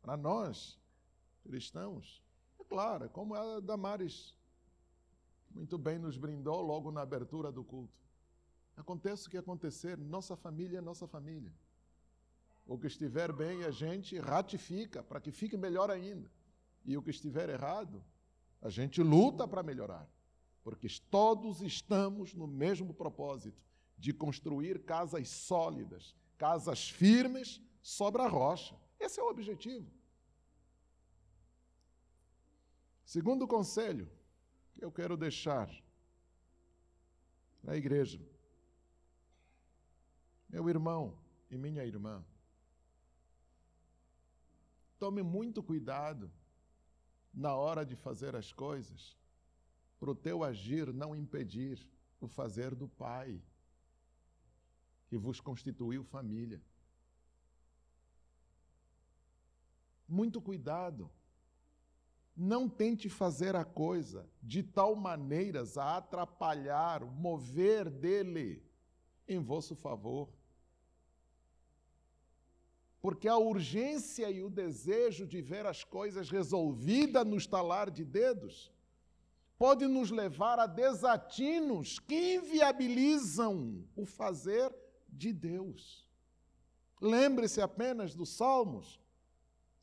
para 0.03 0.17
nós, 0.17 0.79
cristãos, 1.43 2.23
claro, 2.75 3.05
é 3.05 3.09
como 3.09 3.37
a 3.37 3.61
Damares 3.61 4.35
muito 5.49 5.79
bem 5.79 5.97
nos 5.97 6.17
brindou 6.17 6.61
logo 6.61 6.91
na 6.91 7.03
abertura 7.03 7.53
do 7.53 7.63
culto. 7.63 7.97
Aconteça 8.77 9.29
o 9.29 9.31
que 9.31 9.39
acontecer, 9.39 9.97
nossa 9.97 10.35
família 10.35 10.79
é 10.79 10.81
nossa 10.81 11.07
família. 11.07 11.53
O 12.67 12.77
que 12.77 12.89
estiver 12.89 13.33
bem, 13.33 13.63
a 13.63 13.71
gente 13.71 14.19
ratifica 14.19 15.05
para 15.05 15.21
que 15.21 15.31
fique 15.31 15.57
melhor 15.57 15.89
ainda. 15.89 16.29
E 16.85 16.97
o 16.97 17.03
que 17.03 17.11
estiver 17.11 17.49
errado, 17.49 18.03
a 18.61 18.69
gente 18.69 19.01
luta 19.01 19.47
para 19.47 19.63
melhorar. 19.63 20.11
Porque 20.65 20.89
todos 21.09 21.63
estamos 21.63 22.35
no 22.35 22.49
mesmo 22.49 22.93
propósito 22.93 23.63
de 23.97 24.13
construir 24.13 24.83
casas 24.85 25.29
sólidas, 25.29 26.13
casas 26.37 26.89
firmes 26.91 27.63
sobre 27.81 28.21
a 28.23 28.27
rocha. 28.27 28.75
Esse 28.99 29.21
é 29.21 29.23
o 29.23 29.31
objetivo. 29.31 29.89
Segundo 33.15 33.47
conselho 33.47 34.11
que 34.75 34.85
eu 34.85 34.91
quero 34.91 35.17
deixar 35.17 35.71
na 37.63 37.77
igreja. 37.77 38.21
Meu 40.49 40.69
irmão 40.69 41.17
e 41.49 41.57
minha 41.57 41.85
irmã, 41.85 42.25
Tome 44.99 45.23
muito 45.23 45.63
cuidado 45.63 46.29
na 47.33 47.55
hora 47.55 47.87
de 47.87 47.95
fazer 47.95 48.35
as 48.35 48.53
coisas, 48.53 49.17
para 50.01 50.11
o 50.11 50.15
teu 50.17 50.43
agir 50.43 50.93
não 50.93 51.15
impedir 51.15 51.89
o 52.21 52.27
fazer 52.27 52.75
do 52.75 52.89
Pai, 52.89 53.41
que 55.07 55.17
vos 55.17 55.41
constituiu 55.41 56.03
família. 56.03 56.61
Muito 60.09 60.43
cuidado. 60.43 61.09
Não 62.37 62.69
tente 62.69 63.09
fazer 63.09 63.55
a 63.55 63.65
coisa 63.65 64.29
de 64.43 64.63
tal 64.63 64.97
maneira 64.97 65.63
a 65.77 65.97
atrapalhar 65.97 67.03
o 67.03 67.11
mover 67.11 67.89
dele 67.89 68.63
em 69.29 69.39
vosso 69.39 69.75
favor 69.75 70.29
porque 73.05 73.29
a 73.29 73.37
urgência 73.37 74.31
e 74.31 74.43
o 74.43 74.49
desejo 74.49 75.27
de 75.27 75.43
ver 75.43 75.67
as 75.67 75.85
coisas 75.85 76.31
resolvidas 76.31 77.27
no 77.27 77.37
estalar 77.37 77.91
de 77.91 78.03
dedos 78.03 78.73
pode 79.59 79.87
nos 79.87 80.11
levar 80.11 80.59
a 80.59 80.67
desatinos 80.67 81.99
que 81.99 82.37
inviabilizam 82.37 83.85
o 83.95 84.07
fazer 84.07 84.75
de 85.07 85.35
Deus. 85.35 86.09
Lembre-se 86.99 87.61
apenas 87.61 88.15
dos 88.15 88.31
Salmos 88.31 88.99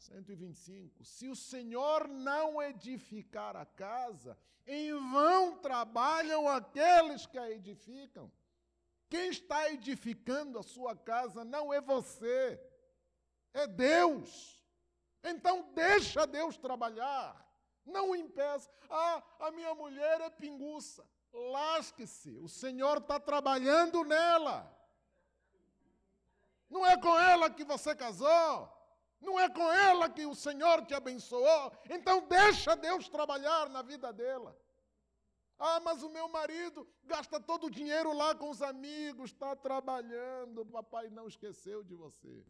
125. 0.01 1.03
Se 1.03 1.27
o 1.27 1.35
Senhor 1.35 2.07
não 2.07 2.61
edificar 2.61 3.55
a 3.55 3.65
casa, 3.65 4.37
em 4.65 4.93
vão 4.93 5.57
trabalham 5.57 6.47
aqueles 6.47 7.25
que 7.25 7.37
a 7.37 7.49
edificam. 7.49 8.31
Quem 9.09 9.29
está 9.29 9.69
edificando 9.69 10.57
a 10.57 10.63
sua 10.63 10.95
casa 10.95 11.43
não 11.43 11.73
é 11.73 11.81
você 11.81 12.59
é 13.53 13.67
Deus. 13.67 14.61
Então 15.23 15.71
deixa 15.73 16.25
Deus 16.25 16.57
trabalhar. 16.57 17.35
Não 17.85 18.15
impeça. 18.15 18.69
Ah, 18.89 19.23
a 19.39 19.51
minha 19.51 19.73
mulher 19.75 20.21
é 20.21 20.29
pinguça. 20.29 21.05
Lasque-se. 21.33 22.37
O 22.39 22.47
Senhor 22.47 22.97
está 22.97 23.19
trabalhando 23.19 24.03
nela. 24.03 24.69
Não 26.69 26.85
é 26.85 26.97
com 26.97 27.19
ela 27.19 27.49
que 27.49 27.63
você 27.63 27.95
casou. 27.95 28.80
Não 29.21 29.39
é 29.39 29.47
com 29.47 29.71
ela 29.71 30.09
que 30.09 30.25
o 30.25 30.33
Senhor 30.33 30.83
te 30.85 30.93
abençoou. 30.93 31.71
Então 31.89 32.27
deixa 32.27 32.75
Deus 32.75 33.07
trabalhar 33.07 33.69
na 33.69 33.81
vida 33.81 34.11
dela. 34.11 34.57
Ah, 35.59 35.79
mas 35.79 36.01
o 36.01 36.09
meu 36.09 36.27
marido 36.27 36.87
gasta 37.05 37.39
todo 37.39 37.67
o 37.67 37.69
dinheiro 37.69 38.11
lá 38.13 38.33
com 38.33 38.49
os 38.49 38.63
amigos, 38.63 39.29
está 39.29 39.55
trabalhando. 39.55 40.65
Papai 40.65 41.09
não 41.09 41.27
esqueceu 41.27 41.83
de 41.83 41.93
você. 41.93 42.43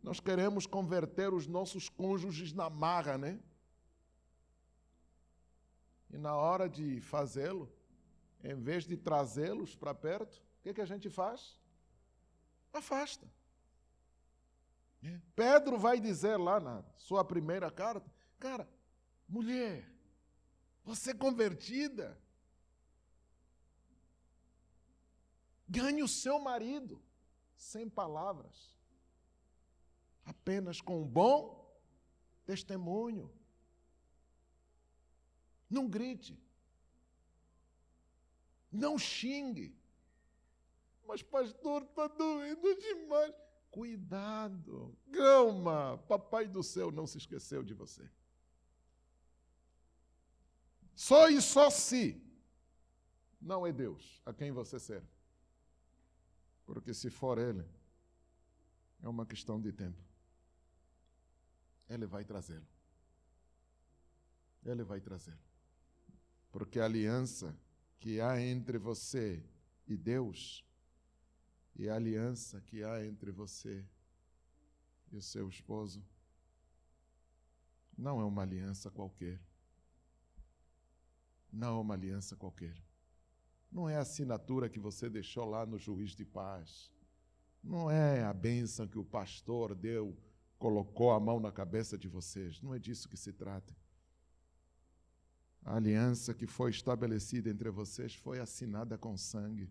Nós 0.00 0.20
queremos 0.20 0.64
converter 0.64 1.34
os 1.34 1.48
nossos 1.48 1.88
cônjuges 1.88 2.52
na 2.52 2.70
marra, 2.70 3.18
né? 3.18 3.40
E 6.08 6.16
na 6.16 6.36
hora 6.36 6.68
de 6.68 7.00
fazê-lo, 7.00 7.68
em 8.44 8.54
vez 8.54 8.86
de 8.86 8.96
trazê-los 8.96 9.74
para 9.74 9.92
perto, 9.92 10.36
o 10.36 10.62
que, 10.62 10.72
que 10.74 10.80
a 10.80 10.86
gente 10.86 11.10
faz? 11.10 11.58
Afasta. 12.72 13.26
Pedro 15.34 15.78
vai 15.78 16.00
dizer 16.00 16.36
lá 16.36 16.58
na 16.60 16.84
sua 16.96 17.24
primeira 17.24 17.70
carta: 17.70 18.10
Cara, 18.38 18.68
mulher, 19.28 19.88
você 20.84 21.10
é 21.10 21.14
convertida, 21.14 22.18
ganhe 25.68 26.02
o 26.02 26.08
seu 26.08 26.38
marido 26.38 27.02
sem 27.56 27.88
palavras 27.88 28.76
apenas 30.26 30.80
com 30.80 31.02
um 31.02 31.06
bom 31.06 31.64
testemunho. 32.44 33.32
Não 35.70 35.88
grite. 35.88 36.38
Não 38.70 38.98
xingue. 38.98 39.76
Mas, 41.06 41.22
pastor, 41.22 41.82
está 41.82 42.08
doendo 42.08 42.74
demais. 42.80 43.34
Cuidado, 43.76 44.96
calma. 45.12 45.98
Papai 46.08 46.48
do 46.48 46.62
céu 46.62 46.90
não 46.90 47.06
se 47.06 47.18
esqueceu 47.18 47.62
de 47.62 47.74
você. 47.74 48.10
Só 50.94 51.28
e 51.28 51.42
só 51.42 51.68
se 51.68 52.18
não 53.38 53.66
é 53.66 53.72
Deus 53.74 54.22
a 54.24 54.32
quem 54.32 54.50
você 54.50 54.80
serve. 54.80 55.06
Porque 56.64 56.94
se 56.94 57.10
for 57.10 57.36
Ele, 57.36 57.66
é 59.02 59.08
uma 59.10 59.26
questão 59.26 59.60
de 59.60 59.70
tempo. 59.70 60.02
Ele 61.86 62.06
vai 62.06 62.24
trazê-lo. 62.24 62.66
Ele 64.64 64.84
vai 64.84 65.02
trazê-lo. 65.02 65.44
Porque 66.50 66.80
a 66.80 66.86
aliança 66.86 67.54
que 67.98 68.22
há 68.22 68.40
entre 68.40 68.78
você 68.78 69.44
e 69.86 69.98
Deus 69.98 70.65
e 71.78 71.88
a 71.88 71.94
aliança 71.94 72.60
que 72.62 72.82
há 72.82 73.04
entre 73.04 73.30
você 73.30 73.84
e 75.12 75.16
o 75.16 75.22
seu 75.22 75.48
esposo 75.48 76.02
não 77.96 78.20
é 78.20 78.24
uma 78.24 78.42
aliança 78.42 78.90
qualquer. 78.90 79.40
Não 81.52 81.78
é 81.78 81.80
uma 81.80 81.94
aliança 81.94 82.36
qualquer. 82.36 82.76
Não 83.70 83.88
é 83.88 83.96
a 83.96 84.00
assinatura 84.00 84.68
que 84.68 84.78
você 84.78 85.08
deixou 85.08 85.44
lá 85.44 85.64
no 85.64 85.78
juiz 85.78 86.14
de 86.14 86.24
paz. 86.24 86.90
Não 87.62 87.90
é 87.90 88.22
a 88.22 88.32
bênção 88.32 88.86
que 88.86 88.98
o 88.98 89.04
pastor 89.04 89.74
deu, 89.74 90.16
colocou 90.58 91.12
a 91.12 91.20
mão 91.20 91.40
na 91.40 91.50
cabeça 91.50 91.96
de 91.96 92.08
vocês. 92.08 92.60
Não 92.60 92.74
é 92.74 92.78
disso 92.78 93.08
que 93.08 93.16
se 93.16 93.32
trata. 93.32 93.74
A 95.64 95.76
aliança 95.76 96.32
que 96.32 96.46
foi 96.46 96.70
estabelecida 96.70 97.50
entre 97.50 97.70
vocês 97.70 98.14
foi 98.14 98.38
assinada 98.38 98.96
com 98.96 99.16
sangue, 99.16 99.68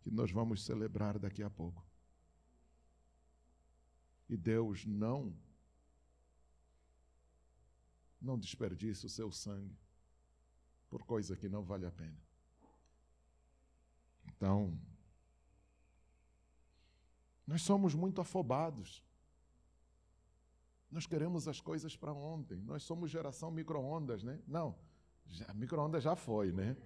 que 0.00 0.10
nós 0.10 0.30
vamos 0.30 0.64
celebrar 0.64 1.18
daqui 1.18 1.42
a 1.42 1.50
pouco. 1.50 1.86
E 4.28 4.36
Deus 4.36 4.86
não 4.86 5.34
não 8.20 8.38
desperdice 8.38 9.06
o 9.06 9.08
seu 9.08 9.32
sangue 9.32 9.78
por 10.90 11.04
coisa 11.04 11.36
que 11.36 11.48
não 11.48 11.62
vale 11.62 11.86
a 11.86 11.90
pena. 11.90 12.20
Então, 14.26 14.78
nós 17.46 17.62
somos 17.62 17.94
muito 17.94 18.20
afobados. 18.20 19.02
Nós 20.90 21.06
queremos 21.06 21.48
as 21.48 21.60
coisas 21.60 21.96
para 21.96 22.12
ontem. 22.12 22.60
Nós 22.60 22.82
somos 22.82 23.10
geração 23.10 23.50
micro-ondas, 23.50 24.22
né? 24.22 24.42
Não, 24.46 24.76
já, 25.26 25.52
micro-ondas 25.54 26.02
já 26.02 26.14
foi, 26.14 26.52
né? 26.52 26.76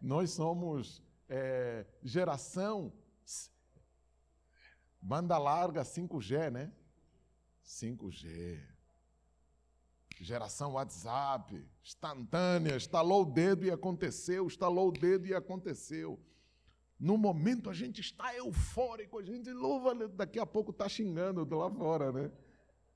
Nós 0.00 0.30
somos 0.30 1.02
é, 1.34 1.86
geração 2.02 2.92
banda 5.00 5.38
larga 5.38 5.82
5G, 5.82 6.50
né? 6.50 6.70
5G. 7.64 8.60
Geração 10.20 10.74
WhatsApp, 10.74 11.66
instantânea, 11.82 12.76
estalou 12.76 13.22
o 13.22 13.24
dedo 13.24 13.64
e 13.64 13.70
aconteceu, 13.70 14.46
estalou 14.46 14.88
o 14.88 14.92
dedo 14.92 15.26
e 15.26 15.34
aconteceu. 15.34 16.20
No 17.00 17.16
momento 17.16 17.70
a 17.70 17.74
gente 17.74 18.02
está 18.02 18.36
eufórico, 18.36 19.18
a 19.18 19.22
gente 19.22 19.50
louva, 19.52 19.94
daqui 20.08 20.38
a 20.38 20.46
pouco 20.46 20.70
está 20.70 20.86
xingando 20.86 21.46
do 21.46 21.56
lá 21.56 21.70
fora, 21.70 22.12
né? 22.12 22.30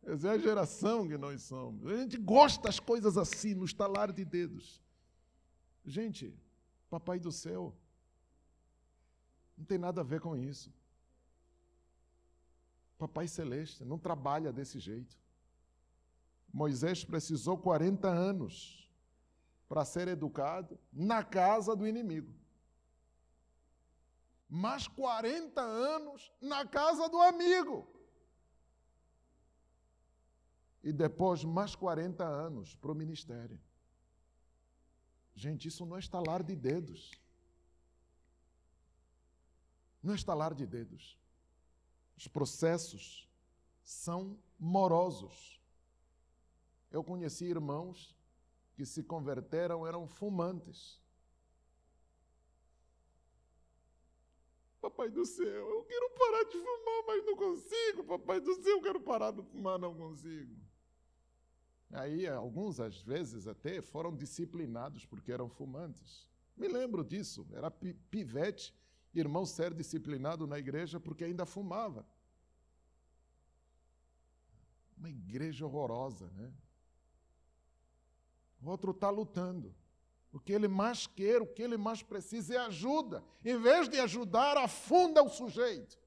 Essa 0.04 0.28
é 0.28 0.30
a 0.32 0.38
geração 0.38 1.08
que 1.08 1.16
nós 1.16 1.42
somos. 1.42 1.86
A 1.86 1.96
gente 1.96 2.18
gosta 2.18 2.64
das 2.64 2.78
coisas 2.78 3.16
assim, 3.16 3.54
no 3.54 3.64
estalar 3.64 4.12
de 4.12 4.24
dedos. 4.26 4.80
Gente, 5.84 6.38
Papai 6.88 7.18
do 7.18 7.32
céu 7.32 7.74
não 9.56 9.64
tem 9.64 9.78
nada 9.78 10.00
a 10.00 10.04
ver 10.04 10.20
com 10.20 10.36
isso. 10.36 10.72
Papai 12.98 13.28
Celeste 13.28 13.84
não 13.84 13.98
trabalha 13.98 14.52
desse 14.52 14.78
jeito. 14.78 15.16
Moisés 16.52 17.04
precisou 17.04 17.58
40 17.58 18.08
anos 18.08 18.90
para 19.68 19.84
ser 19.84 20.08
educado 20.08 20.78
na 20.92 21.22
casa 21.22 21.76
do 21.76 21.86
inimigo 21.86 22.34
mais 24.48 24.86
40 24.86 25.60
anos 25.60 26.32
na 26.40 26.66
casa 26.66 27.08
do 27.08 27.20
amigo. 27.20 27.88
E 30.82 30.92
depois 30.92 31.44
mais 31.44 31.74
40 31.74 32.24
anos 32.24 32.74
para 32.76 32.92
o 32.92 32.94
ministério. 32.94 33.60
Gente, 35.34 35.68
isso 35.68 35.84
não 35.84 35.96
é 35.96 35.98
estalar 35.98 36.42
de 36.42 36.54
dedos. 36.54 37.10
Não 40.02 40.14
estalar 40.14 40.54
de 40.54 40.66
dedos. 40.66 41.18
Os 42.16 42.26
processos 42.28 43.28
são 43.82 44.38
morosos. 44.58 45.60
Eu 46.90 47.04
conheci 47.04 47.44
irmãos 47.44 48.16
que 48.74 48.84
se 48.84 49.02
converteram, 49.02 49.86
eram 49.86 50.06
fumantes. 50.06 51.00
Papai 54.80 55.10
do 55.10 55.24
céu, 55.24 55.44
eu 55.46 55.84
quero 55.84 56.10
parar 56.10 56.44
de 56.44 56.58
fumar, 56.58 57.04
mas 57.06 57.26
não 57.26 57.36
consigo. 57.36 58.04
Papai 58.04 58.40
do 58.40 58.54
céu, 58.62 58.76
eu 58.76 58.82
quero 58.82 59.00
parar 59.00 59.32
de 59.32 59.42
fumar, 59.42 59.78
não 59.78 59.94
consigo. 59.94 60.56
Aí, 61.90 62.26
alguns, 62.26 62.78
às 62.80 63.00
vezes, 63.02 63.46
até 63.46 63.80
foram 63.80 64.14
disciplinados 64.14 65.04
porque 65.06 65.32
eram 65.32 65.48
fumantes. 65.48 66.28
Me 66.56 66.68
lembro 66.68 67.04
disso. 67.04 67.46
Era 67.52 67.70
pivete, 67.70 68.74
irmão 69.18 69.46
ser 69.46 69.72
disciplinado 69.72 70.46
na 70.46 70.58
igreja 70.58 71.00
porque 71.00 71.24
ainda 71.24 71.46
fumava. 71.46 72.06
Uma 74.96 75.10
igreja 75.10 75.64
horrorosa, 75.66 76.30
né? 76.32 76.52
O 78.62 78.68
outro 78.68 78.90
está 78.90 79.10
lutando. 79.10 79.74
O 80.32 80.40
que 80.40 80.52
ele 80.52 80.68
mais 80.68 81.06
quer, 81.06 81.40
o 81.40 81.46
que 81.46 81.62
ele 81.62 81.76
mais 81.76 82.02
precisa 82.02 82.54
é 82.54 82.58
ajuda. 82.58 83.24
Em 83.44 83.58
vez 83.58 83.88
de 83.88 83.98
ajudar, 84.00 84.56
afunda 84.56 85.22
o 85.22 85.28
sujeito. 85.28 85.98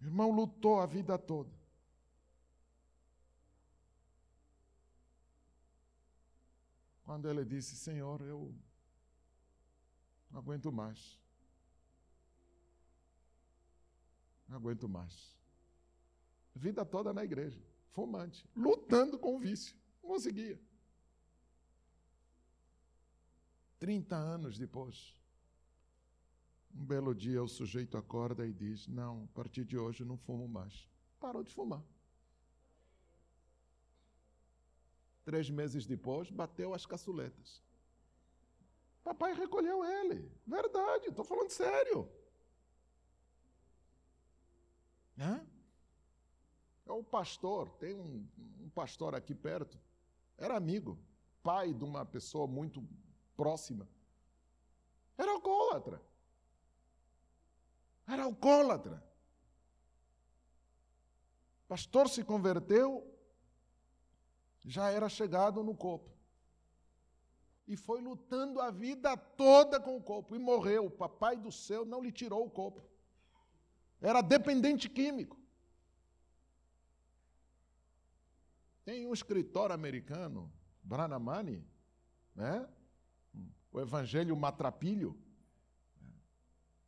O 0.00 0.04
irmão 0.04 0.30
lutou 0.30 0.78
a 0.78 0.86
vida 0.86 1.18
toda. 1.18 1.50
Quando 7.04 7.28
ele 7.30 7.44
disse: 7.44 7.76
Senhor, 7.76 8.20
eu 8.20 8.54
não 10.30 10.38
aguento 10.40 10.72
mais. 10.72 11.20
Não 14.48 14.56
aguento 14.56 14.88
mais. 14.88 15.36
Vida 16.54 16.84
toda 16.84 17.12
na 17.12 17.24
igreja, 17.24 17.62
fumante, 17.90 18.48
lutando 18.54 19.18
com 19.18 19.36
o 19.36 19.38
vício. 19.38 19.76
Não 20.02 20.10
conseguia. 20.10 20.60
30 23.78 24.16
anos 24.16 24.56
depois, 24.56 25.14
um 26.74 26.84
belo 26.84 27.14
dia 27.14 27.42
o 27.42 27.48
sujeito 27.48 27.96
acorda 27.96 28.46
e 28.46 28.52
diz: 28.52 28.86
Não, 28.86 29.24
a 29.24 29.34
partir 29.34 29.64
de 29.64 29.76
hoje 29.76 30.04
não 30.04 30.16
fumo 30.16 30.48
mais. 30.48 30.88
Parou 31.18 31.42
de 31.42 31.52
fumar. 31.52 31.82
Três 35.24 35.50
meses 35.50 35.86
depois, 35.86 36.30
bateu 36.30 36.72
as 36.72 36.86
caçuletas. 36.86 37.65
Papai 39.06 39.34
recolheu 39.34 39.84
ele. 39.84 40.28
Verdade, 40.44 41.10
estou 41.10 41.24
falando 41.24 41.50
sério. 41.50 42.10
Hã? 45.16 45.46
É 46.84 46.90
o 46.90 47.04
pastor, 47.04 47.70
tem 47.78 47.94
um, 47.94 48.28
um 48.58 48.68
pastor 48.70 49.14
aqui 49.14 49.32
perto, 49.32 49.78
era 50.36 50.56
amigo, 50.56 50.98
pai 51.40 51.72
de 51.72 51.84
uma 51.84 52.04
pessoa 52.04 52.48
muito 52.48 52.84
próxima. 53.36 53.88
Era 55.16 55.30
alcoólatra. 55.30 56.02
Era 58.08 58.24
alcoólatra. 58.24 59.00
Pastor 61.68 62.08
se 62.08 62.24
converteu, 62.24 63.08
já 64.64 64.90
era 64.90 65.08
chegado 65.08 65.62
no 65.62 65.76
corpo. 65.76 66.15
E 67.66 67.76
foi 67.76 68.00
lutando 68.00 68.60
a 68.60 68.70
vida 68.70 69.16
toda 69.16 69.80
com 69.80 69.96
o 69.96 70.02
corpo. 70.02 70.34
E 70.36 70.38
morreu. 70.38 70.86
O 70.86 70.90
papai 70.90 71.36
do 71.36 71.50
céu 71.50 71.84
não 71.84 72.02
lhe 72.02 72.12
tirou 72.12 72.44
o 72.44 72.50
corpo. 72.50 72.82
Era 74.00 74.20
dependente 74.20 74.88
químico. 74.88 75.36
Tem 78.84 79.04
um 79.04 79.12
escritor 79.12 79.72
americano, 79.72 80.52
Branamani, 80.80 81.66
né? 82.34 82.68
o 83.72 83.80
Evangelho 83.80 84.36
Matrapilho. 84.36 85.18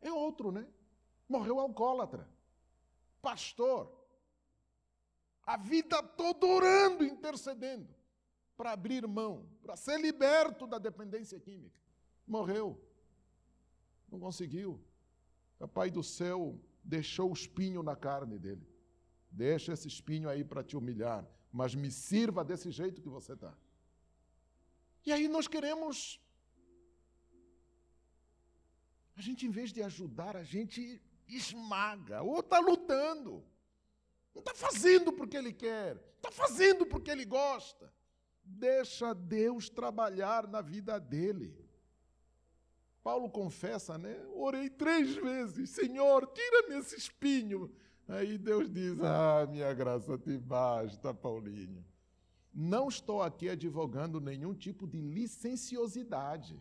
É 0.01 0.11
outro, 0.13 0.51
né? 0.51 0.67
Morreu 1.29 1.59
alcoólatra. 1.61 2.27
Pastor. 3.21 3.95
a 5.45 5.57
vida 5.57 6.03
toda 6.03 6.47
orando, 6.47 7.05
intercedendo, 7.05 7.89
para 8.59 8.73
abrir 8.73 9.07
mão, 9.07 9.49
para 9.63 9.77
ser 9.77 10.01
liberto 10.01 10.67
da 10.67 10.79
dependência 10.79 11.39
química. 11.39 11.81
Morreu. 12.27 12.77
Não 14.11 14.19
conseguiu. 14.19 14.85
O 15.61 15.69
Pai 15.69 15.93
do 15.93 16.03
céu 16.03 16.61
deixou 16.83 17.31
o 17.31 17.33
espinho 17.33 17.85
na 17.85 17.95
carne 17.95 18.37
dele. 18.37 18.67
Deixa 19.31 19.73
esse 19.73 19.87
espinho 19.87 20.29
aí 20.29 20.43
para 20.43 20.65
te 20.65 20.77
humilhar, 20.77 21.25
mas 21.53 21.73
me 21.75 21.89
sirva 21.89 22.45
desse 22.45 22.73
jeito 22.73 23.01
que 23.01 23.09
você 23.09 23.35
está. 23.35 23.57
E 25.07 25.13
aí 25.13 25.29
nós 25.29 25.47
queremos. 25.47 26.21
A 29.15 29.21
gente, 29.21 29.47
em 29.47 29.51
vez 29.51 29.73
de 29.73 29.83
ajudar, 29.83 30.37
a 30.37 30.43
gente 30.43 31.01
esmaga, 31.29 32.23
ou 32.23 32.41
está 32.41 32.59
lutando. 32.59 33.45
Não 34.35 34.41
está 34.41 34.55
fazendo 34.55 35.13
porque 35.13 35.37
ele 35.37 35.53
quer, 35.53 35.97
está 36.17 36.31
fazendo 36.33 36.85
porque 36.87 37.11
ele 37.11 37.25
gosta. 37.25 37.93
Deixa 38.51 39.15
Deus 39.15 39.69
trabalhar 39.69 40.49
na 40.49 40.61
vida 40.61 40.99
dele. 40.99 41.55
Paulo 43.03 43.31
confessa, 43.31 43.97
né? 43.97 44.21
Orei 44.35 44.69
três 44.69 45.15
vezes, 45.15 45.71
Senhor, 45.71 46.27
tira-me 46.27 46.79
esse 46.79 46.97
espinho. 46.97 47.71
Aí 48.09 48.39
Deus 48.39 48.71
diz: 48.71 48.99
Ah, 49.01 49.47
minha 49.49 49.73
graça 49.73 50.19
te 50.19 50.37
basta, 50.39 51.13
Paulinho. 51.15 51.85
Não 52.53 52.89
estou 52.89 53.23
aqui 53.23 53.49
advogando 53.49 54.21
nenhum 54.21 54.55
tipo 54.55 54.87
de 54.87 55.01
licenciosidade. 55.01 56.61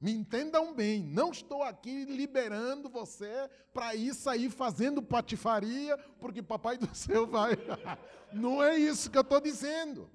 Me 0.00 0.12
entendam 0.12 0.74
bem, 0.74 1.02
não 1.02 1.30
estou 1.30 1.62
aqui 1.62 2.04
liberando 2.04 2.88
você 2.88 3.50
para 3.72 3.94
ir 3.94 4.14
sair 4.14 4.48
fazendo 4.48 5.02
patifaria, 5.02 5.98
porque 6.18 6.42
papai 6.42 6.78
do 6.78 6.92
céu 6.96 7.26
vai. 7.26 7.52
Não 8.32 8.62
é 8.62 8.78
isso 8.78 9.10
que 9.10 9.18
eu 9.18 9.22
estou 9.22 9.40
dizendo. 9.40 10.08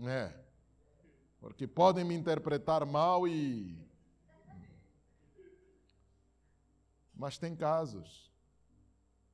É 0.00 0.46
porque 1.46 1.64
podem 1.64 2.04
me 2.04 2.12
interpretar 2.12 2.84
mal 2.84 3.28
e. 3.28 3.78
Mas 7.14 7.38
tem 7.38 7.54
casos 7.54 8.32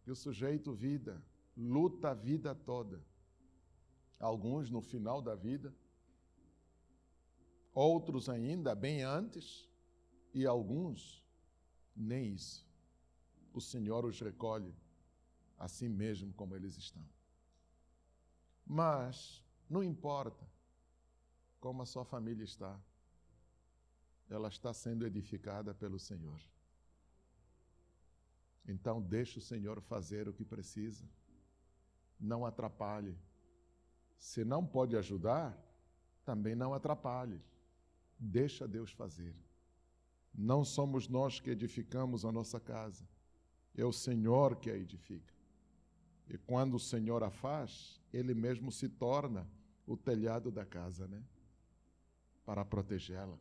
que 0.05 0.11
o 0.11 0.15
sujeito 0.15 0.75
vida, 0.75 1.23
luta 1.57 2.11
a 2.11 2.15
vida 2.15 2.55
toda. 2.55 3.03
Alguns 4.21 4.71
no 4.71 4.83
final 4.83 5.23
da 5.23 5.35
vida, 5.35 5.75
outros 7.75 8.29
ainda 8.29 8.75
bem 8.75 9.03
antes, 9.03 9.69
e 10.35 10.47
alguns 10.47 11.23
nem 11.95 12.33
isso. 12.33 12.67
O 13.53 13.61
Senhor 13.61 14.05
os 14.05 14.21
recolhe 14.21 14.75
assim 15.59 15.89
mesmo 15.89 16.33
como 16.35 16.57
eles 16.57 16.77
estão. 16.77 17.07
Mas 18.67 19.45
não 19.69 19.83
importa 19.83 20.45
como 21.61 21.83
a 21.83 21.87
sua 21.87 22.05
família 22.05 22.43
está. 22.43 22.81
Ela 24.29 24.49
está 24.49 24.73
sendo 24.73 25.07
edificada 25.07 25.73
pelo 25.73 25.99
Senhor. 25.99 26.41
Então, 28.67 29.01
deixe 29.01 29.39
o 29.39 29.43
Senhor 29.43 29.81
fazer 29.81 30.29
o 30.29 30.33
que 30.33 30.45
precisa. 30.45 31.05
Não 32.19 32.45
atrapalhe. 32.47 33.17
Se 34.17 34.45
não 34.45 34.67
pode 34.67 34.97
ajudar, 34.97 35.57
também 36.25 36.55
não 36.55 36.73
atrapalhe. 36.73 37.41
Deixa 38.25 38.69
Deus 38.69 38.93
fazer. 38.93 39.35
Não 40.33 40.65
somos 40.65 41.09
nós 41.09 41.41
que 41.41 41.51
edificamos 41.51 42.25
a 42.25 42.31
nossa 42.31 42.61
casa, 42.61 43.05
é 43.75 43.85
o 43.85 43.93
Senhor 43.93 44.55
que 44.55 44.71
a 44.71 44.77
edifica. 44.77 45.35
E 46.29 46.39
quando 46.39 46.75
o 46.75 46.81
Senhor 46.81 47.25
a 47.25 47.31
faz, 47.31 48.01
Ele 48.13 48.33
mesmo 48.33 48.71
se 48.71 48.89
torna 48.89 49.51
o 49.85 49.97
telhado 49.97 50.53
da 50.53 50.65
casa, 50.65 51.09
né? 51.09 51.21
para 52.45 52.65
protegê-la, 52.65 53.37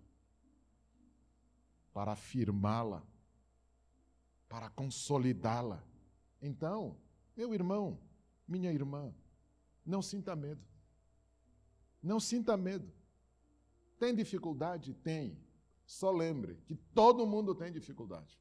para 1.93 2.13
afirmá-la, 2.13 3.03
para 4.49 4.67
consolidá-la. 4.71 5.83
Então, 6.41 6.97
meu 7.37 7.53
irmão, 7.53 7.99
minha 8.47 8.71
irmã, 8.71 9.13
não 9.85 10.01
sinta 10.01 10.35
medo. 10.35 10.61
Não 12.01 12.19
sinta 12.19 12.57
medo. 12.57 12.91
Tem 14.01 14.15
dificuldade? 14.15 14.95
Tem. 14.95 15.37
Só 15.85 16.09
lembre 16.09 16.57
que 16.65 16.73
todo 16.73 17.27
mundo 17.27 17.53
tem 17.53 17.71
dificuldade. 17.71 18.35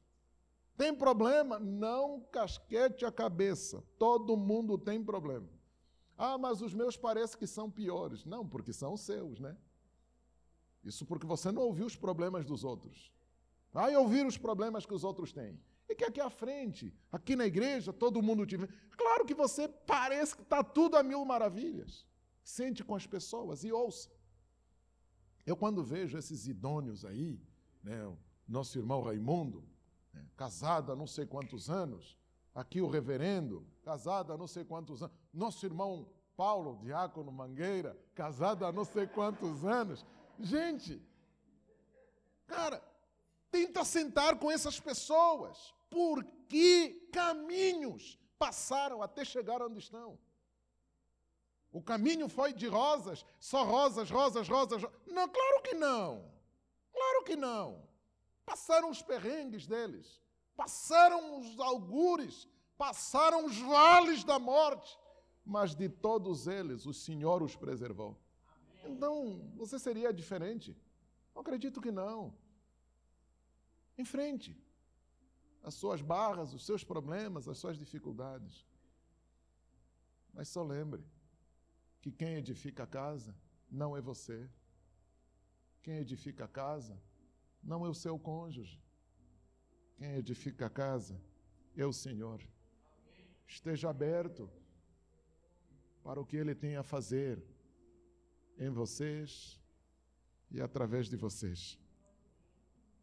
Tem 0.75 0.91
problema? 0.91 1.59
Não 1.59 2.19
casquete 2.31 3.05
a 3.05 3.11
cabeça. 3.11 3.83
Todo 3.99 4.35
mundo 4.35 4.75
tem 4.75 5.03
problema. 5.03 5.47
Ah, 6.17 6.35
mas 6.35 6.63
os 6.63 6.73
meus 6.73 6.97
parece 6.97 7.37
que 7.37 7.45
são 7.45 7.69
piores. 7.69 8.25
Não, 8.25 8.43
porque 8.43 8.73
são 8.73 8.93
os 8.93 9.01
seus, 9.01 9.39
né? 9.39 9.55
Isso 10.83 11.05
porque 11.05 11.27
você 11.27 11.51
não 11.51 11.61
ouviu 11.61 11.85
os 11.85 11.95
problemas 11.95 12.43
dos 12.43 12.63
outros. 12.63 13.13
Vai 13.71 13.95
ouvir 13.95 14.25
os 14.25 14.39
problemas 14.39 14.83
que 14.83 14.95
os 14.95 15.03
outros 15.03 15.31
têm. 15.31 15.61
E 15.87 15.93
que 15.93 16.05
aqui 16.05 16.19
à 16.19 16.31
frente, 16.31 16.91
aqui 17.11 17.35
na 17.35 17.45
igreja, 17.45 17.93
todo 17.93 18.19
mundo 18.19 18.47
vê. 18.47 18.67
Claro 18.97 19.25
que 19.25 19.35
você 19.35 19.67
parece 19.67 20.35
que 20.35 20.41
está 20.41 20.63
tudo 20.63 20.97
a 20.97 21.03
mil 21.03 21.23
maravilhas. 21.23 22.07
Sente 22.41 22.83
com 22.83 22.95
as 22.95 23.05
pessoas 23.05 23.63
e 23.63 23.71
ouça. 23.71 24.09
Eu, 25.51 25.57
quando 25.57 25.83
vejo 25.83 26.17
esses 26.17 26.47
idôneos 26.47 27.03
aí, 27.03 27.39
né, 27.83 28.11
nosso 28.47 28.77
irmão 28.77 29.01
Raimundo, 29.01 29.63
né, 30.13 30.25
casado 30.37 30.91
há 30.91 30.95
não 30.95 31.07
sei 31.07 31.25
quantos 31.25 31.69
anos, 31.69 32.17
aqui 32.55 32.81
o 32.81 32.87
reverendo, 32.87 33.67
casado 33.83 34.31
há 34.31 34.37
não 34.37 34.47
sei 34.47 34.63
quantos 34.63 35.03
anos, 35.03 35.15
nosso 35.33 35.65
irmão 35.65 36.07
Paulo, 36.37 36.79
diácono 36.81 37.31
Mangueira, 37.31 37.97
casado 38.15 38.65
há 38.65 38.71
não 38.71 38.85
sei 38.85 39.05
quantos 39.05 39.65
anos, 39.65 40.05
Gente, 40.41 40.99
cara, 42.47 42.81
tenta 43.51 43.85
sentar 43.85 44.39
com 44.39 44.49
essas 44.49 44.79
pessoas. 44.79 45.73
Por 45.89 46.23
que 46.47 47.07
caminhos 47.11 48.17
passaram 48.39 49.03
até 49.03 49.23
chegar 49.23 49.61
onde 49.61 49.77
estão? 49.77 50.17
O 51.71 51.81
caminho 51.81 52.27
foi 52.27 52.51
de 52.51 52.67
rosas, 52.67 53.25
só 53.39 53.63
rosas, 53.63 54.09
rosas, 54.09 54.47
rosas. 54.47 54.81
Não, 55.07 55.27
claro 55.29 55.61
que 55.63 55.73
não. 55.73 56.29
Claro 56.91 57.23
que 57.23 57.35
não. 57.35 57.87
Passaram 58.45 58.89
os 58.89 59.01
perrengues 59.01 59.65
deles, 59.65 60.21
passaram 60.55 61.39
os 61.39 61.57
algures, 61.59 62.47
passaram 62.77 63.45
os 63.45 63.57
vales 63.57 64.25
da 64.25 64.37
morte, 64.37 64.99
mas 65.45 65.73
de 65.73 65.87
todos 65.87 66.47
eles 66.47 66.85
o 66.85 66.93
Senhor 66.93 67.41
os 67.41 67.55
preservou. 67.55 68.19
Então, 68.83 69.49
você 69.55 69.79
seria 69.79 70.11
diferente? 70.11 70.75
Acredito 71.33 71.79
que 71.79 71.91
não. 71.91 72.33
Enfrente 73.97 74.61
as 75.63 75.75
suas 75.75 76.01
barras, 76.01 76.53
os 76.53 76.65
seus 76.65 76.83
problemas, 76.83 77.47
as 77.47 77.57
suas 77.57 77.77
dificuldades. 77.77 78.65
Mas 80.33 80.49
só 80.49 80.63
lembre 80.63 81.05
que 82.01 82.11
quem 82.11 82.35
edifica 82.35 82.83
a 82.83 82.87
casa 82.87 83.35
não 83.69 83.95
é 83.95 84.01
você. 84.01 84.49
Quem 85.83 85.97
edifica 85.97 86.45
a 86.45 86.47
casa 86.47 86.99
não 87.63 87.85
é 87.85 87.89
o 87.89 87.93
seu 87.93 88.17
cônjuge. 88.17 88.81
Quem 89.97 90.15
edifica 90.15 90.65
a 90.65 90.69
casa 90.69 91.21
é 91.75 91.85
o 91.85 91.93
Senhor. 91.93 92.41
Esteja 93.47 93.89
aberto 93.89 94.49
para 96.03 96.19
o 96.19 96.25
que 96.25 96.37
Ele 96.37 96.55
tem 96.55 96.75
a 96.75 96.83
fazer 96.83 97.43
em 98.57 98.69
vocês 98.69 99.59
e 100.49 100.59
através 100.59 101.07
de 101.07 101.15
vocês. 101.15 101.80